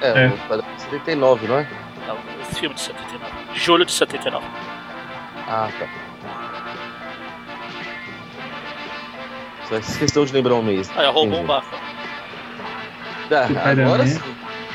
[0.00, 0.26] é, É.
[0.28, 1.68] o Spider-Man 79, não é?
[2.08, 3.34] Não, esse filme de 79.
[3.54, 4.44] Julho de 79.
[5.48, 5.86] Ah, tá.
[9.68, 10.90] Só questão de lembrar um mês.
[10.96, 11.52] Aí, roubou um.
[11.52, 11.62] Ah,
[13.44, 13.84] Spider-Man.
[13.84, 14.20] agora sim.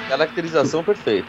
[0.09, 1.27] Caracterização perfeita.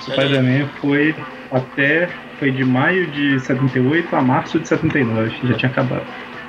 [0.00, 1.14] Spider-Man foi
[1.52, 2.08] até.
[2.38, 6.06] Foi de maio de 78 a março de 79, já tinha acabado.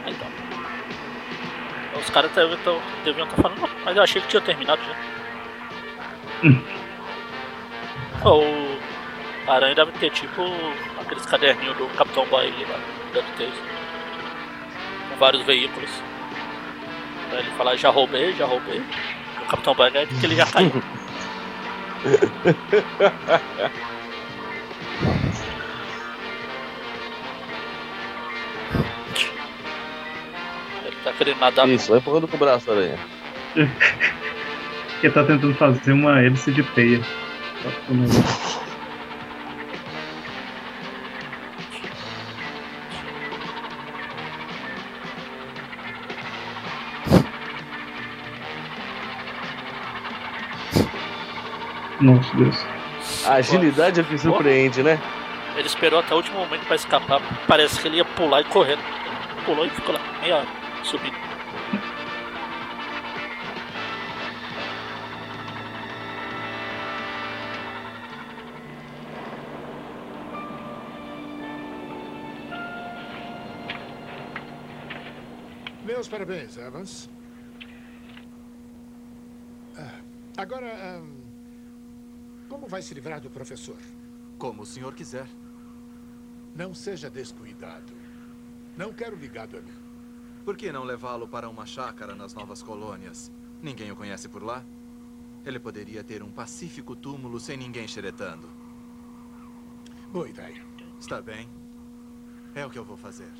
[0.08, 0.28] Então.
[2.00, 2.32] Os caras
[3.04, 4.96] deviam estar falando, "Não, mas eu achei que tinha terminado já.
[8.24, 8.42] Pô,
[9.48, 10.42] o Aranha deve ter tipo
[11.00, 12.80] aqueles caderninhos do Capitão Bailey lá,
[13.14, 13.52] deve ter.
[15.10, 15.90] Com vários veículos.
[17.30, 18.82] Pra ele falar, já roubei, já roubei.
[19.42, 20.72] O Capitão Bailey é que ele já caiu.
[30.84, 32.98] Ele tá querendo nadar Isso, vai empurrando com o braço, aranha.
[33.56, 37.02] Ele tá tentando fazer uma hélice de teia.
[52.02, 52.56] Nossa Deus.
[53.26, 55.00] A agilidade é que surpreende, né?
[55.56, 57.22] Ele esperou até o último momento pra escapar.
[57.48, 58.78] Parece que ele ia pular e correr.
[59.46, 60.48] Pulou e ficou lá, meia hora,
[60.84, 61.16] subindo.
[75.84, 77.10] Meus parabéns, Evans.
[79.78, 80.00] Ah,
[80.38, 81.21] Agora, ahn,
[82.52, 83.78] como vai se livrar do professor?
[84.38, 85.26] Como o senhor quiser.
[86.54, 87.94] Não seja descuidado.
[88.76, 89.72] Não quero ligado a mim.
[90.44, 93.32] Por que não levá-lo para uma chácara nas novas colônias?
[93.62, 94.66] Ninguém o conhece por lá?
[95.46, 98.50] Ele poderia ter um pacífico túmulo sem ninguém xeretando.
[100.12, 100.62] Boa ideia.
[101.00, 101.50] Está bem.
[102.54, 103.32] É o que eu vou fazer.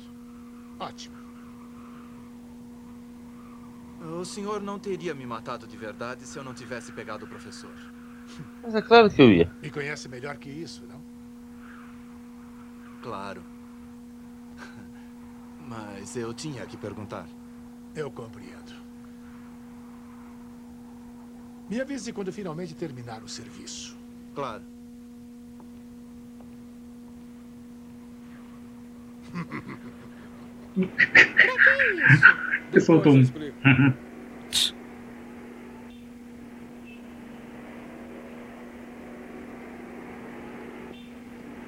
[0.80, 1.18] Ótimo.
[4.00, 7.76] O senhor não teria me matado de verdade se eu não tivesse pegado o professor.
[8.62, 9.50] Mas é claro que eu ia.
[9.60, 11.00] Me conhece melhor que isso, não?
[13.02, 13.42] Claro.
[15.68, 17.26] Mas eu tinha que perguntar.
[17.94, 18.72] Eu compreendo.
[21.68, 23.96] Me avise quando finalmente terminar o serviço.
[24.34, 24.62] Claro.
[32.70, 33.22] Você soltou um.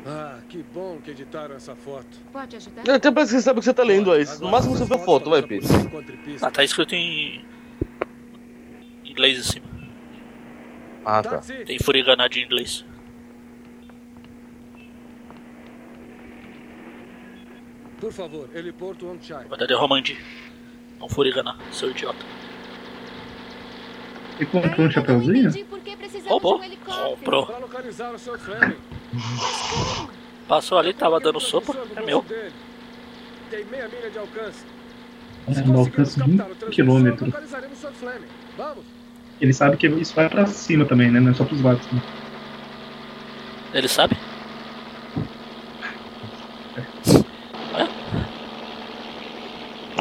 [0.06, 2.08] Ah, que bom que editaram essa foto.
[2.32, 2.82] Pode ajudar?
[2.84, 4.24] Não, Até parece que você sabe o que você tá lendo aí.
[4.40, 5.68] No máximo você vê a foto, vai, Pedro.
[6.42, 7.44] Ah, tá escrito em.
[9.04, 9.66] em inglês em cima.
[11.04, 11.38] Ah, tá.
[11.64, 12.84] Tem furigana de inglês.
[18.00, 19.48] Por favor, heliporto Hampshire.
[19.48, 20.18] Verdade é Romandi.
[20.98, 22.26] Não furigana, seu idiota.
[24.40, 25.52] E comprou um chapeuzinho?
[26.26, 26.60] Roubou.
[26.84, 27.46] Comprou.
[30.48, 31.74] Passou ali, tava dando sopa.
[31.96, 32.24] É meu.
[33.50, 34.64] Tem meia milha de alcance.
[35.48, 36.38] É, no alcance de um
[36.70, 37.32] quilômetro.
[39.40, 41.20] Ele sabe que isso vai pra cima também, né?
[41.20, 41.86] Não é só pros lados.
[41.92, 42.00] Né?
[43.74, 44.16] Ele sabe?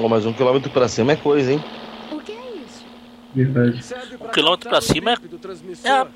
[0.02, 1.64] Ó, mas um quilômetro pra cima é coisa, hein?
[2.12, 2.84] O que é isso?
[3.34, 3.82] Verdade.
[4.20, 5.18] Um quilômetro pra cima é.
[5.88, 6.08] é a-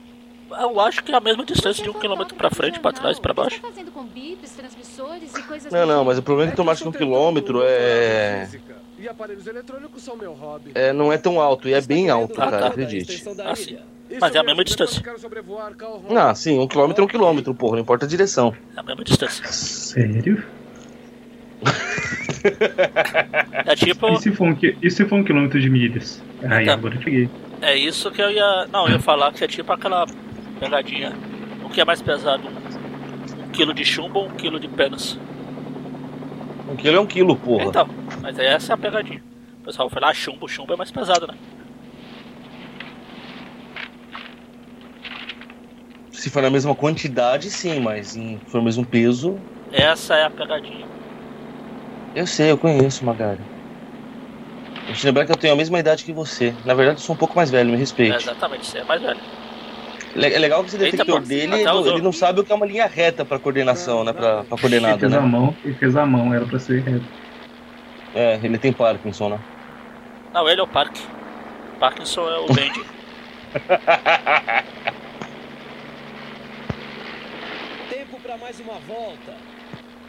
[0.49, 3.34] eu acho que é a mesma distância de um quilômetro pra frente, pra trás, pra
[3.34, 3.61] baixo.
[4.15, 4.38] E
[5.72, 8.48] Não, não, mas o problema é que tu que um quilômetro é...
[8.99, 9.07] E
[10.76, 10.94] é.
[10.94, 12.68] Não é tão alto, e é bem alto, Ah, cara, tá.
[12.68, 13.24] acredite.
[13.45, 13.78] Ah, sim.
[14.22, 15.03] Mas é a mesma distância.
[16.18, 18.56] Ah, sim, um quilômetro é um quilômetro, porra, não importa a direção.
[18.76, 19.45] É a mesma distância.
[19.48, 20.44] Sério?
[23.65, 24.07] É tipo.
[24.14, 26.22] E se for um, e se for um quilômetro de milhas?
[26.44, 26.74] Aí Tá.
[26.74, 27.30] agora eu peguei.
[27.61, 28.68] É isso que eu ia.
[28.72, 30.06] Não, eu ia falar que é tipo aquela
[30.57, 31.13] pegadinha.
[31.63, 32.47] O que é mais pesado?
[32.47, 35.17] Um, quilo de chumbo ou um quilo de penas?
[36.69, 37.65] Um quilo é um quilo, porra.
[37.65, 37.88] Então,
[38.21, 39.23] mas essa é a pegadinha.
[39.61, 41.34] O pessoal fala, ah, chumbo, chumbo é mais pesado, né?
[46.11, 49.39] Se for na mesma quantidade, sim, mas se for o mesmo peso.
[49.71, 50.85] Essa é a pegadinha.
[52.15, 53.39] Eu sei, eu conheço, Magari.
[54.88, 56.53] Deixa eu lembrar que eu tenho a mesma idade que você.
[56.65, 58.15] Na verdade, eu sou um pouco mais velho, me É, respeite.
[58.15, 59.19] exatamente, você é mais velho.
[60.18, 61.88] É legal que esse Eita, detector pô, dele, usou.
[61.94, 64.11] ele não sabe o que é uma linha reta pra coordenação, né?
[64.14, 65.27] Pra, pra Ele coordenada, fez a né?
[65.27, 67.06] mão, ele fez a mão, era pra ser reto.
[68.15, 69.39] É, ele tem Parkinson, né?
[70.34, 70.95] Não, ele é o Park.
[71.80, 72.84] Parkinson é o Bendy.
[77.89, 79.35] Tempo pra mais uma volta.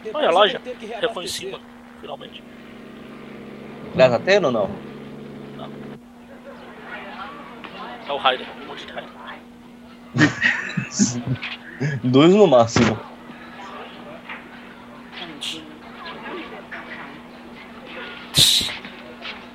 [0.03, 0.59] Depois Olha a loja.
[0.59, 0.99] que Reconheci,
[1.45, 1.51] reabastecer.
[1.51, 1.63] mano.
[2.01, 2.43] Finalmente.
[3.95, 4.69] Já tá tendo ou não?
[8.07, 9.11] É o Raider, um monte de Raider.
[12.03, 12.97] Dois no máximo.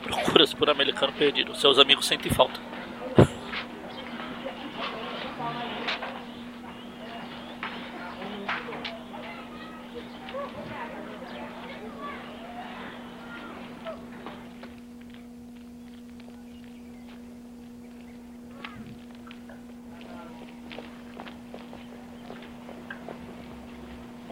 [0.03, 1.55] Procuras por americano perdido.
[1.55, 2.61] Seus amigos sentem falta.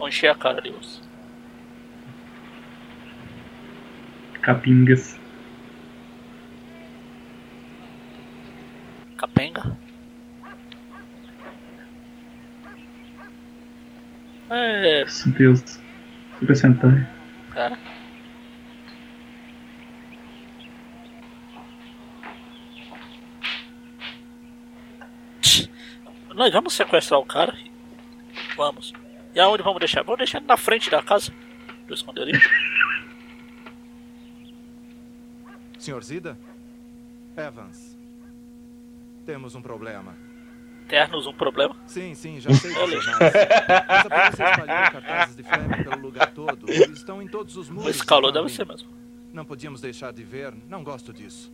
[0.03, 1.01] Vou encher a cara de osso.
[4.41, 5.19] Capingas.
[9.17, 9.77] Capenga?
[14.49, 15.05] É.
[15.25, 15.79] Meu Deus.
[16.39, 17.07] Super Sentai.
[17.51, 17.77] Cara.
[26.33, 27.55] Nós vamos sequestrar o cara?
[28.57, 28.93] Vamos.
[29.35, 30.03] E aonde vamos deixar?
[30.03, 31.33] Vamos deixar na frente da casa
[31.87, 32.49] do esconderijo.
[35.79, 36.37] Senhor Zida?
[37.35, 37.97] Evans.
[39.25, 40.15] Temos um problema.
[40.87, 41.75] Ternos um problema?
[41.87, 43.05] Sim, sim, já sei jornais.
[43.05, 46.69] Mas a polícia espalhou cartazes de Fleming pelo lugar todo.
[46.69, 47.89] Eles estão em todos os muros.
[47.89, 48.89] Esse calor de deve ser mesmo.
[49.33, 50.53] Não podíamos deixar de ver.
[50.69, 51.51] Não gosto disso.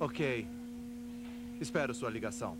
[0.00, 0.46] Ok.
[1.60, 2.56] Espero sua ligação.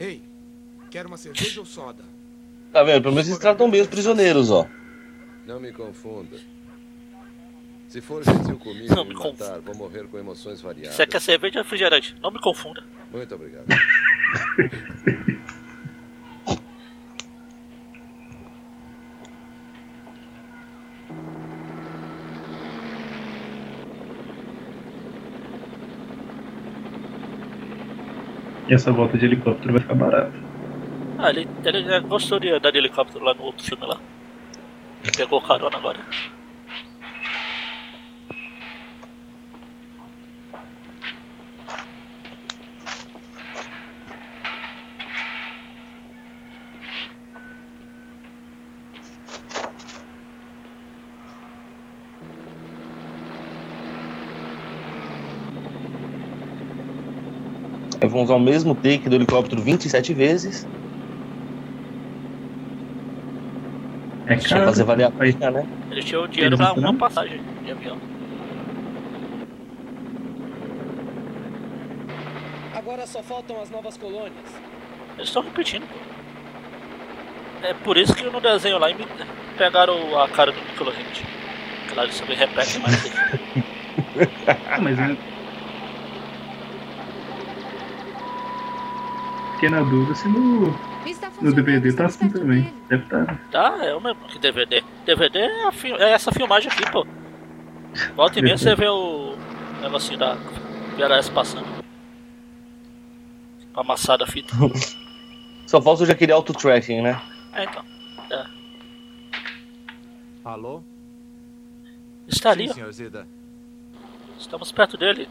[0.00, 0.22] Ei,
[0.90, 2.02] quer uma cerveja ou soda?
[2.72, 3.02] Tá vendo?
[3.02, 4.66] Pelo menos eles tratam bem os prisioneiros, ó.
[5.46, 6.38] Não me confunda.
[7.86, 10.94] Se for gentil comigo Não me me matar, vou morrer com emoções variadas.
[10.94, 12.16] Você quer cerveja ou refrigerante?
[12.22, 12.82] Não me confunda.
[13.12, 13.66] Muito obrigado.
[28.70, 30.32] E essa volta de helicóptero vai ficar barata.
[31.18, 33.98] Ah, ele, ele gostou de andar de helicóptero lá no outro filme lá.
[35.16, 35.98] Pegou carona agora.
[58.02, 60.66] Aí vão usar o mesmo take do helicóptero 27 vezes.
[64.26, 64.64] É Pra caro.
[64.66, 65.66] fazer valer a pena, né?
[65.90, 67.98] Ele tinha o dinheiro pra uma passagem de avião.
[72.74, 74.32] Agora só faltam as novas colônias.
[75.16, 75.84] Eles estão repetindo.
[77.62, 79.06] É por isso que no desenho lá me
[79.58, 81.24] pegaram a cara do Nicolas Cage.
[81.88, 83.10] Que lá eles também repetem mais.
[84.70, 84.98] Ah, mas
[89.60, 90.70] Fiquei na dúvida se no,
[91.42, 92.72] no DVD tá assim também.
[92.88, 93.38] Deve estar.
[93.50, 94.82] Tá, é o mesmo que DVD.
[95.04, 97.06] DVD é, a fi- é essa filmagem aqui, pô.
[98.16, 99.36] Volta e meia você vê o
[99.82, 100.32] negocinho da
[100.96, 101.66] VHS passando.
[103.74, 104.54] Amassada a fita.
[105.68, 107.20] Só falta hoje aquele auto-tracking, né?
[107.52, 107.84] É, então.
[108.30, 108.46] É.
[110.42, 110.82] Alô?
[112.26, 112.74] Está ali, Sim, ó.
[112.76, 113.28] senhor Zida.
[114.38, 115.28] Estamos perto dele.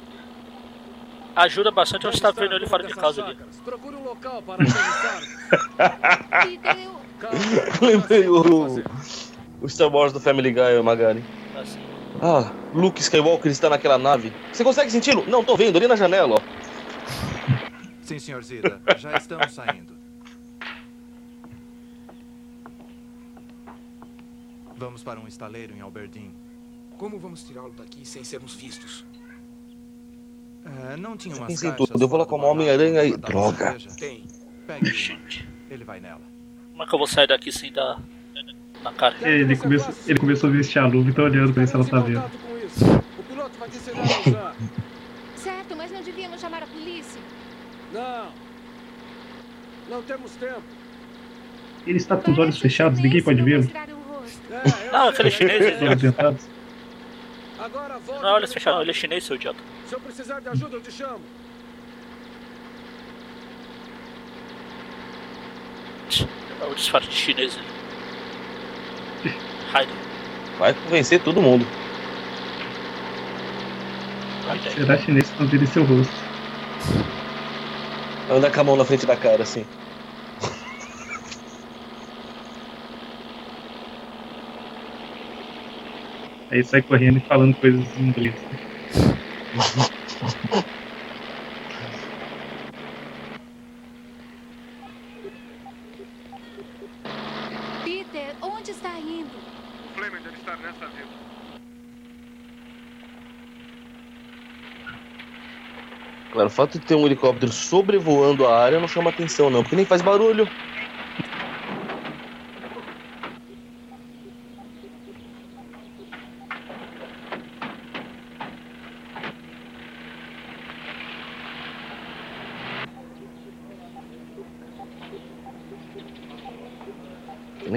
[1.36, 3.38] Ajuda bastante eu estar vendo ele fora de casa ali.
[3.64, 4.64] Procure um local para.
[7.82, 8.84] Lembrei o,
[9.62, 11.24] o Star Wars do Family Guy, Magari.
[11.56, 11.80] Assim.
[12.22, 14.34] Ah, Luke Skywalker está naquela nave.
[14.52, 15.26] Você consegue senti-lo?
[15.28, 16.40] Não, tô vendo, ali na janela, ó.
[18.02, 18.82] Sim, senhor Zida.
[18.98, 19.98] Já estamos saindo.
[24.76, 26.34] Vamos para um estaleiro em Alberdin.
[26.98, 29.06] Como vamos tirá-lo daqui sem sermos vistos?
[30.66, 32.04] É, não tinha Eu umas caixas tudo.
[32.04, 33.16] Eu vou lá como Homem-Aranha e.
[33.18, 33.78] Droga.
[33.98, 34.24] Tem.
[34.68, 35.48] Pegue uma.
[35.70, 36.22] Ele vai nela.
[36.72, 38.00] Como é que eu vou sair daqui sem dar
[38.84, 39.16] na cara?
[39.28, 41.86] Ele começou, ele começou a vestir a luva e tá olhando pra ver se ela
[41.86, 42.24] tá vendo.
[42.24, 44.56] O piloto vai te ensinar a usar.
[45.36, 47.22] Certo, mas não devíamos chamar a polícia.
[47.94, 48.28] Não.
[49.90, 50.62] Não temos tempo.
[51.88, 53.70] Ele está com os olhos fechados, ninguém pode vê-lo.
[54.92, 55.64] Não, aquele chinês.
[57.74, 57.76] Olhos.
[57.76, 58.22] Agora volta.
[58.22, 59.60] Não, olha se fechar, não, ele é chinês, seu idiota.
[59.88, 61.22] Se eu precisar de ajuda, eu te chamo.
[66.62, 69.36] É o disfarce de chinês ali.
[69.72, 69.96] Raiden.
[70.58, 71.66] Vai convencer todo mundo.
[74.76, 76.14] Será chinês quando vira seu rosto?
[78.30, 79.66] Anda com a mão na frente da cara, assim.
[86.52, 88.36] Aí sai correndo e falando coisas em inglês.
[97.84, 99.38] Peter, onde está indo?
[99.86, 101.20] O Fleming deve estar nessa vila.
[106.32, 109.76] Claro, o fato de ter um helicóptero sobrevoando a área não chama atenção, não, porque
[109.76, 110.50] nem faz barulho.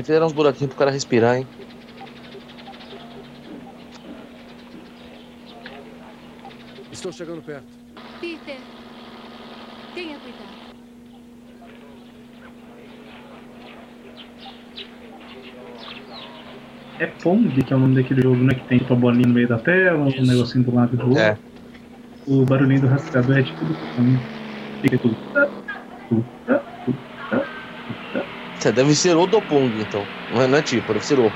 [0.03, 1.47] Nem fizeram uns buraquinhos pro cara respirar, hein?
[6.91, 7.63] Estou chegando perto.
[8.21, 8.57] Peter,
[9.95, 10.63] tenha cuidado.
[16.99, 18.55] É Pong, que é o nome daquele jogo, né?
[18.55, 21.09] Que tem tipo a bolinha no meio da tela, um negocinho do lado e do
[21.11, 21.23] outro.
[21.23, 21.39] É.
[22.27, 24.19] O barulhinho do rastreador é tipo do Pong.
[24.83, 25.17] Fica tudo.
[28.63, 30.07] Você deve ser o Dopong, então.
[30.33, 31.33] Não é, não é tipo, deve ser o.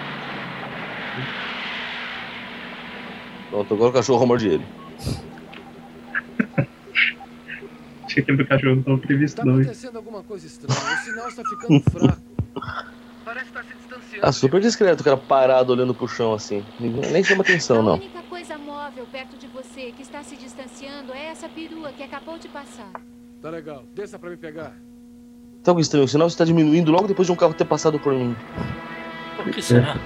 [3.50, 4.64] Pronto, agora o cachorro morde ele.
[8.04, 9.54] Achei que do cachorro não tava previsto, não.
[9.56, 9.62] hein?
[9.62, 10.78] Acontecendo alguma coisa estranha.
[10.80, 12.22] O sinal está ficando fraco.
[13.24, 14.20] Parece estar se distanciando.
[14.26, 16.64] Ah, super discreto, o cara parado olhando pro chão assim.
[16.78, 17.94] Ninguém- Nem chama atenção, A não.
[17.94, 22.38] única coisa móvel perto de você que está se distanciando é essa perua que acabou
[22.38, 22.92] de passar.
[23.42, 23.82] Tá legal.
[23.96, 24.72] Desça pra me pegar.
[25.66, 28.14] Tá algo estranho, o sinal está diminuindo logo depois de um carro ter passado por
[28.14, 28.36] mim.
[29.34, 29.96] Por que será?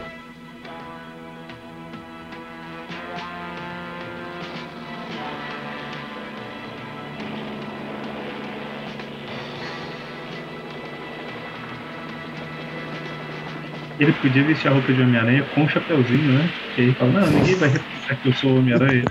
[13.99, 16.51] Ele podia vestir a roupa de Homem-Aranha com um chapeuzinho, né?
[16.75, 19.05] Que aí fala, não, ninguém vai reparar que eu sou o Homem-Aranha.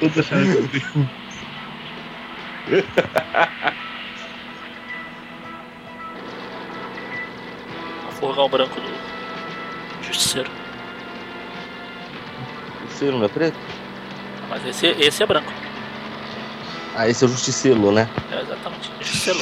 [0.00, 0.82] Todos acharam que
[8.36, 10.50] dragão branco do Justiceiro.
[12.82, 13.56] Justiceiro não é preto?
[14.50, 15.50] Mas esse, esse é branco.
[16.94, 18.08] Ah, esse é o Justiceiro, né?
[18.30, 18.90] É, exatamente.
[19.00, 19.38] Justiceiro.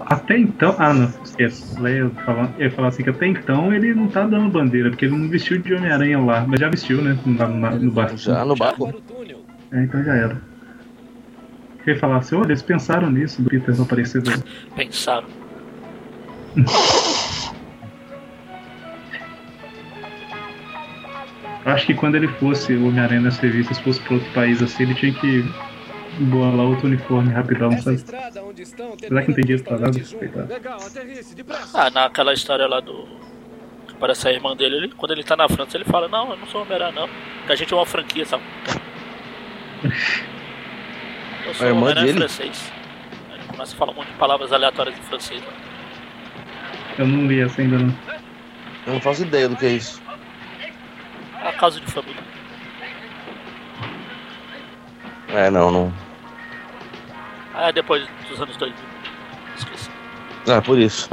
[0.00, 0.76] Até então.
[0.78, 1.76] Ah, não, esquece.
[1.78, 5.06] Eu ia falar, eu falar assim que até então ele não tá dando bandeira, porque
[5.06, 7.18] ele não vestiu de Homem-Aranha lá, mas já vestiu, né?
[7.26, 8.16] No, no, no barco.
[8.16, 8.92] Já no barco?
[9.72, 10.40] É, então já era.
[11.84, 14.22] Eu ia falar assim, olha, eles pensaram nisso, do Peter não aparecer.
[14.22, 14.30] Do...
[14.76, 15.41] Pensaram.
[21.64, 24.94] Acho que quando ele fosse o Homem-Aranha nas revistas, fosse pra outro país assim, ele
[24.94, 25.44] tinha que
[26.18, 27.98] bolar outro uniforme rapidão, sabe?
[27.98, 29.98] Será que não tem dinheiro pra nada?
[31.72, 33.06] Ah, naquela história lá do.
[33.86, 36.36] Que parece a irmã dele, ele, quando ele tá na França, ele fala: Não, eu
[36.36, 37.08] não sou Homem-Aranha, não.
[37.46, 38.42] Que a gente é uma franquia, sabe?
[41.44, 42.18] Eu sou A irmã Homem-Aranha dele?
[42.18, 42.72] francês.
[43.34, 45.40] Ele começa a falar um monte de palavras aleatórias em francês.
[45.40, 45.46] Né?
[46.98, 47.94] Eu não li essa ainda não.
[48.86, 50.02] Eu não faço ideia do que é isso.
[51.42, 52.22] A casa de família.
[55.28, 55.92] É, não, não.
[57.54, 58.78] Ah, é depois dos anos 2000.
[59.56, 59.90] Esqueci.
[60.48, 61.08] Ah, por isso.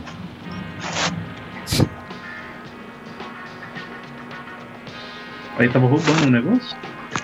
[5.57, 6.77] Aí tava roubando um negócio?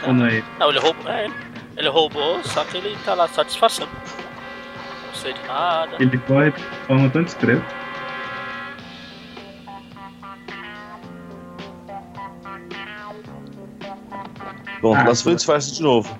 [0.05, 0.43] Ou não é?
[0.59, 1.09] Não, ele roubou.
[1.09, 1.29] É,
[1.77, 3.91] ele roubou, só que ele tá lá só disfarçando.
[5.07, 5.95] Não sei de nada.
[5.99, 7.84] Ele corre de forma tão discreta.
[14.81, 16.17] Bom, Ah, se foi o disfarce de novo.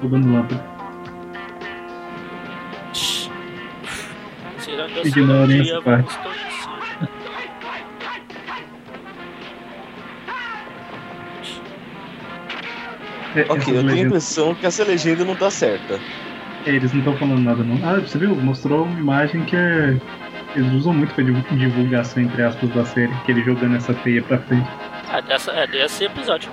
[0.00, 0.76] Roubando lâmpada.
[4.62, 6.18] Tirando a Ignorem essa parte.
[13.34, 16.00] É, Ok, eu tenho a impressão que essa legenda não tá certa.
[16.64, 17.76] É, eles não estão falando nada não.
[17.88, 18.34] Ah, você viu?
[18.34, 19.96] Mostrou uma imagem que é.
[20.54, 24.22] Eles usam muito pra divu- divulgação, entre aspas, da série, que ele jogando essa teia
[24.22, 24.66] pra frente.
[25.12, 26.50] Ah, dessa, é desse episódio.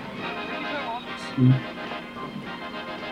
[1.36, 1.54] Sim.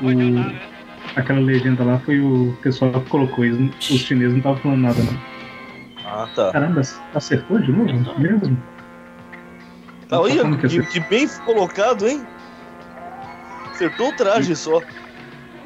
[0.01, 1.19] O...
[1.19, 4.81] Aquela legenda lá foi o pessoal que colocou, eles, não- os chineses não estavam falando
[4.81, 5.21] nada não.
[6.05, 6.51] Ah, tá.
[6.51, 6.81] Caramba,
[7.13, 8.19] acertou de novo?
[8.19, 8.57] Mesmo?
[10.07, 10.91] Tá, olha, Como que que, acertou?
[10.91, 12.25] que bem colocado, hein?
[13.71, 14.81] Acertou o traje só.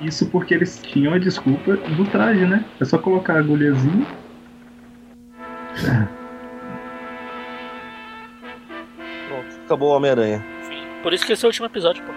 [0.01, 2.65] Isso porque eles tinham a desculpa do traje, né?
[2.81, 4.05] É só colocar a agulhazinha.
[9.27, 10.43] Pronto, acabou o Homem-Aranha.
[11.03, 12.11] Por isso que esse é o último episódio, pô.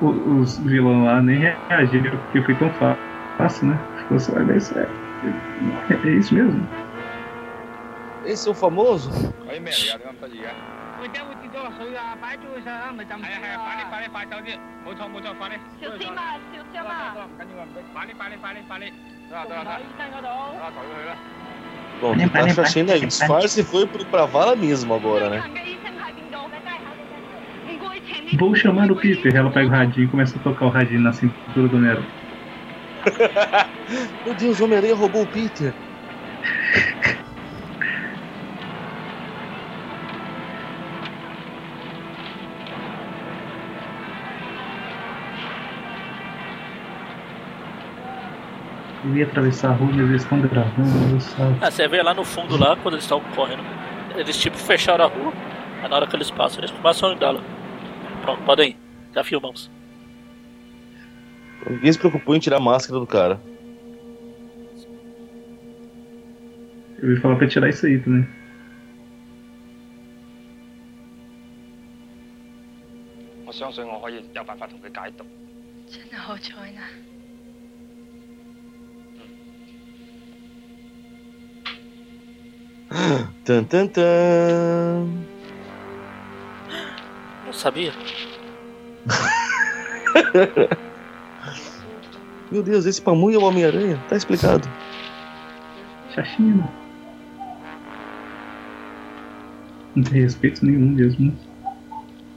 [0.00, 1.38] Os vilões lá nem
[1.68, 2.96] reagiram porque foi tão fá-
[3.38, 3.78] fácil, né?
[3.98, 4.86] Ficou só, olha isso, é,
[5.90, 6.66] é isso mesmo.
[8.26, 9.10] Esse é o famoso?
[22.00, 23.00] Bom, que tá achando aí.
[23.06, 25.44] Disfarce foi pra vala mesmo agora, né?
[28.38, 29.34] Vou chamar o Peter.
[29.34, 32.06] Ela pega o radinho e começa a tocar o radinho na cintura do Nero.
[34.24, 35.74] Meu Deus, o Homem-Aranha roubou o Peter.
[49.13, 51.57] Eu ia atravessar a rua, mas eles estão gravando, sabe?
[51.61, 53.63] Ah, você vê lá no fundo lá, quando eles estão correndo.
[54.15, 55.33] Eles tipo fecharam a rua.
[55.81, 57.41] Aí na hora que eles passam, eles começam a andar lá.
[58.21, 58.77] Pronto, podem ir.
[59.15, 59.71] Já filmamos.
[61.69, 63.39] Ninguém se preocupou em tirar a máscara do cara.
[67.01, 68.27] Eu ia falar pra tirar isso aí também.
[73.49, 75.25] 我相信我可以有办法同佢解毒。
[75.87, 76.83] 真系好彩啦！
[83.44, 85.08] Tan, tan, tan.
[87.44, 87.92] Não sabia.
[92.50, 94.00] Meu Deus, esse pamunho é o Homem-Aranha.
[94.08, 94.68] Tá explicado.
[96.14, 96.68] Chachina.
[99.94, 101.26] Não tem respeito nenhum mesmo.
[101.26, 101.32] né?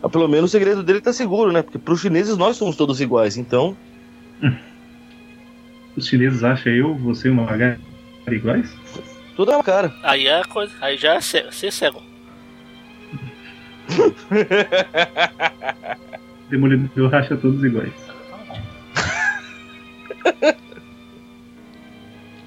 [0.01, 1.61] Ah, pelo menos o segredo dele tá seguro, né?
[1.61, 3.75] Porque pros chineses nós somos todos iguais, então.
[5.95, 7.79] Os chineses acham eu, você e o Magari
[8.27, 8.71] iguais?
[9.37, 9.93] Tudo é uma cara.
[10.01, 10.73] Aí é coisa.
[10.81, 12.01] Aí já é cego, ser cego.
[16.49, 17.93] Demolidor racha todos iguais.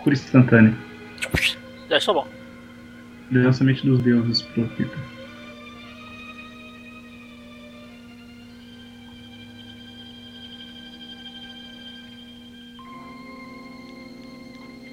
[0.01, 0.77] Cura instantânea.
[1.89, 2.27] Já estou bom.
[3.31, 4.99] Lançamento é dos deuses pro Pita.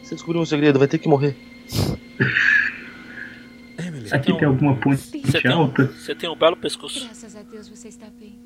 [0.03, 1.56] Você descobriu um segredo, vai ter que morrer.
[3.77, 4.52] É, Aqui então, tem, um...
[4.52, 5.85] alguma ponte você alta?
[5.85, 5.98] Tem um...
[5.99, 7.03] Você tem um belo pescoço.
[7.06, 8.39] Graças a Deus você está bem.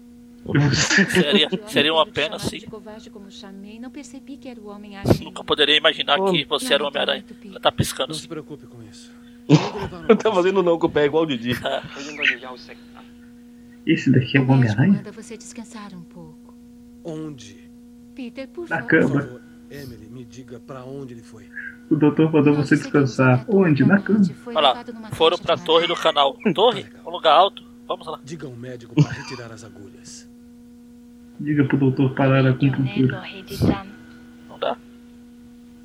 [1.09, 2.59] seria, seria uma pena, sim.
[5.23, 6.31] Nunca poderia imaginar oh.
[6.31, 7.23] que você era um Homem-Aranha.
[7.45, 8.09] Ela tá piscando.
[8.09, 9.11] Não se preocupe com isso.
[10.07, 11.51] Não tá fazendo não com o pé, igual o Didi.
[13.85, 15.03] Esse daqui é o Homem-Aranha?
[17.03, 17.69] Onde?
[18.53, 18.87] Por Na favor.
[18.87, 19.41] cama.
[19.71, 21.45] Emily, me diga pra onde ele foi.
[21.89, 23.45] O doutor mandou você descansar.
[23.47, 23.85] Onde?
[23.85, 24.19] Na cama.
[24.47, 26.35] Olha lá, foram pra torre do canal.
[26.53, 26.85] Torre?
[27.05, 27.63] Um lugar alto.
[27.87, 28.19] Vamos lá.
[28.23, 30.29] Diga ao médico para retirar as agulhas.
[31.39, 33.23] Diga pro doutor parar a acupuntura.
[34.49, 34.77] Não dá?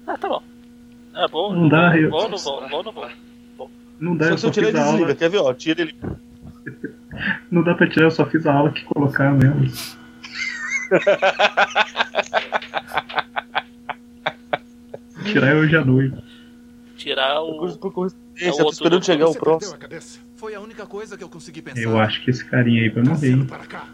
[0.06, 0.42] Ah, tá bom.
[1.14, 1.54] É bom.
[1.54, 3.08] Não dá, eu- Vou, não vou, vou, não vou.
[3.98, 5.14] Não dá, Só eu só tirar fiz a desliga, aula.
[5.16, 5.54] quer ver, ó?
[5.54, 5.96] Tira ele.
[7.50, 9.64] Não dá pra tirar, eu só fiz a aula que colocar mesmo.
[15.40, 16.16] Tirar é hoje à noite.
[16.96, 17.76] Tirar o.
[17.78, 19.76] Por coincidência, É o tô esperando do- chegar o próximo.
[20.36, 21.80] Foi a única coisa que eu consegui pensar.
[21.80, 23.30] Eu acho que esse carinha aí vai morrer.
[23.32, 23.46] hein?
[23.46, 23.86] Para cá.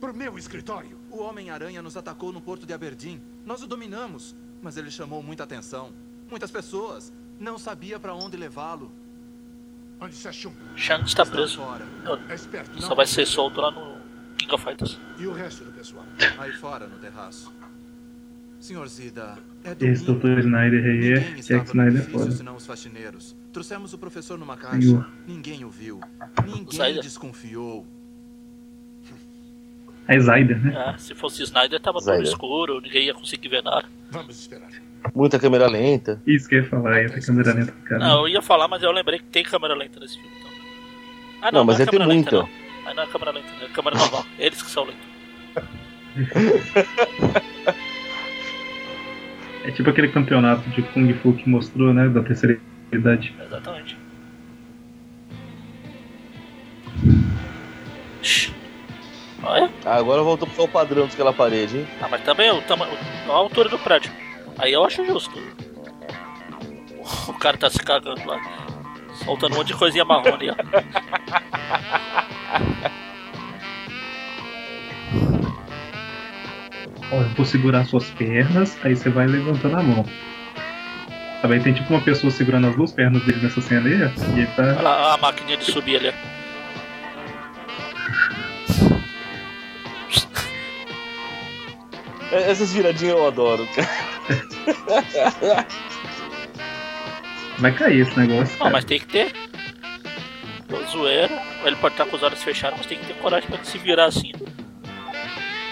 [0.00, 0.98] Pro meu escritório.
[1.10, 3.20] O Homem-Aranha nos atacou no porto de Aberdeen.
[3.44, 5.90] Nós o dominamos, mas ele chamou muita atenção.
[6.30, 7.12] Muitas pessoas.
[7.38, 8.90] Não sabia pra onde levá-lo.
[10.00, 10.52] Onde se achou?
[10.76, 11.60] Shanks está preso.
[12.28, 12.96] É esperto, Só não?
[12.96, 13.96] vai ser solto lá no
[14.38, 14.98] King of Fighters.
[15.18, 16.04] E o resto do pessoal?
[16.38, 17.52] Aí fora, no terraço.
[18.60, 20.04] Senhor Zida, é Esse domingo.
[20.04, 21.18] doutor Snyder aí é.
[21.40, 22.30] Jack Snyder é edifício, foda.
[22.32, 23.34] senão os faxineiros.
[23.52, 24.78] Trouxemos o professor numa caixa.
[24.78, 25.04] Viu?
[25.26, 25.98] Ninguém o viu.
[26.46, 27.86] Ninguém desconfiou.
[30.06, 30.92] É Snyder, né?
[30.94, 32.28] É, se fosse Snyder, tava tudo Snyder.
[32.32, 33.86] escuro, ninguém ia conseguir ver nada.
[34.10, 34.68] Vamos esperar.
[35.14, 36.20] Muita câmera lenta.
[36.26, 37.98] Isso que eu ia falar, aí a câmera lenta do cara.
[38.00, 40.30] Não, eu ia falar, mas eu lembrei que tem câmera lenta nesse filme.
[40.38, 40.50] Então.
[41.40, 42.52] Ah, Não, mas é ia ter câmera lenta, muita.
[42.52, 42.86] não.
[42.88, 44.26] Aí não é câmera lenta, é câmera normal.
[44.38, 45.00] Eles que são lentos.
[49.64, 52.08] É tipo aquele campeonato de Kung Fu que mostrou, né?
[52.08, 52.58] Da terceira
[52.92, 53.34] idade.
[53.44, 53.96] Exatamente.
[59.42, 59.70] Olha.
[59.84, 61.86] Ah, agora voltou pro padrão daquela parede, hein?
[62.00, 62.88] Ah, mas também o tama...
[63.28, 64.10] a altura do prédio.
[64.58, 65.38] Aí eu acho justo.
[67.28, 68.40] O cara tá se cagando lá.
[69.24, 70.56] Soltando um monte de coisinha marrom ali, ó.
[77.12, 80.04] Eu vou segurar suas pernas, aí você vai levantando a mão.
[81.42, 84.48] Também tem tipo uma pessoa segurando as duas pernas dele nessa cena aí, e ele
[84.58, 84.82] Olha tá.
[84.82, 86.12] lá a máquina de subir ali.
[92.32, 95.66] É, Essas viradinhas eu adoro, cara.
[97.58, 98.52] Vai cair esse negócio.
[98.52, 98.70] Não, Cara.
[98.70, 99.32] mas tem que ter.
[100.90, 101.30] Zoeira.
[101.64, 104.06] Ele pode estar com os olhos fechados, mas tem que ter coragem pra se virar
[104.06, 104.32] assim.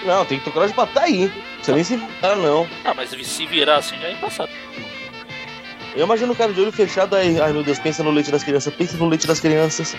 [0.09, 1.31] Não, tem que ter coragem pra tá aí.
[1.61, 2.67] Você nem se virar, não.
[2.83, 4.51] Ah, mas se virar assim já é embaçado.
[5.95, 7.39] Eu imagino o cara de olho fechado aí.
[7.39, 9.95] Ai meu Deus, pensa no leite das crianças, pensa no leite das crianças.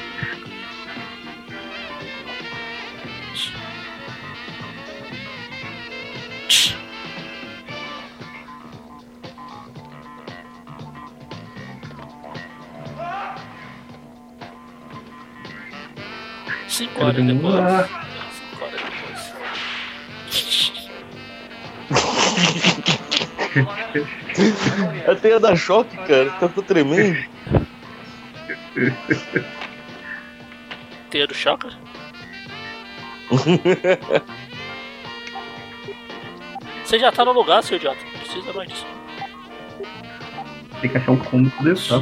[16.68, 18.09] Cinco horas depois.
[25.08, 26.30] Até ia dar choque, cara.
[26.32, 27.18] Tá tô tremendo.
[31.10, 31.70] Teia do choca?
[36.84, 38.00] Você já tá no lugar, seu idiota.
[38.04, 38.86] Não precisa mais disso.
[40.82, 42.02] Tem que achar um cômodo desse, tá?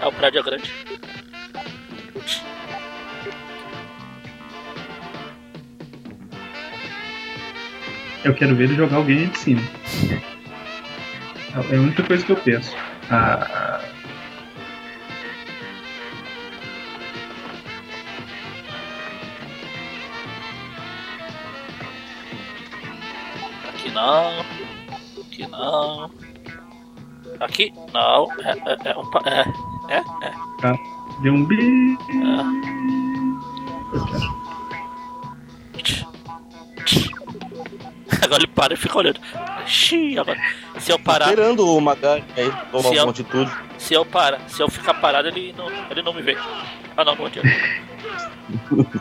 [0.00, 0.72] É o prédio é grande.
[8.24, 9.62] Eu quero ver ele jogar alguém de cima.
[11.54, 12.74] É a única coisa que eu penso.
[13.10, 13.80] Ah,
[23.68, 24.40] Aqui não.
[25.20, 26.10] Aqui não.
[27.40, 28.32] Aqui não.
[28.40, 29.40] É, é, é, opa, é,
[29.94, 30.32] é, é.
[30.60, 30.78] tá.
[31.20, 31.98] Deu um bi.
[38.22, 39.20] Agora ele para e fica olhando.
[39.66, 40.40] Xiii, agora.
[40.82, 41.26] Se eu parar.
[41.28, 43.50] Esperando o Magari aí tomar Se eu- uma atitude.
[43.78, 46.36] Se eu parar, se eu ficar parado, ele não, ele não me vê.
[46.96, 47.48] Ah não, não adianta.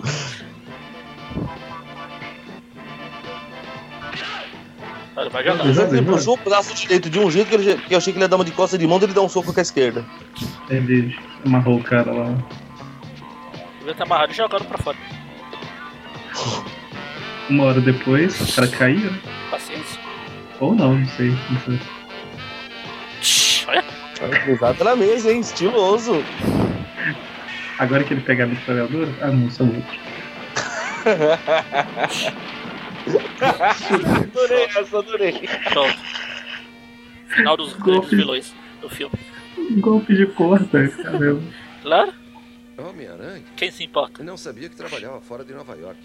[5.18, 5.66] Ele vai jogar.
[5.68, 8.24] Ele puxou o braço direito de um jeito que, ele- que eu achei que ele
[8.24, 10.06] ia dar uma de costa de mão, ele dá um soco com a esquerda.
[10.70, 12.38] Ele amarrou o cara lá.
[13.80, 14.98] Devia estar amarrado e jogando pra fora.
[17.50, 19.12] Uma hora depois, o cara caiu.
[19.12, 19.20] né?
[19.50, 20.00] Paciência.
[20.62, 21.32] Ou não, não sei.
[21.32, 21.80] Não sei.
[24.48, 25.40] Exato na mesa, hein?
[25.40, 26.24] Estiloso.
[27.80, 30.00] Agora que ele pega a metralhadora, ah não, são outros.
[34.22, 35.50] adorei essa, adorei.
[35.74, 35.98] Pronto.
[37.30, 39.16] Final dos grandes vilões do filme.
[39.80, 41.42] Golpe de corta, caramba.
[41.82, 42.14] Claro?
[42.78, 43.44] Homem-Aranha?
[43.56, 44.22] Quem se importa?
[44.22, 46.00] Eu não sabia que trabalhava fora de Nova York.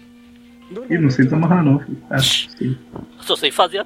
[0.89, 1.77] Ih, não sei desamarrar não.
[1.79, 2.01] filho.
[2.09, 2.75] Ah, sei.
[3.19, 3.85] Só sei fazer a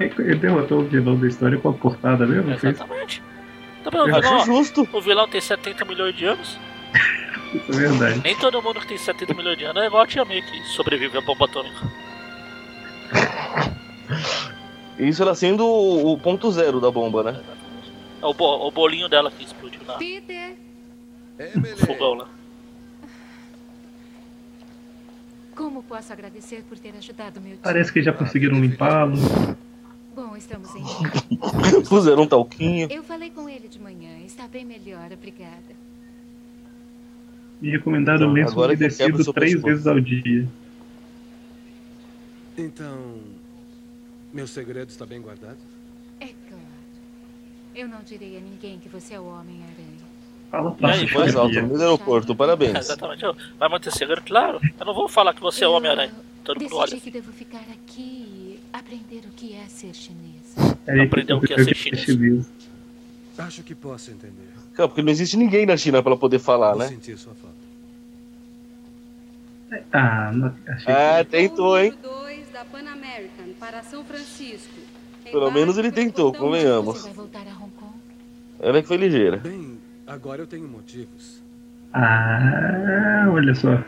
[0.00, 2.52] Ele derrotou o vilão da história com a portada mesmo?
[2.52, 3.22] Exatamente.
[3.82, 4.88] Tá acho Ó, justo.
[4.92, 6.58] O vilão tem 70 milhões de anos.
[7.54, 8.20] Isso é verdade.
[8.22, 10.62] Nem todo mundo que tem 70 milhões de anos é igual a Tia May que
[10.68, 11.90] sobrevive à bomba atômica.
[14.98, 17.40] Isso ela sendo o, o ponto zero da bomba, né?
[18.20, 20.56] É o, bo- o bolinho dela que explodiu Peter,
[21.54, 22.28] no fogão lá.
[25.54, 27.60] como posso agradecer por ter ajudado meu tio?
[27.62, 29.16] Parece que já conseguiram limpá-lo.
[30.18, 30.82] Bom, estamos em.
[31.88, 32.88] Puseram um talquinho.
[32.90, 34.18] Eu falei com ele de manhã.
[34.26, 35.76] Está bem melhor, obrigada.
[37.62, 39.72] E recomendado Então, lenço agora que quebra o umedecido seu três pescoço.
[39.72, 40.48] vezes ao dia.
[42.56, 43.20] Então,
[44.32, 45.58] meu segredo está bem guardado?
[46.18, 46.64] É claro.
[47.76, 50.08] Eu não direi a ninguém que você é o Homem-Aranha.
[50.50, 51.62] Fala E aí, Mais alto, Sabia.
[51.68, 52.76] no aeroporto, parabéns.
[52.76, 53.24] Exatamente.
[53.24, 53.34] ó.
[53.56, 54.22] Vai manter segredo?
[54.22, 54.58] Claro.
[54.80, 56.12] Eu não vou falar que você é o Homem-Aranha.
[56.42, 57.00] Todo mundo Decidi olha.
[57.00, 58.37] que devo ficar aqui e
[58.72, 60.54] aprender o que é ser chinês.
[60.86, 62.46] É, Aprendeu o que é ser chinês.
[63.36, 64.48] Acho que posso entender.
[64.74, 66.88] Cara, porque não existe ninguém na China pra ela poder falar, Vou né?
[66.88, 67.56] sentir sua falta.
[69.92, 71.92] Ah, não, achei Ah, tentou, hein?
[72.02, 74.74] 2 da Pan American para São Francisco.
[75.24, 77.06] Pelo menos ele tentou, convenhamos.
[78.60, 79.36] Ela que foi ligeira.
[79.36, 81.40] Bem, agora eu tenho motivos.
[81.92, 81.98] que...
[81.98, 83.78] Ah, olha só.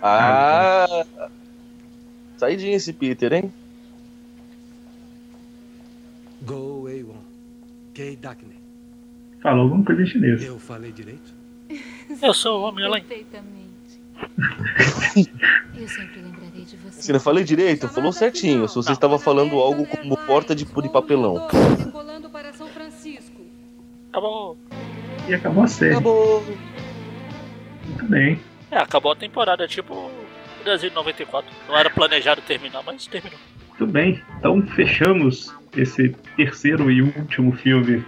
[0.00, 1.04] Ah!
[2.38, 3.52] Saidinha esse Peter, hein?
[6.46, 7.24] Go Wei Won.
[7.92, 8.54] Kei Dakne.
[9.42, 10.44] Falou alguma coisa em chinês.
[10.44, 11.34] Eu falei direito?
[12.22, 13.04] Eu sou o Homem-Aranha.
[13.04, 13.66] Perfeitamente.
[15.76, 17.02] Eu sempre lembrarei de você.
[17.02, 18.68] Se não falei direito, falou certinho.
[18.68, 21.48] Se você estava falando algo como porta de, de papelão.
[21.84, 23.42] Decolando para São Francisco.
[24.10, 24.56] Acabou.
[25.28, 25.92] E acabou a série.
[25.94, 26.44] Acabou.
[27.86, 28.40] Muito bem.
[28.70, 30.10] É, acabou a temporada, é tipo o
[30.62, 31.50] Brasil de 94.
[31.68, 33.38] Não era planejado terminar, mas terminou.
[33.68, 34.22] Muito bem.
[34.38, 38.04] Então fechamos esse terceiro e último filme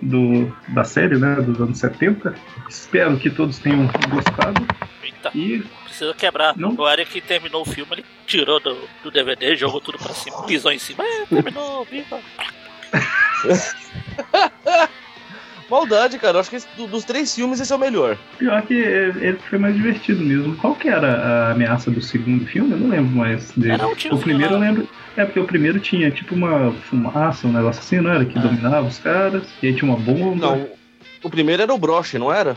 [0.00, 1.36] do, da série, né?
[1.36, 2.34] Dos anos 70.
[2.68, 4.66] Espero que todos tenham gostado.
[5.02, 5.30] Eita.
[5.34, 6.56] E Precisa quebrar.
[6.56, 6.74] Não.
[6.74, 10.42] O Eric que terminou o filme, ele tirou do, do DVD, jogou tudo pra cima,
[10.44, 11.04] pisou em cima.
[11.04, 12.18] É, terminou, viva.
[15.72, 16.36] Maldade, cara.
[16.36, 18.18] Eu acho que esse- do- dos três filmes esse é o melhor.
[18.38, 20.54] pior que ele foi mais divertido mesmo.
[20.56, 22.72] Qual que era a ameaça do segundo filme?
[22.72, 23.72] Eu não lembro mais dele.
[23.72, 24.88] Era um o primeiro eu lembro.
[25.16, 28.24] É, porque o primeiro tinha tipo uma fumaça, um negócio assim, não era?
[28.24, 29.44] Que dominava os caras.
[29.62, 30.36] E aí tinha uma bomba.
[30.46, 30.68] Não,
[31.22, 32.52] o primeiro era o broche, não era?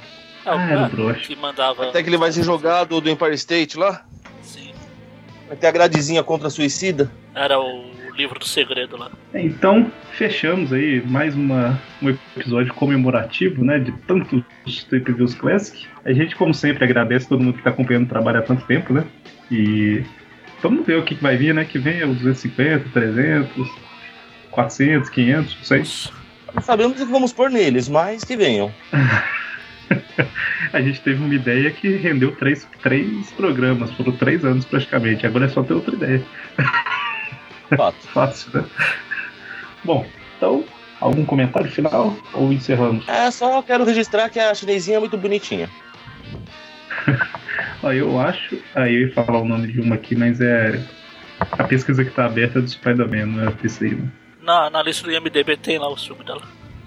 [0.46, 1.28] O Ah, era o broche.
[1.28, 1.88] que mandava.
[1.90, 4.06] Até que ele vai ser jogado do Empire State lá.
[4.42, 4.72] Sim.
[5.48, 7.10] Vai ter a gradezinha contra a suicida.
[7.34, 9.12] Era o livro do segredo lá.
[9.34, 14.44] É, Então, fechamos aí mais uma, um episódio comemorativo, né, de tantos
[14.90, 15.86] Trip Views Classic.
[16.04, 18.94] A gente, como sempre, agradece todo mundo que está acompanhando o trabalho há tanto tempo,
[18.94, 19.04] né?
[19.52, 20.04] E
[20.62, 21.66] vamos ver o que, que vai vir, né?
[21.66, 23.70] Que vem os 250, 300,
[24.52, 25.84] 400, 500, não sei.
[26.54, 28.72] Não sabemos o que vamos pôr neles, mas que venham.
[30.74, 35.26] A gente teve uma ideia que rendeu três, três programas, foram três anos praticamente.
[35.26, 36.22] Agora é só ter outra ideia.
[37.76, 37.98] Fato.
[38.14, 38.66] Fácil, né?
[39.84, 40.06] Bom,
[40.38, 40.64] então,
[41.00, 43.08] algum comentário final ou encerramos?
[43.08, 45.70] É, só quero registrar que a chinesinha é muito bonitinha.
[47.84, 48.58] Ó, eu acho.
[48.74, 50.80] Aí eu ia falar o nome de uma aqui, mas é.
[51.52, 54.08] A pesquisa que tá aberta é do Spider-Man, não é a PC, né?
[54.42, 56.42] Na, na lista do IMDB tem lá o filme dela.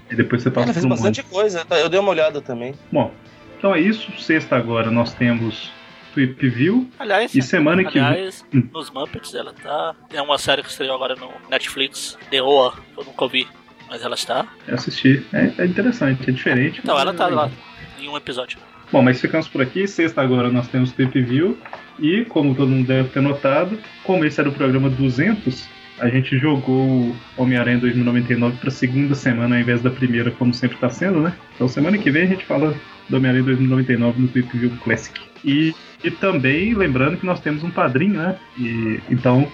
[0.09, 1.31] E depois você Ela passa fez pro bastante monte.
[1.31, 1.77] coisa, tá?
[1.77, 2.73] eu dei uma olhada também.
[2.91, 3.13] Bom,
[3.57, 4.11] então é isso.
[4.19, 5.71] Sexta agora nós temos
[6.13, 6.89] Tweep View.
[6.99, 8.61] Aliás, E semana que aliás vem.
[8.61, 8.69] Hum.
[8.73, 9.95] nos Muppets ela tá.
[10.09, 13.47] Tem uma série que estreou agora no Netflix, The Oa, eu nunca ouvi,
[13.89, 14.47] mas ela está.
[14.67, 15.25] Eu assisti.
[15.33, 16.79] É, é interessante, é diferente.
[16.83, 17.45] Então ela é tá legal.
[17.45, 17.51] lá
[17.99, 18.57] em um episódio.
[18.91, 19.87] Bom, mas ficamos por aqui.
[19.87, 21.57] Sexta agora nós temos Tweep View.
[21.99, 25.67] E, como todo mundo deve ter notado, como esse era o programa 200,
[25.99, 30.89] a gente jogou Homem-Aranha 2099 para segunda semana ao invés da primeira, como sempre está
[30.89, 31.35] sendo, né?
[31.55, 32.73] Então, semana que vem a gente fala
[33.09, 35.19] do Homem-Aranha 2099 no Tweep View Classic.
[35.43, 38.37] E, e também lembrando que nós temos um padrinho, né?
[38.57, 39.49] E, então,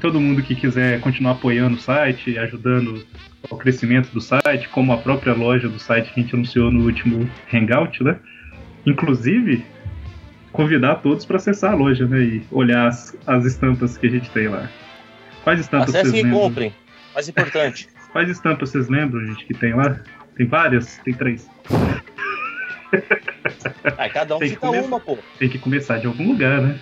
[0.00, 3.04] todo mundo que quiser continuar apoiando o site, ajudando
[3.50, 6.84] ao crescimento do site, como a própria loja do site que a gente anunciou no
[6.84, 8.18] último Hangout, né?
[8.84, 9.64] Inclusive,
[10.52, 12.20] convidar todos para acessar a loja, né?
[12.20, 14.68] E olhar as, as estampas que a gente tem lá.
[15.44, 16.40] Quais estampas Acessem vocês e lembram?
[16.40, 16.74] comprem.
[17.14, 17.88] Mais importante.
[18.12, 20.00] Quais estampas vocês lembram, gente, que tem lá?
[20.36, 20.98] Tem várias?
[21.04, 21.48] Tem três.
[23.98, 24.86] Ah, cada um Tem que fica começar.
[24.86, 25.18] uma, pô.
[25.38, 26.78] Tem que começar de algum lugar, né?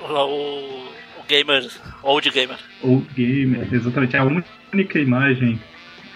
[0.00, 0.84] O, o,
[1.20, 1.68] o gamer,
[2.02, 2.56] old gamer.
[2.82, 4.16] Ou gamer, exatamente.
[4.16, 4.24] É a
[4.72, 5.60] única imagem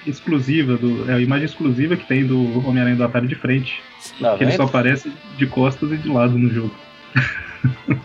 [0.07, 1.11] exclusiva do.
[1.11, 3.83] É a imagem exclusiva que tem do Homem-Aranha do Atari de frente.
[4.19, 6.75] Tá que ele só aparece de costas e de lado no jogo.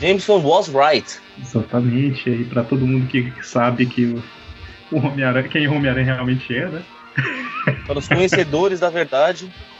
[0.00, 1.20] Jameson was right.
[1.40, 2.28] Exatamente.
[2.28, 4.22] Aí pra todo mundo que sabe que o,
[4.90, 6.82] o Homem-Aranha, quem o Homem-Aranha realmente é, né?
[7.86, 9.48] Para os conhecedores da verdade.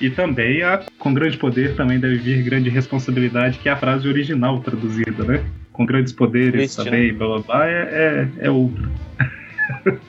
[0.00, 4.08] E também a, com grande poder também deve vir grande responsabilidade, que é a frase
[4.08, 5.44] original traduzida, né?
[5.72, 8.90] Com grandes poderes Triste, também, blá blá blá, é, é, é outro.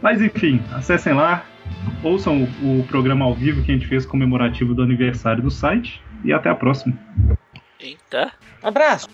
[0.00, 1.44] Mas enfim, acessem lá,
[2.02, 6.00] ouçam o, o programa ao vivo que a gente fez comemorativo do aniversário do site
[6.22, 6.96] e até a próxima.
[7.80, 8.32] Eita.
[8.62, 9.08] Abraço.